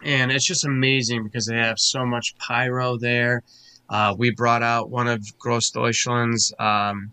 and 0.03 0.31
it's 0.31 0.45
just 0.45 0.65
amazing 0.65 1.23
because 1.23 1.45
they 1.45 1.57
have 1.57 1.79
so 1.79 2.05
much 2.05 2.35
pyro 2.37 2.97
there 2.97 3.43
uh, 3.91 4.15
we 4.17 4.31
brought 4.31 4.63
out 4.63 4.89
one 4.89 5.09
of 5.09 5.19
Großdeutschland's 5.37 6.53
um, 6.57 7.11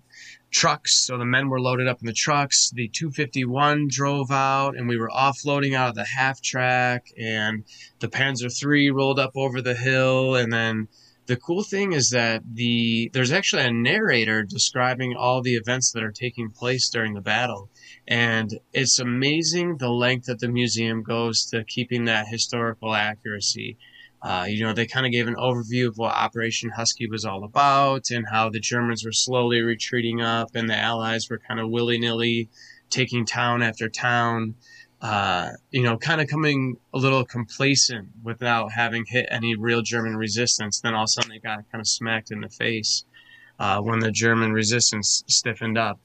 trucks. 0.53 0.97
So 1.07 1.19
the 1.19 1.25
men 1.25 1.49
were 1.49 1.61
loaded 1.61 1.89
up 1.89 2.01
in 2.01 2.07
the 2.07 2.13
trucks. 2.13 2.71
The 2.71 2.89
251 2.89 3.89
drove 3.91 4.31
out, 4.31 4.77
and 4.77 4.89
we 4.89 4.97
were 4.97 5.11
offloading 5.11 5.75
out 5.75 5.89
of 5.89 5.95
the 5.97 6.05
half 6.05 6.41
track. 6.41 7.09
And 7.19 7.65
the 7.99 8.07
Panzer 8.07 8.49
III 8.49 8.93
rolled 8.93 9.19
up 9.19 9.33
over 9.35 9.61
the 9.61 9.75
hill. 9.75 10.37
And 10.37 10.53
then 10.53 10.87
the 11.27 11.37
cool 11.37 11.65
thing 11.65 11.93
is 11.93 12.11
that 12.11 12.43
the 12.55 13.11
there's 13.13 13.33
actually 13.33 13.65
a 13.65 13.73
narrator 13.73 14.45
describing 14.45 15.17
all 15.17 15.43
the 15.43 15.57
events 15.57 15.91
that 15.93 16.05
are 16.05 16.13
taking 16.13 16.49
place 16.49 16.89
during 16.89 17.15
the 17.15 17.21
battle. 17.21 17.71
And 18.07 18.61
it's 18.73 19.01
amazing 19.01 19.79
the 19.79 19.91
length 19.91 20.27
that 20.27 20.39
the 20.39 20.49
museum 20.49 21.03
goes 21.03 21.45
to 21.47 21.65
keeping 21.65 22.05
that 22.05 22.29
historical 22.29 22.95
accuracy. 22.95 23.79
Uh, 24.21 24.47
you 24.49 24.65
know, 24.65 24.73
they 24.73 24.87
kind 24.87 25.07
of 25.07 25.13
gave 25.13 25.29
an 25.29 25.37
overview 25.37 25.87
of 25.87 25.97
what 25.97 26.13
Operation 26.13 26.71
Husky 26.71 27.09
was 27.09 27.25
all 27.25 27.45
about 27.45 28.11
and 28.11 28.27
how 28.29 28.51
the 28.51 28.59
Germans 28.59 29.05
were 29.05 29.13
slowly 29.13 29.61
retreating 29.61 30.21
up 30.21 30.51
and 30.55 30.69
the 30.69 30.77
Allies 30.77 31.31
were 31.31 31.39
kind 31.39 31.61
of 31.61 31.71
willy 31.71 31.99
nilly 31.99 32.49
taking 32.91 33.25
town 33.25 33.63
after 33.63 33.89
town. 33.89 34.57
Uh, 35.01 35.51
you 35.71 35.83
know, 35.83 35.97
kind 35.97 36.21
of 36.21 36.27
coming 36.27 36.77
a 36.93 36.99
little 36.99 37.25
complacent 37.25 38.09
without 38.25 38.73
having 38.73 39.05
hit 39.07 39.29
any 39.31 39.55
real 39.55 39.83
German 39.83 40.17
resistance. 40.17 40.81
Then 40.81 40.95
all 40.95 41.05
of 41.05 41.07
a 41.07 41.09
sudden 41.09 41.31
they 41.31 41.39
got 41.39 41.71
kind 41.71 41.81
of 41.81 41.87
smacked 41.87 42.33
in 42.33 42.41
the 42.41 42.49
face 42.49 43.05
uh, 43.61 43.81
when 43.81 44.01
the 44.01 44.11
German 44.11 44.53
resistance 44.53 45.23
stiffened 45.29 45.79
up. 45.79 46.01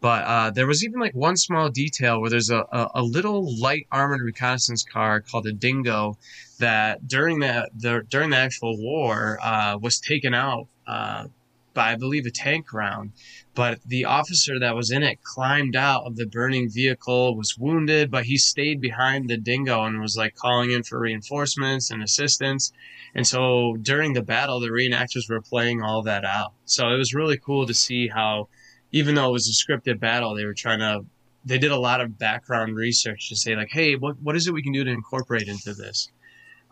But 0.00 0.24
uh, 0.24 0.50
there 0.50 0.66
was 0.66 0.84
even 0.84 1.00
like 1.00 1.14
one 1.14 1.36
small 1.36 1.70
detail 1.70 2.20
where 2.20 2.30
there's 2.30 2.50
a, 2.50 2.64
a, 2.70 2.90
a, 2.96 3.02
little 3.02 3.58
light 3.58 3.88
armored 3.90 4.20
reconnaissance 4.20 4.84
car 4.84 5.20
called 5.20 5.46
a 5.46 5.52
Dingo 5.52 6.16
that 6.60 7.08
during 7.08 7.40
the, 7.40 7.68
the 7.76 8.04
during 8.08 8.30
the 8.30 8.36
actual 8.36 8.76
war 8.78 9.38
uh, 9.42 9.76
was 9.80 9.98
taken 9.98 10.34
out 10.34 10.68
uh, 10.86 11.26
by 11.74 11.92
I 11.92 11.94
believe 11.96 12.26
a 12.26 12.30
tank 12.30 12.72
round. 12.72 13.12
But 13.54 13.80
the 13.86 14.04
officer 14.04 14.58
that 14.58 14.74
was 14.74 14.90
in 14.90 15.02
it 15.02 15.22
climbed 15.22 15.76
out 15.76 16.04
of 16.04 16.16
the 16.16 16.26
burning 16.26 16.70
vehicle, 16.70 17.36
was 17.36 17.56
wounded, 17.58 18.10
but 18.10 18.24
he 18.24 18.36
stayed 18.36 18.80
behind 18.80 19.28
the 19.28 19.36
Dingo 19.36 19.84
and 19.84 20.00
was 20.00 20.16
like 20.16 20.34
calling 20.34 20.70
in 20.70 20.82
for 20.82 20.98
reinforcements 20.98 21.90
and 21.90 22.02
assistance. 22.02 22.72
And 23.14 23.26
so 23.26 23.76
during 23.80 24.12
the 24.12 24.22
battle, 24.22 24.60
the 24.60 24.68
reenactors 24.68 25.28
were 25.28 25.40
playing 25.40 25.82
all 25.82 26.02
that 26.02 26.24
out. 26.24 26.52
So 26.64 26.88
it 26.88 26.98
was 26.98 27.14
really 27.14 27.38
cool 27.38 27.66
to 27.66 27.74
see 27.74 28.08
how, 28.08 28.48
even 28.92 29.14
though 29.14 29.28
it 29.28 29.32
was 29.32 29.48
a 29.48 29.52
scripted 29.52 30.00
battle, 30.00 30.34
they 30.34 30.44
were 30.44 30.54
trying 30.54 30.78
to 30.80 31.04
they 31.44 31.58
did 31.58 31.70
a 31.70 31.78
lot 31.78 32.00
of 32.00 32.18
background 32.18 32.76
research 32.76 33.28
to 33.28 33.36
say 33.36 33.56
like, 33.56 33.70
hey, 33.70 33.96
what 33.96 34.20
what 34.22 34.36
is 34.36 34.46
it 34.46 34.54
we 34.54 34.62
can 34.62 34.72
do 34.72 34.84
to 34.84 34.90
incorporate 34.90 35.48
into 35.48 35.72
this? 35.74 36.10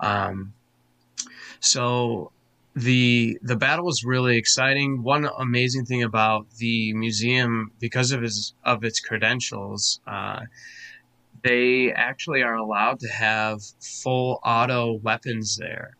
Um, 0.00 0.52
so 1.60 2.30
the 2.74 3.38
the 3.42 3.56
battle 3.56 3.86
was 3.86 4.04
really 4.04 4.36
exciting. 4.36 5.02
One 5.02 5.28
amazing 5.38 5.86
thing 5.86 6.02
about 6.02 6.46
the 6.58 6.92
museum, 6.92 7.72
because 7.80 8.12
of 8.12 8.22
his 8.22 8.54
of 8.64 8.84
its 8.84 9.00
credentials, 9.00 10.00
uh, 10.06 10.40
they 11.42 11.92
actually 11.92 12.42
are 12.42 12.56
allowed 12.56 13.00
to 13.00 13.08
have 13.08 13.60
full 13.80 14.40
auto 14.44 14.94
weapons 14.94 15.56
there. 15.56 15.96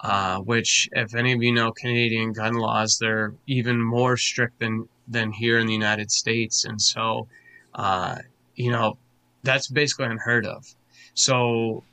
Uh, 0.00 0.38
which, 0.38 0.88
if 0.92 1.16
any 1.16 1.32
of 1.32 1.42
you 1.42 1.50
know 1.50 1.72
Canadian 1.72 2.32
gun 2.32 2.54
laws, 2.54 2.98
they're 3.00 3.34
even 3.48 3.82
more 3.82 4.16
strict 4.16 4.60
than 4.60 4.88
than 5.08 5.32
here 5.32 5.58
in 5.58 5.66
the 5.66 5.72
United 5.72 6.10
States, 6.10 6.64
and 6.64 6.80
so 6.80 7.28
uh, 7.74 8.18
you 8.54 8.70
know 8.70 8.98
that's 9.42 9.68
basically 9.68 10.06
unheard 10.06 10.46
of. 10.46 10.74
So 11.14 11.84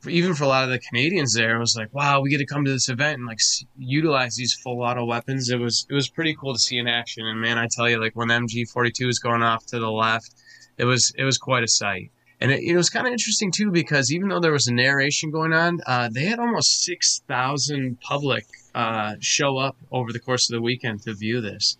for, 0.00 0.10
even 0.10 0.34
for 0.34 0.44
a 0.44 0.48
lot 0.48 0.64
of 0.64 0.70
the 0.70 0.78
Canadians 0.78 1.32
there, 1.32 1.56
it 1.56 1.58
was 1.58 1.76
like, 1.76 1.92
wow, 1.94 2.20
we 2.20 2.30
get 2.30 2.38
to 2.38 2.46
come 2.46 2.64
to 2.64 2.70
this 2.70 2.88
event 2.88 3.18
and 3.18 3.26
like 3.26 3.40
s- 3.40 3.64
utilize 3.78 4.36
these 4.36 4.52
full 4.52 4.82
auto 4.82 5.04
weapons. 5.04 5.48
It 5.48 5.58
was 5.58 5.86
it 5.88 5.94
was 5.94 6.08
pretty 6.08 6.36
cool 6.38 6.52
to 6.52 6.58
see 6.58 6.76
in 6.78 6.86
action. 6.86 7.26
And 7.26 7.40
man, 7.40 7.58
I 7.58 7.68
tell 7.70 7.88
you, 7.88 7.98
like 8.00 8.14
when 8.14 8.28
MG42 8.28 9.08
is 9.08 9.18
going 9.18 9.42
off 9.42 9.66
to 9.66 9.78
the 9.78 9.90
left, 9.90 10.34
it 10.76 10.84
was 10.84 11.12
it 11.16 11.24
was 11.24 11.38
quite 11.38 11.64
a 11.64 11.68
sight. 11.68 12.10
And 12.40 12.50
it, 12.52 12.62
it 12.62 12.76
was 12.76 12.90
kind 12.90 13.06
of 13.06 13.12
interesting 13.12 13.50
too 13.50 13.70
because 13.70 14.12
even 14.12 14.28
though 14.28 14.40
there 14.40 14.52
was 14.52 14.66
a 14.66 14.74
narration 14.74 15.30
going 15.30 15.52
on, 15.52 15.80
uh, 15.86 16.10
they 16.12 16.26
had 16.26 16.38
almost 16.38 16.84
six 16.84 17.22
thousand 17.26 18.00
public 18.00 18.46
uh, 18.74 19.14
show 19.20 19.56
up 19.56 19.76
over 19.90 20.12
the 20.12 20.18
course 20.18 20.50
of 20.50 20.54
the 20.54 20.60
weekend 20.62 21.02
to 21.02 21.14
view 21.14 21.40
this. 21.40 21.78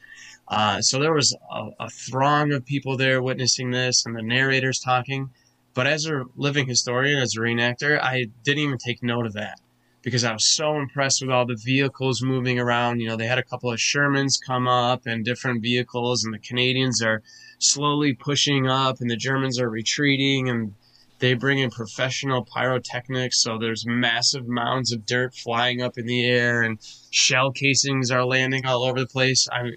Uh, 0.49 0.81
so 0.81 0.99
there 0.99 1.13
was 1.13 1.35
a, 1.51 1.69
a, 1.81 1.91
throng 1.91 2.53
of 2.53 2.67
people 2.67 2.97
there 2.97 3.23
witnessing 3.23 3.71
this, 3.71 4.05
and 4.05 4.15
the 4.15 4.23
narrators 4.23 4.79
talking. 4.79 5.31
But 5.73 5.87
as 5.87 6.07
a 6.07 6.25
living 6.37 6.69
historian, 6.69 7.19
as 7.19 7.35
a 7.37 7.41
reenactor, 7.41 8.01
I 8.01 8.27
didn't 8.45 8.63
even 8.63 8.79
take 8.79 9.03
note 9.03 9.27
of 9.27 9.33
that 9.33 9.59
because 10.03 10.23
I 10.23 10.33
was 10.33 10.47
so 10.47 10.77
impressed 10.77 11.23
with 11.23 11.31
all 11.31 11.47
the 11.47 11.57
vehicles 11.57 12.23
moving 12.23 12.61
around. 12.61 13.01
You 13.01 13.09
know, 13.09 13.17
they 13.17 13.27
had 13.27 13.39
a 13.39 13.43
couple 13.43 13.73
of 13.73 13.79
Shermans 13.79 14.39
come 14.39 14.69
up 14.69 15.07
and 15.07 15.25
different 15.25 15.63
vehicles, 15.63 16.25
and 16.25 16.35
the 16.35 16.39
Canadians 16.39 17.03
are 17.03 17.23
slowly 17.59 18.13
pushing 18.13 18.69
up, 18.69 19.01
and 19.01 19.11
the 19.11 19.17
Germans 19.17 19.59
are 19.59 19.71
retreating, 19.71 20.51
and 20.51 20.75
they 21.21 21.33
bring 21.33 21.59
in 21.59 21.71
professional 21.71 22.45
pyrotechnics. 22.45 23.43
So 23.43 23.57
there's 23.57 23.87
massive 23.87 24.47
mounds 24.47 24.93
of 24.93 25.07
dirt 25.07 25.35
flying 25.35 25.81
up 25.81 25.97
in 25.97 26.05
the 26.05 26.25
air, 26.27 26.63
and 26.63 26.79
shell 27.11 27.51
casings 27.51 28.11
are 28.11 28.27
landing 28.27 28.67
all 28.67 28.85
over 28.85 29.01
the 29.01 29.07
place. 29.07 29.49
I, 29.51 29.73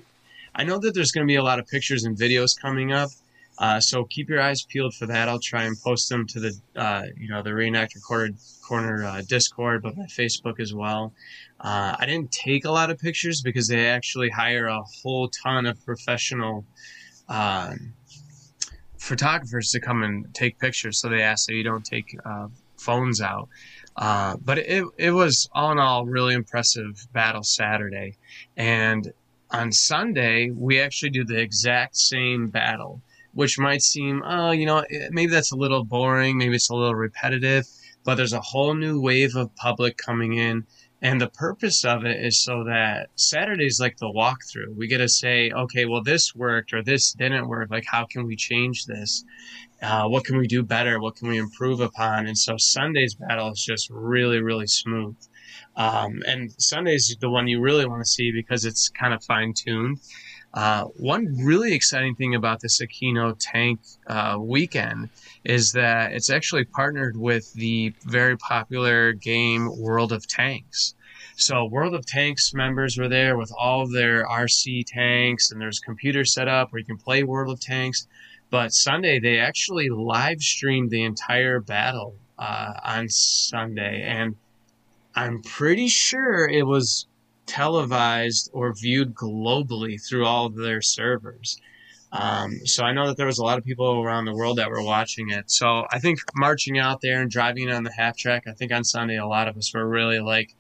I 0.58 0.64
know 0.64 0.80
that 0.80 0.96
there's 0.96 1.12
going 1.12 1.26
to 1.26 1.32
be 1.32 1.36
a 1.36 1.44
lot 1.44 1.60
of 1.60 1.68
pictures 1.68 2.04
and 2.04 2.18
videos 2.18 2.60
coming 2.60 2.92
up. 2.92 3.12
Uh, 3.60 3.80
so 3.80 4.04
keep 4.06 4.28
your 4.30 4.42
eyes 4.42 4.64
peeled 4.64 4.94
for 4.94 5.06
that. 5.08 5.30
I'll 5.30 5.40
try 5.40 5.64
and 5.64 5.76
post 5.84 6.10
them 6.10 6.28
to 6.28 6.40
the, 6.40 6.60
uh, 6.76 7.04
you 7.16 7.30
know, 7.30 7.42
the 7.42 7.54
Reenact 7.54 7.96
Recorded 7.96 8.36
Corner 8.68 9.06
uh, 9.06 9.22
Discord, 9.28 9.82
but 9.82 9.96
my 9.96 10.06
Facebook 10.06 10.60
as 10.60 10.74
well. 10.74 11.14
Uh, 11.60 11.96
I 12.00 12.06
didn't 12.06 12.32
take 12.32 12.66
a 12.66 12.72
lot 12.72 12.90
of 12.90 13.00
pictures 13.00 13.42
because 13.42 13.68
they 13.68 13.88
actually 13.88 14.30
hire 14.30 14.68
a 14.68 14.82
whole 15.02 15.30
ton 15.30 15.66
of 15.66 15.84
professional 15.86 16.66
um, 17.30 17.94
photographers 18.98 19.72
to 19.72 19.80
come 19.80 20.04
and 20.04 20.34
take 20.36 20.60
pictures. 20.60 21.00
So 21.00 21.10
they 21.10 21.22
ask 21.22 21.48
that 21.48 21.54
you 21.54 21.64
don't 21.64 21.86
take 21.86 22.16
uh, 22.26 22.48
phones 22.78 23.22
out. 23.22 23.50
Uh, 23.96 24.38
but 24.46 24.60
it, 24.60 24.86
it 24.98 25.12
was 25.12 25.50
all 25.54 25.72
in 25.72 25.80
all 25.80 26.06
really 26.06 26.36
impressive 26.36 27.08
battle 27.12 27.44
Saturday. 27.44 28.18
And 28.56 29.12
on 29.52 29.72
Sunday, 29.72 30.50
we 30.50 30.80
actually 30.80 31.10
do 31.10 31.24
the 31.24 31.40
exact 31.40 31.98
same 31.98 32.48
battle 32.48 33.02
which 33.38 33.60
might 33.60 33.84
seem, 33.84 34.24
oh, 34.26 34.50
you 34.50 34.66
know, 34.66 34.80
eh, 34.80 35.10
maybe 35.12 35.32
that's 35.32 35.52
a 35.52 35.56
little 35.56 35.84
boring, 35.84 36.40
maybe 36.40 36.56
it's 36.56 36.72
a 36.72 36.74
little 36.74 36.96
repetitive, 36.96 37.68
but 38.04 38.16
there's 38.16 38.34
a 38.34 38.42
whole 38.42 38.74
new 38.74 39.00
wave 39.00 39.36
of 39.36 39.56
public 39.56 39.96
coming 39.96 40.34
in. 40.34 40.66
And 41.04 41.22
the 41.22 41.30
purpose 41.30 41.86
of 41.86 42.04
it 42.04 42.20
is 42.26 42.42
so 42.42 42.64
that 42.64 43.10
Saturday's 43.16 43.80
like 43.80 43.98
the 43.98 44.08
walkthrough. 44.08 44.76
We 44.76 44.88
get 44.88 44.98
to 44.98 45.08
say, 45.08 45.52
okay, 45.52 45.86
well, 45.86 46.02
this 46.02 46.34
worked 46.34 46.74
or 46.74 46.82
this 46.82 47.14
didn't 47.14 47.48
work. 47.48 47.70
Like, 47.70 47.86
how 47.86 48.06
can 48.06 48.26
we 48.26 48.36
change 48.36 48.88
this? 48.88 49.24
Uh, 49.84 50.08
what 50.08 50.24
can 50.26 50.40
we 50.40 50.48
do 50.48 50.64
better? 50.64 51.00
What 51.00 51.16
can 51.16 51.28
we 51.28 51.38
improve 51.38 51.80
upon? 51.80 52.26
And 52.26 52.36
so 52.36 52.58
Sunday's 52.58 53.14
battle 53.14 53.52
is 53.52 53.64
just 53.64 53.88
really, 53.92 54.42
really 54.42 54.66
smooth. 54.66 55.16
Um, 55.78 56.24
and 56.28 56.52
Sunday's 56.58 57.16
the 57.22 57.30
one 57.30 57.48
you 57.48 57.62
really 57.62 57.86
want 57.86 58.04
to 58.04 58.10
see 58.10 58.32
because 58.32 58.66
it's 58.66 58.90
kind 58.90 59.14
of 59.14 59.24
fine 59.24 59.54
tuned. 59.54 60.00
Uh, 60.54 60.86
one 60.98 61.38
really 61.38 61.74
exciting 61.74 62.16
thing 62.16 62.34
about 62.34 62.60
this 62.62 62.82
Aquino 62.82 63.36
tank 63.40 63.80
uh, 64.08 64.38
weekend 64.40 65.10
is 65.44 65.74
that 65.74 66.14
it's 66.14 66.32
actually 66.32 66.66
partnered 66.66 67.16
with 67.16 67.54
the 67.54 67.94
very 68.06 68.36
popular 68.38 69.14
game 69.14 69.70
World 69.78 70.12
of 70.12 70.28
Tanks. 70.28 70.96
So 71.36 71.66
World 71.66 71.94
of 71.94 72.08
Tanks 72.08 72.56
members 72.56 72.98
were 72.98 73.08
there 73.08 73.38
with 73.38 73.52
all 73.56 73.84
of 73.84 73.92
their 73.92 74.26
RC 74.26 74.86
tanks, 74.88 75.52
and 75.52 75.62
there's 75.62 75.80
computers 75.80 76.34
set 76.34 76.48
up 76.48 76.72
where 76.72 76.80
you 76.80 76.86
can 76.86 76.98
play 76.98 77.22
World 77.22 77.54
of 77.54 77.60
Tanks. 77.60 78.08
But 78.50 78.74
Sunday 78.74 79.20
they 79.20 79.38
actually 79.38 79.90
live 79.90 80.42
streamed 80.42 80.90
the 80.90 81.04
entire 81.04 81.60
battle 81.60 82.16
uh, 82.40 82.74
on 82.84 83.10
Sunday, 83.10 84.02
and 84.02 84.36
I'm 85.18 85.42
pretty 85.42 85.88
sure 85.88 86.48
it 86.48 86.68
was 86.68 87.08
televised 87.48 88.52
or 88.54 88.72
viewed 88.72 89.16
globally 89.16 90.00
through 90.00 90.28
all 90.28 90.46
of 90.46 90.56
their 90.56 90.80
servers. 90.80 91.60
Um, 92.12 92.66
so 92.68 92.84
I 92.84 92.94
know 92.94 93.08
that 93.08 93.18
there 93.18 93.26
was 93.26 93.40
a 93.40 93.44
lot 93.44 93.58
of 93.58 93.66
people 93.66 94.04
around 94.04 94.26
the 94.26 94.36
world 94.36 94.60
that 94.60 94.70
were 94.70 94.84
watching 94.84 95.32
it. 95.32 95.50
So 95.50 95.88
I 95.92 95.98
think 95.98 96.20
marching 96.36 96.78
out 96.78 97.02
there 97.02 97.20
and 97.20 97.32
driving 97.32 97.72
on 97.72 97.84
the 97.84 97.92
half 97.92 98.16
track, 98.16 98.44
I 98.48 98.52
think 98.52 98.72
on 98.72 98.84
Sunday 98.84 99.18
a 99.18 99.26
lot 99.26 99.48
of 99.48 99.58
us 99.58 99.74
were 99.74 99.90
really 99.90 100.20
like, 100.20 100.54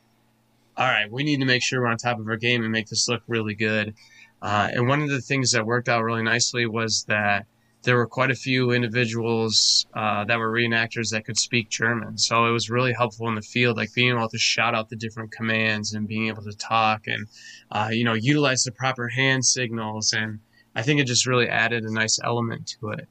all 0.76 0.88
right, 0.88 1.12
we 1.12 1.24
need 1.24 1.40
to 1.40 1.46
make 1.46 1.62
sure 1.62 1.82
we're 1.82 1.88
on 1.88 1.98
top 1.98 2.20
of 2.20 2.28
our 2.28 2.36
game 2.36 2.64
and 2.64 2.72
make 2.72 2.88
this 2.88 3.08
look 3.08 3.22
really 3.28 3.54
good. 3.54 3.94
Uh, 4.42 4.70
and 4.74 4.88
one 4.88 5.04
of 5.04 5.10
the 5.10 5.22
things 5.22 5.52
that 5.52 5.68
worked 5.68 5.88
out 5.88 6.04
really 6.04 6.24
nicely 6.24 6.66
was 6.66 7.04
that 7.08 7.46
there 7.88 7.96
were 7.96 8.06
quite 8.06 8.30
a 8.30 8.36
few 8.36 8.72
individuals 8.72 9.88
uh, 9.94 10.26
that 10.26 10.38
were 10.38 10.52
reenactors 10.52 11.10
that 11.12 11.24
could 11.24 11.38
speak 11.38 11.70
German. 11.70 12.18
So 12.18 12.46
it 12.46 12.52
was 12.52 12.70
really 12.70 12.92
helpful 12.92 13.30
in 13.30 13.36
the 13.36 13.42
field, 13.42 13.78
like 13.78 13.94
being 13.94 14.10
able 14.10 14.28
to 14.28 14.38
shout 14.38 14.76
out 14.76 14.90
the 14.90 14.98
different 14.98 15.32
commands 15.32 15.94
and 15.94 16.06
being 16.06 16.28
able 16.28 16.44
to 16.44 16.52
talk 16.52 17.08
and, 17.08 17.28
uh, 17.72 17.88
you 17.90 18.04
know, 18.04 18.12
utilize 18.12 18.66
the 18.66 18.74
proper 18.74 19.08
hand 19.08 19.46
signals. 19.46 20.12
And 20.12 20.40
I 20.76 20.82
think 20.82 21.00
it 21.00 21.08
just 21.08 21.26
really 21.26 21.48
added 21.48 21.86
a 21.86 21.94
nice 21.94 22.20
element 22.22 22.76
to 22.82 22.90
it. 22.90 23.08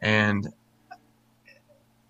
And 0.00 0.52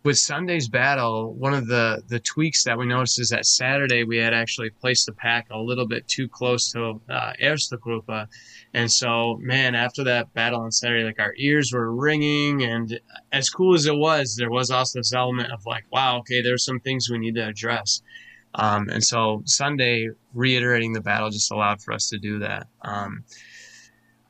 with 0.05 0.19
Sunday's 0.19 0.69
battle, 0.69 1.35
one 1.35 1.55
of 1.55 1.67
the, 1.67 2.03
the 2.09 2.21
tweaks 2.21 2.65
that 2.65 2.79
we 2.79 2.87
noticed 2.87 3.21
is 3.21 3.31
that 3.31 3.47
Saturday 3.47 4.05
we 4.05 4.17
had 4.17 4.33
actually 4.33 4.71
placed 4.71 5.07
the 5.07 5.13
Pak 5.13 5.49
a 5.51 5.59
little 5.59 5.87
bit 5.87 6.07
too 6.07 6.29
close 6.29 6.71
to 6.73 7.01
uh, 7.09 7.33
Erste 7.43 8.27
And 8.75 8.91
so, 8.91 9.37
man, 9.41 9.75
after 9.75 10.05
that 10.05 10.33
battle 10.35 10.61
on 10.61 10.71
Saturday, 10.71 11.05
like 11.05 11.19
our 11.19 11.35
ears 11.37 11.73
were 11.73 11.93
ringing. 11.95 12.63
And 12.63 13.01
as 13.33 13.51
cool 13.51 13.75
as 13.75 13.87
it 13.87 13.97
was, 13.97 14.37
there 14.37 14.51
was 14.51 14.71
also 14.71 15.01
this 15.01 15.13
element 15.13 15.51
of 15.53 15.67
like, 15.67 15.85
wow, 15.91 16.19
okay, 16.19 16.43
there's 16.43 16.65
some 16.65 16.81
things 16.81 17.11
we 17.11 17.19
need 17.19 17.35
to 17.35 17.49
address. 17.49 18.01
Um, 18.55 18.89
and 18.89 19.05
so 19.05 19.43
Sunday, 19.45 20.11
reiterating 20.33 20.93
the 20.93 21.01
battle 21.01 21.31
just 21.31 21.51
allowed 21.51 21.83
for 21.83 21.93
us 21.93 22.09
to 22.11 22.19
do 22.19 22.39
that. 22.39 22.69
Um, 22.83 23.25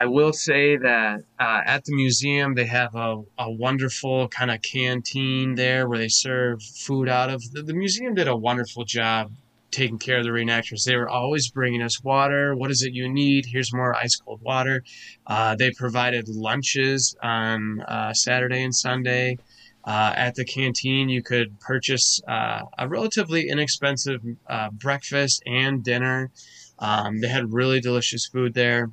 I 0.01 0.07
will 0.07 0.32
say 0.32 0.76
that 0.76 1.20
uh, 1.40 1.61
at 1.66 1.84
the 1.84 1.94
museum 1.94 2.55
they 2.55 2.66
have 2.66 2.94
a, 2.94 3.20
a 3.36 3.51
wonderful 3.51 4.28
kind 4.28 4.51
of 4.51 4.62
canteen 4.62 5.57
there 5.57 5.88
where 5.88 5.99
they 5.99 6.09
serve 6.09 6.62
food 6.62 7.09
out 7.09 7.30
of. 7.30 7.42
The, 7.51 7.62
the, 7.62 7.74
museum 7.74 8.14
did 8.14 8.28
a 8.28 8.36
wonderful 8.36 8.84
job 8.84 9.32
taking 9.72 9.99
care 9.99 10.18
of 10.18 10.24
the 10.24 10.30
reenactors. 10.30 10.84
They 10.84 10.96
were 10.96 11.09
always 11.09 11.51
bringing 11.51 11.82
us 11.82 12.03
water. 12.03 12.55
What 12.55 12.70
is 12.70 12.82
it 12.82 12.94
you 12.94 13.09
need? 13.09 13.46
Here's 13.46 13.74
more 13.74 13.94
ice 13.96 14.14
cold 14.14 14.40
water. 14.40 14.84
Uh, 15.26 15.57
they 15.57 15.72
provided 15.72 16.28
lunches 16.28 17.16
on 17.20 17.80
uh, 17.80 18.14
Saturday 18.14 18.62
and 18.62 18.74
Sunday. 18.74 19.38
Uh, 19.84 20.12
at 20.14 20.36
the 20.36 20.44
canteen, 20.44 21.09
you 21.09 21.24
could 21.24 21.59
purchase 21.59 22.20
uh, 22.28 22.61
a 22.78 22.88
relatively 22.88 23.49
inexpensive 23.49 24.22
uh, 24.49 24.70
breakfast 24.70 25.42
and 25.44 25.82
dinner. 25.82 26.30
Um, 26.78 27.20
they 27.20 27.28
had 27.28 27.53
really 27.53 27.80
delicious 27.80 28.26
food 28.26 28.55
there 28.55 28.90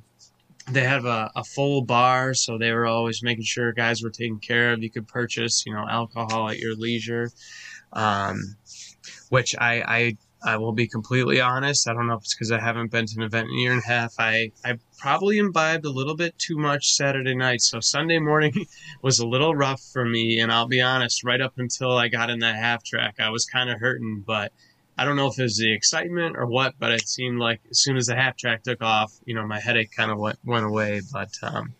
they 0.68 0.82
have 0.82 1.04
a, 1.04 1.30
a 1.36 1.44
full 1.44 1.82
bar, 1.82 2.34
so 2.34 2.58
they 2.58 2.72
were 2.72 2.86
always 2.86 3.22
making 3.22 3.44
sure 3.44 3.72
guys 3.72 4.02
were 4.02 4.10
taken 4.10 4.38
care 4.38 4.72
of. 4.72 4.82
You 4.82 4.90
could 4.90 5.06
purchase, 5.06 5.64
you 5.66 5.72
know, 5.72 5.86
alcohol 5.88 6.50
at 6.50 6.58
your 6.58 6.74
leisure. 6.74 7.30
Um, 7.92 8.56
which 9.28 9.54
I, 9.58 9.82
I 9.82 10.16
I 10.46 10.56
will 10.58 10.72
be 10.72 10.86
completely 10.86 11.40
honest. 11.40 11.88
I 11.88 11.92
don't 11.92 12.06
know 12.06 12.14
if 12.14 12.20
it's 12.22 12.34
because 12.34 12.52
I 12.52 12.60
haven't 12.60 12.92
been 12.92 13.06
to 13.06 13.14
an 13.16 13.22
event 13.22 13.48
in 13.48 13.56
a 13.56 13.58
year 13.58 13.72
and 13.72 13.82
a 13.82 13.86
half. 13.86 14.14
I, 14.18 14.52
I 14.64 14.78
probably 14.98 15.38
imbibed 15.38 15.84
a 15.84 15.90
little 15.90 16.14
bit 16.14 16.38
too 16.38 16.56
much 16.56 16.94
Saturday 16.94 17.34
night. 17.34 17.62
So 17.62 17.80
Sunday 17.80 18.20
morning 18.20 18.52
was 19.02 19.18
a 19.18 19.26
little 19.26 19.56
rough 19.56 19.82
for 19.92 20.04
me. 20.04 20.38
And 20.38 20.52
I'll 20.52 20.68
be 20.68 20.80
honest, 20.80 21.24
right 21.24 21.40
up 21.40 21.54
until 21.56 21.96
I 21.96 22.08
got 22.08 22.30
in 22.30 22.38
that 22.40 22.56
half 22.56 22.84
track, 22.84 23.16
I 23.18 23.30
was 23.30 23.44
kind 23.44 23.70
of 23.70 23.80
hurting. 23.80 24.22
But 24.24 24.52
I 24.98 25.04
don't 25.04 25.16
know 25.16 25.26
if 25.26 25.38
it 25.38 25.42
was 25.42 25.58
the 25.58 25.72
excitement 25.72 26.36
or 26.36 26.46
what, 26.46 26.74
but 26.78 26.92
it 26.92 27.06
seemed 27.06 27.38
like 27.38 27.60
as 27.70 27.82
soon 27.82 27.96
as 27.96 28.06
the 28.06 28.16
half 28.16 28.36
track 28.36 28.62
took 28.62 28.82
off, 28.82 29.12
you 29.24 29.34
know, 29.34 29.46
my 29.46 29.60
headache 29.60 29.90
kind 29.94 30.10
of 30.10 30.18
went, 30.18 30.38
went 30.44 30.64
away. 30.64 31.02
But 31.12 31.30
um, 31.42 31.74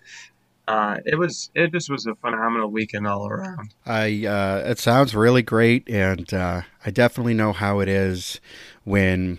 uh, 0.69 0.99
it 1.07 1.17
was 1.17 1.51
it 1.55 1.73
just 1.73 1.89
was 1.89 2.07
a 2.07 2.15
phenomenal 2.17 2.71
weekend 2.71 3.07
all 3.07 3.27
around. 3.29 3.75
I 3.87 4.27
uh, 4.27 4.65
it 4.67 4.79
sounds 4.79 5.15
really 5.15 5.43
great, 5.43 5.89
and 5.89 6.33
uh, 6.35 6.63
I 6.85 6.91
definitely 6.91 7.35
know 7.35 7.53
how 7.53 7.81
it 7.81 7.89
is 7.89 8.41
when 8.85 9.39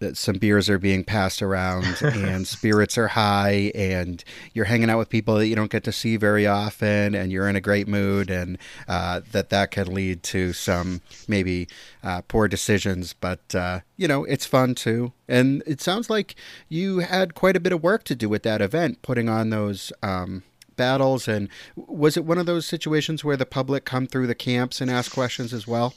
that 0.00 0.16
some 0.16 0.36
beers 0.36 0.68
are 0.68 0.78
being 0.78 1.04
passed 1.04 1.40
around 1.40 1.84
and 2.02 2.46
spirits 2.46 2.98
are 2.98 3.08
high 3.08 3.70
and 3.74 4.24
you're 4.52 4.64
hanging 4.64 4.90
out 4.90 4.98
with 4.98 5.08
people 5.08 5.36
that 5.36 5.46
you 5.46 5.54
don't 5.54 5.70
get 5.70 5.84
to 5.84 5.92
see 5.92 6.16
very 6.16 6.46
often 6.46 7.14
and 7.14 7.30
you're 7.30 7.48
in 7.48 7.56
a 7.56 7.60
great 7.60 7.86
mood 7.86 8.30
and 8.30 8.58
uh, 8.88 9.20
that 9.32 9.50
that 9.50 9.70
can 9.70 9.92
lead 9.94 10.22
to 10.22 10.52
some 10.52 11.00
maybe 11.28 11.68
uh, 12.02 12.22
poor 12.22 12.48
decisions. 12.48 13.12
But 13.12 13.54
uh, 13.54 13.80
you 13.96 14.08
know 14.08 14.24
it's 14.24 14.46
fun 14.46 14.74
too. 14.74 15.12
And 15.28 15.62
it 15.66 15.80
sounds 15.80 16.10
like 16.10 16.34
you 16.68 16.98
had 16.98 17.34
quite 17.34 17.56
a 17.56 17.60
bit 17.60 17.72
of 17.72 17.82
work 17.82 18.02
to 18.04 18.16
do 18.16 18.28
with 18.28 18.42
that 18.42 18.60
event 18.60 19.00
putting 19.02 19.28
on 19.28 19.50
those 19.50 19.92
um, 20.02 20.42
battles. 20.76 21.28
And 21.28 21.48
was 21.76 22.16
it 22.16 22.24
one 22.24 22.38
of 22.38 22.46
those 22.46 22.66
situations 22.66 23.22
where 23.22 23.36
the 23.36 23.46
public 23.46 23.84
come 23.84 24.06
through 24.06 24.26
the 24.26 24.34
camps 24.34 24.80
and 24.80 24.90
ask 24.90 25.12
questions 25.12 25.52
as 25.52 25.68
well 25.68 25.94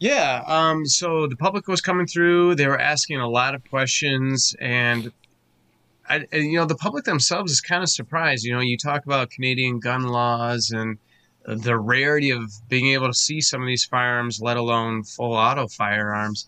yeah. 0.00 0.42
Um, 0.46 0.86
so 0.86 1.26
the 1.26 1.36
public 1.36 1.68
was 1.68 1.82
coming 1.82 2.06
through. 2.06 2.54
They 2.56 2.66
were 2.66 2.80
asking 2.80 3.20
a 3.20 3.28
lot 3.28 3.54
of 3.54 3.62
questions, 3.68 4.56
and 4.58 5.12
I, 6.08 6.26
you 6.32 6.56
know, 6.56 6.64
the 6.64 6.74
public 6.74 7.04
themselves 7.04 7.52
is 7.52 7.60
kind 7.60 7.82
of 7.82 7.90
surprised. 7.90 8.44
You 8.44 8.54
know, 8.54 8.60
you 8.60 8.78
talk 8.78 9.04
about 9.04 9.30
Canadian 9.30 9.78
gun 9.78 10.08
laws 10.08 10.70
and 10.70 10.98
the 11.44 11.78
rarity 11.78 12.30
of 12.30 12.50
being 12.68 12.88
able 12.88 13.08
to 13.08 13.14
see 13.14 13.42
some 13.42 13.60
of 13.60 13.66
these 13.66 13.84
firearms, 13.84 14.40
let 14.40 14.56
alone 14.56 15.04
full 15.04 15.34
auto 15.34 15.68
firearms. 15.68 16.46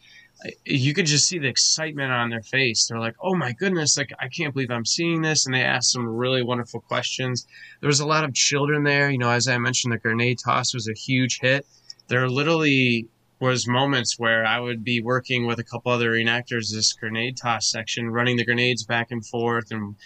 You 0.64 0.94
could 0.94 1.06
just 1.06 1.28
see 1.28 1.38
the 1.38 1.46
excitement 1.46 2.10
on 2.10 2.30
their 2.30 2.42
face. 2.42 2.86
They're 2.86 2.98
like, 2.98 3.16
"Oh 3.20 3.36
my 3.36 3.52
goodness! 3.52 3.98
Like 3.98 4.12
I 4.18 4.28
can't 4.28 4.54
believe 4.54 4.70
I'm 4.70 4.86
seeing 4.86 5.20
this!" 5.20 5.44
And 5.44 5.54
they 5.54 5.62
ask 5.62 5.92
some 5.92 6.06
really 6.06 6.42
wonderful 6.42 6.80
questions. 6.80 7.46
There 7.80 7.88
was 7.88 8.00
a 8.00 8.06
lot 8.06 8.24
of 8.24 8.34
children 8.34 8.82
there. 8.82 9.10
You 9.10 9.18
know, 9.18 9.30
as 9.30 9.46
I 9.46 9.58
mentioned, 9.58 9.92
the 9.92 9.98
grenade 9.98 10.38
toss 10.42 10.72
was 10.72 10.88
a 10.88 10.94
huge 10.94 11.38
hit. 11.40 11.66
They're 12.08 12.28
literally 12.28 13.08
was 13.42 13.66
moments 13.66 14.20
where 14.20 14.46
I 14.46 14.60
would 14.60 14.84
be 14.84 15.02
working 15.02 15.46
with 15.46 15.58
a 15.58 15.64
couple 15.64 15.90
other 15.90 16.12
reenactors 16.12 16.72
this 16.72 16.92
grenade 16.92 17.36
toss 17.36 17.68
section, 17.68 18.08
running 18.08 18.36
the 18.36 18.44
grenades 18.44 18.84
back 18.84 19.10
and 19.10 19.26
forth, 19.26 19.72
and 19.72 19.96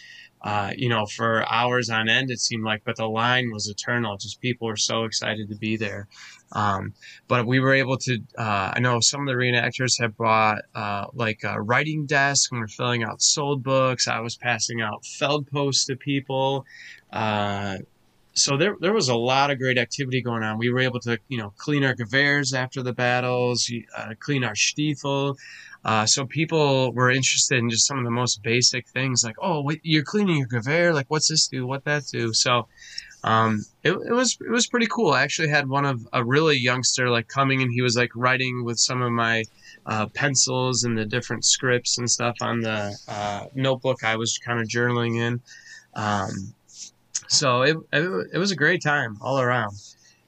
uh, 0.41 0.71
you 0.77 0.89
know, 0.89 1.05
for 1.05 1.45
hours 1.53 1.91
on 1.91 2.09
end 2.09 2.31
it 2.31 2.41
seemed 2.41 2.65
like, 2.65 2.83
but 2.85 2.97
the 2.97 3.07
line 3.07 3.51
was 3.53 3.69
eternal. 3.69 4.17
Just 4.17 4.41
people 4.41 4.69
were 4.69 4.77
so 4.77 5.05
excited 5.05 5.51
to 5.51 5.57
be 5.57 5.77
there. 5.77 6.09
Um, 6.53 6.95
but 7.29 7.47
we 7.47 7.61
were 7.61 7.75
able 7.75 7.99
to. 7.99 8.19
Uh, 8.39 8.73
I 8.75 8.81
know 8.81 9.01
some 9.01 9.21
of 9.21 9.27
the 9.27 9.35
reenactors 9.35 10.01
had 10.01 10.17
brought 10.17 10.63
uh, 10.75 11.07
like 11.13 11.41
a 11.45 11.61
writing 11.61 12.07
desk 12.07 12.53
and 12.53 12.61
we're 12.61 12.69
filling 12.69 13.03
out 13.03 13.21
sold 13.21 13.63
books. 13.63 14.09
I 14.09 14.21
was 14.21 14.37
passing 14.37 14.81
out 14.81 15.05
feld 15.05 15.47
posts 15.49 15.85
to 15.87 15.97
people. 15.97 16.65
So 18.37 18.59
there 18.59 18.77
there 18.81 18.93
was 18.93 19.09
a 19.09 19.17
lot 19.17 19.51
of 19.51 19.59
great 19.59 19.79
activity 19.79 20.21
going 20.21 20.43
on. 20.43 20.59
We 20.59 20.71
were 20.71 20.81
able 20.81 21.01
to 21.01 21.19
you 21.29 21.39
know 21.39 21.55
clean 21.57 21.85
our 21.85 21.95
Gewehrs 21.95 22.55
after 22.55 22.83
the 22.83 22.93
battles, 22.93 23.71
uh, 23.97 24.13
clean 24.21 24.45
our 24.45 24.55
stiefel. 24.55 25.37
Uh, 25.85 26.05
so 26.05 26.27
people 26.27 26.93
were 26.93 27.11
interested 27.11 27.59
in 27.59 27.71
just 27.71 27.87
some 27.87 27.99
of 27.99 28.05
the 28.05 28.11
most 28.11 28.43
basic 28.43 28.87
things, 28.89 29.25
like 29.25 29.37
oh, 29.41 29.63
wait, 29.63 29.81
you're 29.83 30.05
cleaning 30.05 30.37
your 30.37 30.49
Gewehr, 30.49 30.93
like 30.93 31.07
what's 31.09 31.29
this 31.29 31.49
do, 31.49 31.67
what 31.67 31.85
that 31.85 32.05
do. 32.13 32.35
So 32.35 32.69
um, 33.25 33.65
it, 33.83 33.93
it 33.93 34.13
was 34.13 34.37
it 34.41 34.51
was 34.51 34.67
pretty 34.67 34.87
cool. 34.87 35.13
I 35.13 35.23
actually 35.23 35.49
had 35.49 35.69
one 35.69 35.87
of 35.87 36.07
a 36.13 36.23
really 36.23 36.59
youngster 36.59 37.09
like 37.09 37.29
coming 37.29 37.63
and 37.63 37.73
he 37.73 37.81
was 37.81 37.97
like 37.97 38.11
writing 38.15 38.65
with 38.65 38.79
some 38.79 39.01
of 39.01 39.13
my 39.13 39.45
uh, 39.87 40.09
pencils 40.09 40.85
and 40.85 40.99
the 40.99 41.07
different 41.07 41.47
scripts 41.47 41.97
and 41.97 42.11
stuff 42.11 42.37
on 42.43 42.61
the 42.61 42.95
uh, 43.09 43.47
notebook 43.55 44.05
I 44.05 44.17
was 44.17 44.37
kind 44.37 44.61
of 44.61 44.69
journaling 44.69 45.17
in. 45.17 45.41
Um, 45.95 46.55
so 47.29 47.63
it, 47.63 47.77
it, 47.93 48.29
it 48.35 48.39
was 48.39 48.51
a 48.51 48.57
great 48.57 48.83
time 48.83 49.17
all 49.21 49.41
around. 49.41 49.77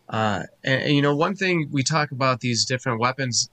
Uh, 0.09 0.43
and, 0.65 0.83
and, 0.83 0.95
you 0.95 1.03
know, 1.03 1.15
one 1.15 1.35
thing 1.35 1.69
we 1.71 1.83
talk 1.83 2.11
about 2.13 2.41
these 2.41 2.65
different 2.65 2.99
weapons, 3.01 3.51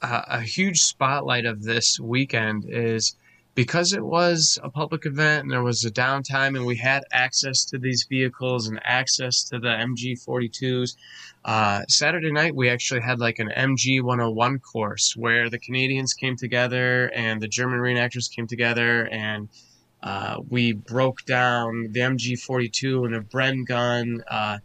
uh, 0.00 0.22
a 0.26 0.40
huge 0.40 0.80
spotlight 0.80 1.44
of 1.44 1.62
this 1.62 2.00
weekend 2.00 2.64
is 2.66 3.14
because 3.54 3.92
it 3.92 4.02
was 4.02 4.58
a 4.62 4.70
public 4.70 5.04
event 5.04 5.42
and 5.42 5.50
there 5.50 5.62
was 5.62 5.84
a 5.84 5.90
downtime 5.90 6.56
and 6.56 6.64
we 6.64 6.76
had 6.76 7.04
access 7.12 7.64
to 7.66 7.78
these 7.78 8.06
vehicles 8.08 8.66
and 8.66 8.80
access 8.84 9.44
to 9.44 9.58
the 9.58 9.68
MG 9.68 10.18
42s. 10.26 10.96
Uh, 11.44 11.82
Saturday 11.88 12.32
night, 12.32 12.54
we 12.54 12.70
actually 12.70 13.00
had 13.00 13.18
like 13.18 13.38
an 13.38 13.50
MG 13.54 14.02
101 14.02 14.58
course 14.60 15.14
where 15.16 15.50
the 15.50 15.58
Canadians 15.58 16.14
came 16.14 16.36
together 16.36 17.10
and 17.14 17.42
the 17.42 17.48
German 17.48 17.80
reenactors 17.80 18.34
came 18.34 18.46
together 18.46 19.06
and 19.08 19.48
uh, 20.02 20.38
we 20.48 20.72
broke 20.72 21.24
down 21.24 21.88
the 21.92 22.00
MG42 22.00 23.06
and 23.06 23.14
a 23.14 23.20
Bren 23.20 23.64
gun, 23.64 24.22
uh, 24.28 24.58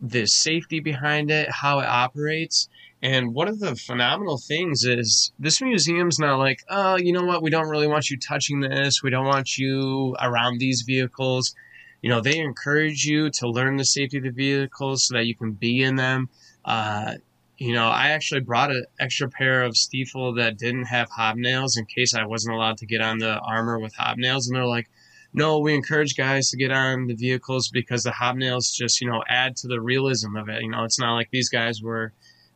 the 0.00 0.26
safety 0.26 0.80
behind 0.80 1.30
it, 1.30 1.50
how 1.50 1.80
it 1.80 1.86
operates. 1.86 2.68
And 3.02 3.34
one 3.34 3.48
of 3.48 3.58
the 3.58 3.74
phenomenal 3.74 4.38
things 4.38 4.84
is 4.84 5.32
this 5.38 5.60
museum's 5.60 6.20
not 6.20 6.38
like, 6.38 6.62
oh, 6.68 6.96
you 6.96 7.12
know 7.12 7.24
what? 7.24 7.42
We 7.42 7.50
don't 7.50 7.68
really 7.68 7.88
want 7.88 8.10
you 8.10 8.16
touching 8.16 8.60
this. 8.60 9.02
We 9.02 9.10
don't 9.10 9.26
want 9.26 9.58
you 9.58 10.16
around 10.20 10.58
these 10.58 10.82
vehicles. 10.82 11.54
You 12.00 12.10
know, 12.10 12.20
they 12.20 12.38
encourage 12.38 13.04
you 13.04 13.30
to 13.30 13.48
learn 13.48 13.76
the 13.76 13.84
safety 13.84 14.18
of 14.18 14.24
the 14.24 14.30
vehicles 14.30 15.06
so 15.06 15.14
that 15.14 15.26
you 15.26 15.34
can 15.34 15.52
be 15.52 15.82
in 15.82 15.96
them. 15.96 16.28
Uh, 16.64 17.14
you 17.62 17.72
know, 17.72 17.86
I 17.86 18.08
actually 18.08 18.40
brought 18.40 18.72
an 18.72 18.84
extra 18.98 19.28
pair 19.28 19.62
of 19.62 19.76
Stiefel 19.76 20.34
that 20.34 20.58
didn't 20.58 20.86
have 20.86 21.08
hobnails 21.08 21.78
in 21.78 21.86
case 21.86 22.12
I 22.12 22.26
wasn't 22.26 22.56
allowed 22.56 22.78
to 22.78 22.86
get 22.86 23.00
on 23.00 23.18
the 23.18 23.38
armor 23.38 23.78
with 23.78 23.94
hobnails. 23.94 24.48
And 24.48 24.56
they're 24.56 24.66
like, 24.66 24.90
no, 25.32 25.60
we 25.60 25.72
encourage 25.72 26.16
guys 26.16 26.50
to 26.50 26.56
get 26.56 26.72
on 26.72 27.06
the 27.06 27.14
vehicles 27.14 27.68
because 27.68 28.02
the 28.02 28.10
hobnails 28.10 28.74
just, 28.74 29.00
you 29.00 29.08
know, 29.08 29.22
add 29.28 29.54
to 29.58 29.68
the 29.68 29.80
realism 29.80 30.34
of 30.34 30.48
it. 30.48 30.60
You 30.60 30.70
know, 30.70 30.82
it's 30.82 30.98
not 30.98 31.14
like 31.14 31.30
these 31.30 31.48
guys 31.50 31.80
were 31.80 32.12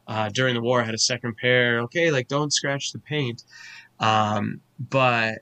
uh, 0.09 0.29
during 0.31 0.55
the 0.55 0.61
war 0.61 0.83
had 0.83 0.93
a 0.93 0.99
second 0.99 1.37
pair. 1.37 1.83
Okay, 1.83 2.11
like 2.11 2.27
don't 2.27 2.53
scratch 2.53 2.91
the 2.91 2.99
paint. 2.99 3.45
Um, 4.01 4.61
but 4.81 5.39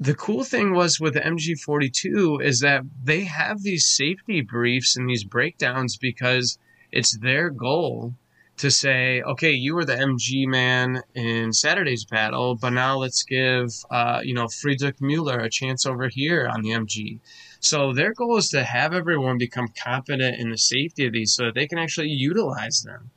the 0.00 0.16
cool 0.16 0.42
thing 0.42 0.74
was 0.74 0.98
with 0.98 1.14
the 1.14 1.20
MG42 1.20 2.42
is 2.42 2.58
that 2.58 2.82
they 3.04 3.22
have 3.22 3.62
these 3.62 3.86
safety 3.86 4.40
briefs 4.40 4.96
and 4.96 5.08
these 5.08 5.22
breakdowns 5.22 5.96
because 5.96 6.58
it's 6.90 7.16
their 7.18 7.50
goal 7.50 8.14
to 8.56 8.70
say, 8.70 9.20
okay, 9.22 9.50
you 9.50 9.74
were 9.74 9.84
the 9.84 9.96
MG 9.96 10.46
man 10.46 11.02
in 11.14 11.52
Saturday's 11.52 12.04
battle, 12.04 12.54
but 12.54 12.70
now 12.70 12.96
let's 12.96 13.24
give, 13.24 13.70
uh, 13.90 14.20
you 14.22 14.32
know, 14.32 14.46
Friedrich 14.46 15.00
Mueller 15.00 15.40
a 15.40 15.50
chance 15.50 15.84
over 15.86 16.08
here 16.08 16.46
on 16.46 16.62
the 16.62 16.70
MG. 16.70 17.18
So 17.58 17.92
their 17.92 18.12
goal 18.12 18.36
is 18.36 18.50
to 18.50 18.62
have 18.62 18.94
everyone 18.94 19.38
become 19.38 19.68
confident 19.82 20.38
in 20.38 20.50
the 20.50 20.58
safety 20.58 21.06
of 21.06 21.12
these 21.12 21.34
so 21.34 21.46
that 21.46 21.54
they 21.54 21.66
can 21.66 21.78
actually 21.78 22.10
utilize 22.10 22.82
them. 22.82 23.10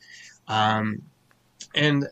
Um, 0.47 1.03
and, 1.75 2.07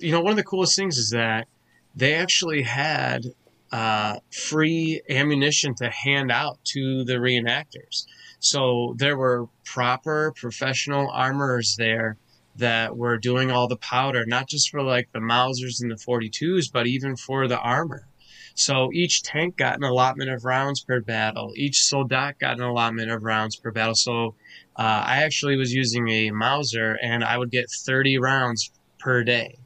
you 0.00 0.10
know, 0.10 0.20
one 0.20 0.32
of 0.32 0.36
the 0.36 0.44
coolest 0.44 0.74
things 0.74 0.98
is 0.98 1.10
that 1.10 1.46
they 1.94 2.14
actually 2.14 2.62
had 2.62 3.26
uh, 3.70 4.18
free 4.32 5.02
ammunition 5.08 5.74
to 5.76 5.88
hand 5.90 6.32
out 6.32 6.58
to 6.64 7.04
the 7.04 7.14
reenactors. 7.14 8.06
So 8.40 8.94
there 8.98 9.16
were 9.16 9.46
proper 9.64 10.32
professional 10.36 11.08
armorers 11.10 11.76
there 11.76 12.16
that 12.56 12.96
were 12.96 13.18
doing 13.18 13.50
all 13.50 13.68
the 13.68 13.76
powder, 13.76 14.24
not 14.26 14.48
just 14.48 14.70
for 14.70 14.82
like 14.82 15.10
the 15.12 15.20
Mausers 15.20 15.80
and 15.80 15.90
the 15.90 15.96
42s, 15.96 16.70
but 16.72 16.86
even 16.86 17.16
for 17.16 17.48
the 17.48 17.58
armor. 17.58 18.06
So 18.54 18.90
each 18.92 19.24
tank 19.24 19.56
got 19.56 19.76
an 19.76 19.82
allotment 19.82 20.30
of 20.30 20.44
rounds 20.44 20.80
per 20.80 21.00
battle. 21.00 21.52
Each 21.56 21.82
soldat 21.82 22.38
got 22.38 22.58
an 22.58 22.62
allotment 22.62 23.10
of 23.10 23.24
rounds 23.24 23.56
per 23.56 23.72
battle. 23.72 23.96
So 23.96 24.36
uh, 24.76 25.02
I 25.06 25.24
actually 25.24 25.56
was 25.56 25.72
using 25.72 26.08
a 26.08 26.30
Mauser 26.30 26.96
and 27.02 27.24
I 27.24 27.36
would 27.36 27.50
get 27.50 27.66
30 27.68 28.18
rounds 28.18 28.70
per 29.00 29.24
day. 29.24 29.58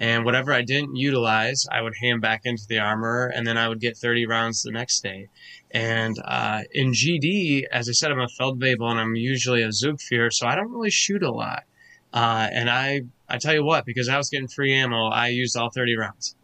And 0.00 0.24
whatever 0.24 0.54
I 0.54 0.62
didn't 0.62 0.96
utilize, 0.96 1.66
I 1.70 1.82
would 1.82 1.92
hand 2.00 2.22
back 2.22 2.40
into 2.44 2.62
the 2.66 2.78
armor 2.78 3.30
and 3.34 3.46
then 3.46 3.58
I 3.58 3.68
would 3.68 3.80
get 3.80 3.98
30 3.98 4.26
rounds 4.26 4.62
the 4.62 4.72
next 4.72 5.02
day. 5.02 5.28
And 5.70 6.16
uh, 6.24 6.62
in 6.72 6.92
GD, 6.92 7.64
as 7.70 7.90
I 7.90 7.92
said, 7.92 8.10
I'm 8.10 8.18
a 8.18 8.26
Feldwebel 8.26 8.90
and 8.90 8.98
I'm 8.98 9.14
usually 9.14 9.62
a 9.62 9.68
Zugführer, 9.68 10.32
so 10.32 10.46
I 10.46 10.56
don't 10.56 10.72
really 10.72 10.90
shoot 10.90 11.22
a 11.22 11.30
lot. 11.30 11.64
Uh, 12.12 12.48
and 12.52 12.68
I, 12.68 13.02
I 13.28 13.38
tell 13.38 13.54
you 13.54 13.64
what, 13.64 13.84
because 13.84 14.08
I 14.08 14.16
was 14.16 14.28
getting 14.30 14.48
free 14.48 14.74
ammo, 14.74 15.06
I 15.06 15.28
used 15.28 15.56
all 15.56 15.70
30 15.70 15.96
rounds, 15.96 16.34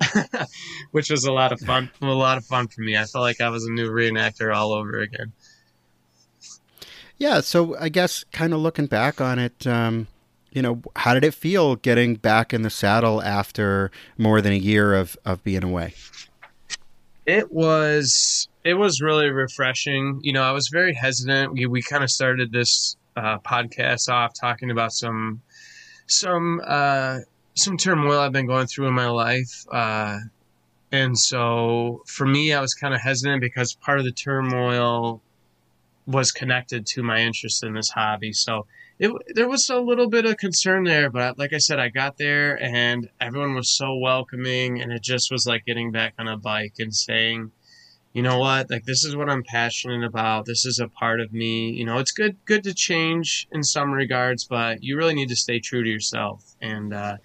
which 0.93 1.11
was 1.11 1.25
a 1.25 1.33
lot 1.33 1.53
of 1.53 1.61
fun. 1.61 1.91
A 2.01 2.07
lot 2.07 2.39
of 2.39 2.45
fun 2.45 2.69
for 2.69 2.83
me. 2.83 2.97
I 2.97 3.05
felt 3.05 3.23
like 3.23 3.41
I 3.41 3.49
was 3.49 3.65
a 3.65 3.71
new 3.71 3.91
reenactor 3.91 4.55
all 4.55 4.73
over 4.73 5.01
again. 5.01 5.33
Yeah. 7.19 7.41
So 7.41 7.77
I 7.79 7.89
guess 7.89 8.25
kind 8.33 8.53
of 8.53 8.61
looking 8.61 8.87
back 8.87 9.21
on 9.21 9.39
it, 9.39 9.67
um, 9.67 10.07
you 10.53 10.63
know, 10.63 10.81
how 10.95 11.15
did 11.15 11.25
it 11.25 11.35
feel 11.35 11.77
getting 11.77 12.15
back 12.15 12.55
in 12.55 12.63
the 12.63 12.71
saddle 12.71 13.23
after 13.23 13.91
more 14.17 14.41
than 14.41 14.53
a 14.53 14.57
year 14.57 14.95
of, 14.95 15.17
of 15.25 15.43
being 15.43 15.65
away? 15.65 15.95
It 17.27 17.51
was 17.53 18.49
it 18.65 18.75
was 18.75 19.01
really 19.01 19.31
refreshing. 19.31 20.21
You 20.23 20.33
know, 20.33 20.43
I 20.43 20.53
was 20.53 20.69
very 20.69 20.95
hesitant. 20.95 21.53
We 21.53 21.67
we 21.67 21.83
kind 21.83 22.05
of 22.05 22.11
started 22.11 22.53
this 22.53 22.97
uh, 23.17 23.39
podcast 23.39 24.09
off 24.09 24.33
talking 24.39 24.71
about 24.71 24.93
some 24.93 25.43
some 26.07 26.61
uh, 26.67 27.21
some 27.55 27.77
turmoil 27.77 28.21
I've 28.21 28.33
been 28.33 28.47
going 28.47 28.67
through 28.67 28.89
in 28.89 28.95
my 28.95 29.09
life. 29.09 29.65
Uh, 29.71 30.19
and 30.93 31.19
so 31.19 32.03
for 32.07 32.27
me, 32.27 32.53
I 32.53 32.61
was 32.61 32.75
kind 32.75 32.95
of 32.95 33.01
hesitant 33.01 33.41
because 33.41 33.75
part 33.75 33.99
of 33.99 34.05
the 34.05 34.13
turmoil 34.13 35.21
was 36.07 36.31
connected 36.31 36.87
to 36.87 37.03
my 37.03 37.19
interest 37.21 37.65
in 37.65 37.75
this 37.75 37.91
hobby. 37.91 38.33
So 38.33 38.67
it, 38.99 39.11
there 39.35 39.49
was 39.49 39.69
a 39.69 39.79
little 39.79 40.09
bit 40.09 40.25
of 40.25 40.37
concern 40.37 40.85
there, 40.85 41.11
but 41.11 41.39
like 41.39 41.53
I 41.53 41.59
said, 41.59 41.79
I 41.79 41.89
got 41.89 42.17
there 42.17 42.63
and 42.63 43.11
everyone 43.21 43.55
was 43.55 43.69
so 43.69 43.97
welcoming, 43.97 44.81
and 44.81 44.93
it 44.93 45.03
just 45.03 45.31
was 45.31 45.47
like 45.47 45.67
getting 45.67 45.91
back 45.91 46.15
on 46.19 46.29
a 46.29 46.37
bike 46.37 46.75
and 46.79 46.95
saying, 46.95 47.51
you 48.17 48.23
know 48.23 48.39
what? 48.39 48.71
Like 48.71 48.87
this 48.87 49.05
is 49.05 49.15
what 49.15 49.29
i'm 49.29 49.43
passionate 49.43 50.03
about. 50.03 50.47
This 50.47 50.65
is 50.65 50.79
a 50.79 50.89
part 50.89 51.21
of 51.21 51.35
me. 51.35 51.69
You 51.73 51.85
know 51.85 51.99
it's 51.99 52.13
good 52.13 52.39
good 52.47 52.65
to 52.65 52.73
change 52.73 53.47
in 53.53 53.63
some 53.63 53.93
regards 53.93 54.47
but 54.47 54.83
you 54.83 54.97
really 54.97 55.13
need 55.13 55.29
to 55.29 55.37
stay 55.37 55.61
true 55.61 55.85
to 55.85 55.91
yourself. 55.91 56.43
And 56.63 56.95
uh, 56.95 57.19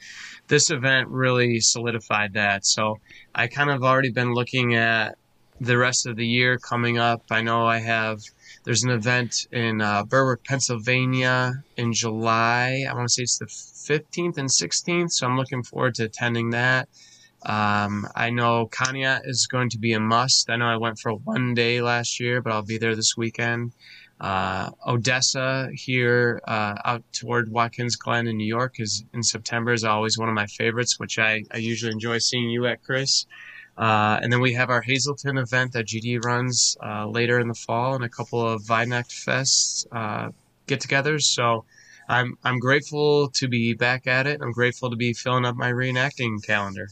this 0.50 0.70
event 0.70 1.08
really 1.08 1.62
solidified 1.62 2.34
that. 2.34 2.66
So 2.66 3.00
i 3.34 3.48
kind 3.48 3.70
of 3.70 3.84
already 3.84 4.12
been 4.12 4.34
looking 4.34 4.76
at 4.76 5.16
the 5.62 5.78
rest 5.78 6.08
of 6.08 6.18
the 6.18 6.28
year 6.28 6.58
coming 6.58 6.98
up. 6.98 7.22
I 7.32 7.42
know 7.42 7.66
i 7.66 7.78
have 7.78 8.20
there's 8.66 8.84
an 8.84 8.92
event 8.92 9.48
in 9.54 9.80
uh, 9.80 10.04
berwick 10.04 10.44
pennsylvania 10.44 11.64
in 11.78 11.94
july. 11.94 12.86
I 12.89 12.94
want 12.94 13.08
to 13.08 13.14
say 13.14 13.24
it's 13.24 13.38
the 13.38 13.46
15th 13.46 14.38
and 14.38 14.50
16th 14.50 15.12
so 15.12 15.26
i'm 15.26 15.38
looking 15.38 15.64
forward 15.64 15.96
to 15.96 16.04
attending 16.04 16.50
that 16.50 16.89
Um, 17.44 18.08
I 18.16 18.30
know 18.30 18.68
Conneaut 18.68 19.22
is 19.26 19.48
going 19.48 19.70
to 19.72 19.78
be 19.78 19.94
a 19.94 20.00
must. 20.00 20.50
I 20.50 20.58
know 20.58 20.68
I 20.68 20.78
went 20.78 21.00
for 21.00 21.14
one 21.14 21.54
day 21.54 21.82
last 21.82 22.20
year, 22.20 22.42
but 22.42 22.54
I'll 22.54 22.62
be 22.62 22.78
there 22.78 22.96
this 22.96 23.18
weekend. 23.18 23.74
Uh, 24.20 24.70
Odessa 24.86 25.70
here 25.74 26.42
uh, 26.48 26.76
out 26.86 27.04
toward 27.12 27.52
Watkins 27.52 27.96
Glen 27.96 28.28
in 28.28 28.38
New 28.38 28.46
York 28.46 28.80
is 28.80 29.04
in 29.14 29.24
September 29.24 29.74
is 29.74 29.84
always 29.84 30.18
one 30.18 30.30
of 30.30 30.36
my 30.36 30.46
favorites, 30.46 31.00
which 31.00 31.18
I, 31.18 31.44
I 31.52 31.58
usually 31.58 31.92
enjoy 31.92 32.20
seeing 32.20 32.50
you 32.52 32.68
at, 32.68 32.84
Chris. 32.84 33.26
Uh, 33.78 34.20
and 34.22 34.32
then 34.32 34.39
we 34.39 34.54
have 34.54 34.70
our 34.70 34.82
Hazleton 34.82 35.39
event 35.39 35.74
that 35.74 35.88
GD 35.88 36.24
runs 36.24 36.78
uh, 36.86 37.08
later 37.08 37.39
in 37.39 37.48
the 37.48 37.56
fall 37.56 37.96
and 37.96 38.04
a 38.04 38.10
couple 38.10 38.46
of 38.48 38.62
Weihnachtsfest 38.64 39.26
Fests 39.26 39.86
uh, 39.92 40.30
get-togethers. 40.68 41.24
So 41.24 41.66
I'm 42.08 42.38
I'm 42.44 42.60
grateful 42.60 43.30
to 43.30 43.48
be 43.48 43.74
back 43.74 44.06
at 44.06 44.28
it. 44.28 44.42
I'm 44.42 44.52
grateful 44.52 44.92
to 44.92 44.96
be 44.96 45.14
filling 45.14 45.46
up 45.46 45.56
my 45.56 45.72
reenacting 45.72 46.44
calendar. 46.46 46.89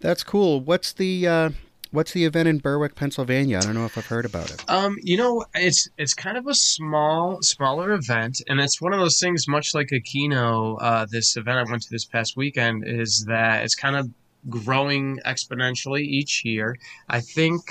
That's 0.00 0.22
cool. 0.22 0.60
What's 0.60 0.92
the 0.92 1.26
uh, 1.26 1.50
what's 1.90 2.12
the 2.12 2.24
event 2.24 2.48
in 2.48 2.58
Berwick, 2.58 2.94
Pennsylvania? 2.94 3.58
I 3.58 3.60
don't 3.62 3.74
know 3.74 3.84
if 3.84 3.98
I've 3.98 4.06
heard 4.06 4.24
about 4.24 4.50
it. 4.50 4.62
Um, 4.68 4.96
you 5.02 5.16
know, 5.16 5.44
it's 5.54 5.88
it's 5.98 6.14
kind 6.14 6.36
of 6.36 6.46
a 6.46 6.54
small, 6.54 7.42
smaller 7.42 7.92
event, 7.92 8.40
and 8.48 8.60
it's 8.60 8.80
one 8.80 8.92
of 8.92 9.00
those 9.00 9.18
things. 9.18 9.48
Much 9.48 9.74
like 9.74 9.88
Aquino, 9.88 10.76
uh, 10.80 11.06
this 11.10 11.36
event 11.36 11.58
I 11.58 11.70
went 11.70 11.82
to 11.82 11.90
this 11.90 12.04
past 12.04 12.36
weekend 12.36 12.84
is 12.86 13.24
that 13.28 13.64
it's 13.64 13.74
kind 13.74 13.96
of 13.96 14.08
growing 14.48 15.18
exponentially 15.26 16.02
each 16.02 16.44
year. 16.44 16.76
I 17.08 17.20
think. 17.20 17.62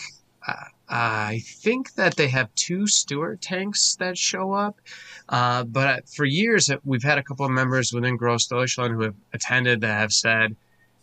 Uh, 0.48 0.54
I 0.90 1.42
think 1.46 1.96
that 1.96 2.16
they 2.16 2.30
have 2.30 2.54
two 2.56 2.88
Stuart 2.88 3.42
tanks 3.42 3.98
that 4.00 4.18
show 4.18 4.54
up, 4.54 4.80
uh, 5.28 5.66
but 5.66 6.08
for 6.08 6.24
years 6.24 6.70
we've 6.86 7.04
had 7.04 7.18
a 7.18 7.24
couple 7.24 7.46
of 7.46 7.52
members 7.52 7.92
within 7.92 8.16
Gross 8.16 8.48
Deutschland 8.48 8.94
who 8.94 9.02
have 9.02 9.16
attended 9.34 9.82
that 9.82 10.00
have 10.00 10.14
said, 10.14 10.56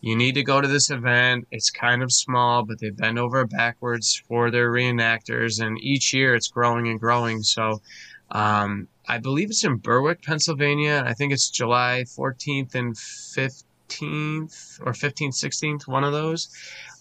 you 0.05 0.15
need 0.15 0.35
to 0.35 0.43
go 0.43 0.61
to 0.61 0.67
this 0.67 0.91
event. 0.91 1.47
It's 1.49 1.71
kind 1.71 2.03
of 2.03 2.13
small, 2.13 2.63
but 2.63 2.79
they 2.79 2.91
bend 2.91 3.17
over 3.17 3.43
backwards 3.47 4.21
for 4.27 4.51
their 4.51 4.71
reenactors, 4.71 5.59
and 5.59 5.81
each 5.81 6.13
year 6.13 6.35
it's 6.35 6.47
growing 6.47 6.87
and 6.87 6.99
growing. 6.99 7.41
So, 7.41 7.81
um, 8.29 8.87
I 9.07 9.17
believe 9.17 9.49
it's 9.49 9.63
in 9.63 9.77
Berwick, 9.77 10.21
Pennsylvania. 10.21 11.03
I 11.03 11.13
think 11.13 11.33
it's 11.33 11.49
July 11.49 12.05
14th 12.07 12.75
and 12.75 12.95
15th 12.95 14.79
or 14.85 14.91
15th, 14.93 15.43
16th, 15.43 15.87
one 15.87 16.03
of 16.03 16.13
those. 16.13 16.49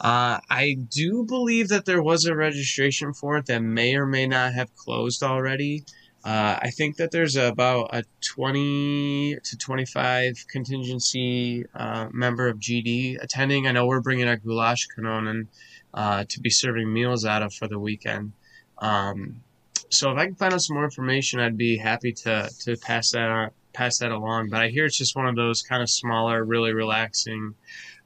Uh, 0.01 0.41
I 0.49 0.79
do 0.89 1.25
believe 1.25 1.69
that 1.69 1.85
there 1.85 2.03
was 2.03 2.25
a 2.25 2.35
registration 2.35 3.13
for 3.13 3.37
it 3.37 3.45
that 3.47 3.61
may 3.61 3.97
or 3.97 4.07
may 4.07 4.27
not 4.27 4.55
have 4.55 4.75
closed 4.77 5.23
already. 5.23 5.85
Uh, 6.25 6.59
I 6.63 6.71
think 6.71 6.97
that 6.97 7.11
there's 7.11 7.37
about 7.37 7.91
a 7.95 8.03
20 8.23 9.37
to 9.45 9.59
25 9.59 10.47
contingency 10.49 11.67
uh, 11.75 12.09
member 12.13 12.49
of 12.49 12.59
GD 12.59 13.23
attending. 13.23 13.67
I 13.67 13.73
know 13.73 13.87
we're 13.87 14.01
bringing 14.01 14.29
a 14.29 14.39
goulash 14.39 14.89
kanonen 14.97 15.49
uh, 15.93 16.25
to 16.27 16.41
be 16.41 16.49
serving 16.49 16.91
meals 16.91 17.27
out 17.27 17.43
of 17.43 17.53
for 17.53 17.69
the 17.69 17.79
weekend. 17.79 18.33
Um, 18.79 19.43
so 19.91 20.11
if 20.13 20.19
I 20.19 20.25
can 20.25 20.35
find 20.35 20.55
out 20.55 20.63
some 20.63 20.77
more 20.77 20.85
information, 20.85 21.41
I'd 21.41 21.59
be 21.59 21.77
happy 21.77 22.13
to 22.13 22.49
to 22.61 22.77
pass 22.79 23.11
that 23.11 23.29
on, 23.29 23.51
pass 23.75 23.99
that 23.99 24.11
along. 24.11 24.49
But 24.49 24.63
I 24.63 24.69
hear 24.69 24.87
it's 24.87 24.97
just 24.97 25.15
one 25.15 25.27
of 25.27 25.37
those 25.37 25.61
kind 25.61 25.83
of 25.83 25.91
smaller, 25.91 26.43
really 26.43 26.73
relaxing 26.73 27.55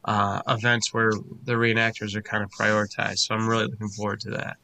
uh, 0.05 0.43
events 0.49 0.93
where 0.93 1.13
the 1.45 1.53
reenactors 1.53 2.17
are 2.17 2.23
kind 2.23 2.43
of 2.43 2.51
prioritized. 2.51 3.19
So 3.19 3.37
I'm 3.37 3.49
really 3.49 3.67
looking 3.67 3.89
forward 3.89 4.21
to 4.21 4.31
that. 4.31 4.57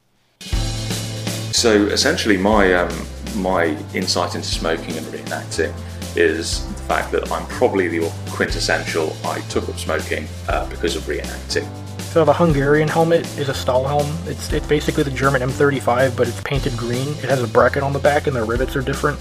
So 1.55 1.87
essentially, 1.87 2.37
my 2.37 2.75
um, 2.75 3.07
my 3.35 3.77
insight 3.95 4.35
into 4.35 4.47
smoking 4.47 4.97
and 4.97 5.07
reenacting 5.07 5.75
is 6.17 6.67
the 6.67 6.83
fact 6.83 7.13
that 7.13 7.31
I'm 7.31 7.47
probably 7.47 7.89
the 7.89 8.13
quintessential. 8.31 9.17
I 9.25 9.41
took 9.49 9.69
up 9.69 9.79
smoking 9.79 10.27
uh, 10.49 10.69
because 10.69 10.97
of 10.97 11.03
reenacting. 11.05 11.69
So 11.99 12.25
the 12.25 12.33
Hungarian 12.33 12.87
helmet 12.87 13.27
is 13.39 13.49
a 13.49 13.53
Stahlhelm. 13.53 14.07
It's 14.29 14.53
it's 14.53 14.67
basically 14.67 15.03
the 15.03 15.11
German 15.11 15.43
M35, 15.43 16.17
but 16.17 16.29
it's 16.29 16.41
painted 16.43 16.77
green. 16.77 17.09
It 17.09 17.25
has 17.25 17.43
a 17.43 17.49
bracket 17.49 17.83
on 17.83 17.93
the 17.93 17.99
back, 17.99 18.29
and 18.29 18.37
the 18.37 18.45
rivets 18.45 18.77
are 18.77 18.83
different. 18.83 19.19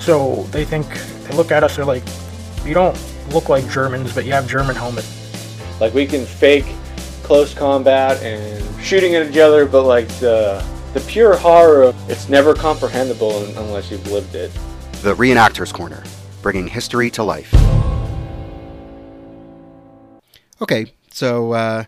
So 0.00 0.44
they 0.44 0.64
think 0.64 0.86
they 1.24 1.36
look 1.36 1.52
at 1.52 1.62
us. 1.62 1.76
They're 1.76 1.84
like, 1.84 2.04
"You 2.64 2.72
don't 2.72 2.98
look 3.30 3.50
like 3.50 3.68
Germans, 3.68 4.14
but 4.14 4.24
you 4.24 4.32
have 4.32 4.48
German 4.48 4.76
helmet." 4.76 5.06
Like 5.78 5.92
we 5.92 6.06
can 6.06 6.24
fake 6.24 6.64
close 7.22 7.52
combat 7.52 8.22
and 8.22 8.64
shooting 8.82 9.14
at 9.14 9.28
each 9.28 9.36
other, 9.36 9.66
but 9.66 9.82
like 9.82 10.08
the 10.20 10.64
the 10.96 11.02
pure 11.02 11.36
horror, 11.36 11.94
it's 12.08 12.30
never 12.30 12.54
comprehensible 12.54 13.44
unless 13.58 13.90
you've 13.90 14.10
lived 14.10 14.34
it. 14.34 14.50
The 15.02 15.14
Reenactors 15.14 15.70
Corner, 15.70 16.02
bringing 16.40 16.66
history 16.66 17.10
to 17.10 17.22
life. 17.22 17.52
Okay, 20.62 20.94
so 21.10 21.52
uh, 21.52 21.84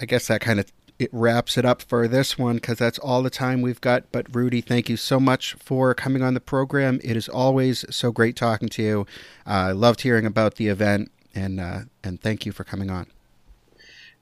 I 0.00 0.04
guess 0.06 0.28
that 0.28 0.40
kind 0.40 0.58
of 0.58 0.72
it 0.98 1.10
wraps 1.12 1.58
it 1.58 1.66
up 1.66 1.82
for 1.82 2.08
this 2.08 2.38
one 2.38 2.54
because 2.54 2.78
that's 2.78 2.98
all 2.98 3.22
the 3.22 3.28
time 3.28 3.60
we've 3.60 3.82
got. 3.82 4.10
But 4.12 4.34
Rudi, 4.34 4.62
thank 4.62 4.88
you 4.88 4.96
so 4.96 5.20
much 5.20 5.52
for 5.52 5.92
coming 5.92 6.22
on 6.22 6.32
the 6.32 6.40
program. 6.40 7.00
It 7.04 7.18
is 7.18 7.28
always 7.28 7.84
so 7.94 8.12
great 8.12 8.34
talking 8.34 8.70
to 8.70 8.82
you. 8.82 9.06
Uh, 9.46 9.50
I 9.50 9.72
loved 9.72 10.00
hearing 10.00 10.24
about 10.24 10.54
the 10.54 10.68
event, 10.68 11.10
and 11.34 11.60
uh, 11.60 11.80
and 12.02 12.18
thank 12.18 12.46
you 12.46 12.52
for 12.52 12.64
coming 12.64 12.88
on. 12.88 13.08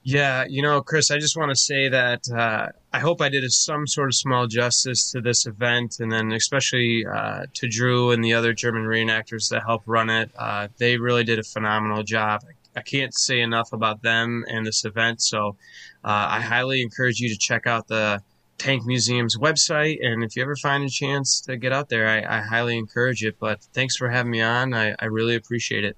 Yeah, 0.05 0.45
you 0.47 0.61
know, 0.61 0.82
Chris, 0.82 1.11
I 1.11 1.18
just 1.18 1.34
want 1.34 1.51
to 1.51 1.57
say 1.57 1.88
that 1.88 2.28
uh, 2.28 2.68
I 2.95 3.01
hope 3.01 3.20
I 3.20 3.28
did 3.28 3.51
some 3.51 3.88
sort 3.88 4.07
of 4.07 4.14
small 4.14 4.47
justice 4.47 5.11
to 5.11 5.20
this 5.20 5.47
event, 5.47 5.99
and 5.99 6.12
then 6.12 6.30
especially 6.30 7.05
uh, 7.05 7.47
to 7.53 7.66
Drew 7.66 8.12
and 8.12 8.22
the 8.22 8.34
other 8.34 8.53
German 8.53 8.84
reenactors 8.84 9.49
that 9.51 9.64
helped 9.66 9.88
run 9.88 10.09
it. 10.11 10.30
Uh, 10.38 10.68
they 10.78 10.97
really 10.97 11.24
did 11.24 11.40
a 11.40 11.42
phenomenal 11.42 12.05
job. 12.05 12.42
I 12.76 12.82
can't 12.82 13.12
say 13.12 13.40
enough 13.40 13.72
about 13.72 14.03
them 14.03 14.45
and 14.47 14.64
this 14.64 14.84
event, 14.84 15.20
so 15.22 15.57
uh, 16.05 16.26
I 16.30 16.40
highly 16.40 16.82
encourage 16.82 17.18
you 17.18 17.28
to 17.30 17.36
check 17.36 17.66
out 17.66 17.88
the 17.88 18.22
Tank 18.59 18.86
Museum's 18.86 19.36
website, 19.36 19.99
and 20.01 20.22
if 20.22 20.36
you 20.36 20.42
ever 20.45 20.55
find 20.55 20.84
a 20.84 20.88
chance 20.88 21.40
to 21.40 21.57
get 21.57 21.72
out 21.72 21.88
there, 21.88 22.07
I, 22.07 22.38
I 22.38 22.40
highly 22.42 22.78
encourage 22.78 23.24
it. 23.24 23.40
But 23.40 23.61
thanks 23.72 23.97
for 23.97 24.09
having 24.09 24.30
me 24.30 24.40
on. 24.40 24.72
I, 24.72 24.95
I 25.01 25.07
really 25.07 25.34
appreciate 25.34 25.82
it. 25.82 25.97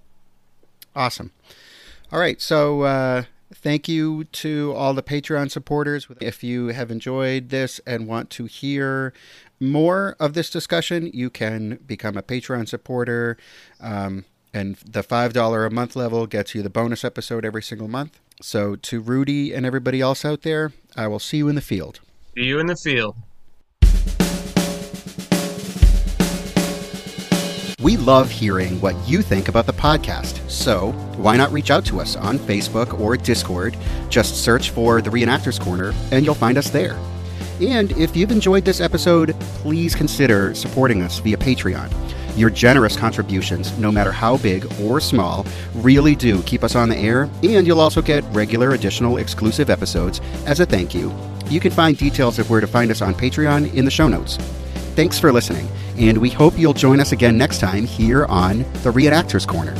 Awesome. 0.94 1.30
All 2.10 2.18
right, 2.18 2.40
so 2.40 2.82
uh, 2.82 3.24
Thank 3.54 3.88
you 3.88 4.24
to 4.24 4.72
all 4.74 4.92
the 4.92 5.02
Patreon 5.02 5.50
supporters. 5.50 6.08
If 6.20 6.42
you 6.42 6.68
have 6.68 6.90
enjoyed 6.90 7.50
this 7.50 7.80
and 7.86 8.08
want 8.08 8.30
to 8.30 8.46
hear 8.46 9.12
more 9.60 10.16
of 10.18 10.34
this 10.34 10.50
discussion, 10.50 11.10
you 11.14 11.30
can 11.30 11.78
become 11.86 12.16
a 12.16 12.22
Patreon 12.22 12.68
supporter. 12.68 13.36
Um, 13.80 14.24
and 14.52 14.76
the 14.76 15.02
$5 15.02 15.66
a 15.66 15.70
month 15.70 15.94
level 15.94 16.26
gets 16.26 16.54
you 16.54 16.62
the 16.62 16.70
bonus 16.70 17.04
episode 17.04 17.44
every 17.44 17.62
single 17.62 17.88
month. 17.88 18.18
So, 18.40 18.76
to 18.76 19.00
Rudi 19.00 19.54
and 19.54 19.64
everybody 19.64 20.00
else 20.00 20.24
out 20.24 20.42
there, 20.42 20.72
I 20.96 21.06
will 21.06 21.18
see 21.18 21.38
you 21.38 21.48
in 21.48 21.54
the 21.54 21.60
field. 21.60 22.00
See 22.34 22.44
you 22.44 22.58
in 22.58 22.66
the 22.66 22.76
field. 22.76 23.16
We 27.86 27.96
love 27.96 28.32
hearing 28.32 28.80
what 28.80 28.96
you 29.08 29.22
think 29.22 29.46
about 29.46 29.66
the 29.66 29.72
podcast, 29.72 30.40
so 30.50 30.90
why 31.18 31.36
not 31.36 31.52
reach 31.52 31.70
out 31.70 31.84
to 31.84 32.00
us 32.00 32.16
on 32.16 32.36
Facebook 32.36 32.98
or 32.98 33.16
Discord? 33.16 33.76
Just 34.08 34.42
search 34.42 34.70
for 34.70 35.00
The 35.00 35.10
Reenactors 35.10 35.60
Corner 35.60 35.94
and 36.10 36.26
you'll 36.26 36.34
find 36.34 36.58
us 36.58 36.68
there. 36.68 36.98
And 37.60 37.92
if 37.92 38.16
you've 38.16 38.32
enjoyed 38.32 38.64
this 38.64 38.80
episode, 38.80 39.38
please 39.38 39.94
consider 39.94 40.52
supporting 40.52 41.00
us 41.02 41.20
via 41.20 41.36
Patreon. 41.36 41.88
Your 42.36 42.50
generous 42.50 42.96
contributions, 42.96 43.78
no 43.78 43.92
matter 43.92 44.10
how 44.10 44.38
big 44.38 44.66
or 44.80 44.98
small, 44.98 45.46
really 45.76 46.16
do 46.16 46.42
keep 46.42 46.64
us 46.64 46.74
on 46.74 46.88
the 46.88 46.98
air, 46.98 47.30
and 47.44 47.68
you'll 47.68 47.80
also 47.80 48.02
get 48.02 48.24
regular 48.32 48.72
additional 48.72 49.18
exclusive 49.18 49.70
episodes 49.70 50.20
as 50.44 50.58
a 50.58 50.66
thank 50.66 50.92
you. 50.92 51.14
You 51.48 51.60
can 51.60 51.70
find 51.70 51.96
details 51.96 52.40
of 52.40 52.50
where 52.50 52.60
to 52.60 52.66
find 52.66 52.90
us 52.90 53.00
on 53.00 53.14
Patreon 53.14 53.72
in 53.74 53.84
the 53.84 53.92
show 53.92 54.08
notes. 54.08 54.38
Thanks 54.96 55.18
for 55.18 55.30
listening, 55.30 55.68
and 55.98 56.16
we 56.16 56.30
hope 56.30 56.58
you'll 56.58 56.72
join 56.72 57.00
us 57.00 57.12
again 57.12 57.36
next 57.36 57.58
time 57.58 57.84
here 57.84 58.24
on 58.24 58.60
The 58.82 58.90
Reenactors 58.90 59.46
Corner. 59.46 59.74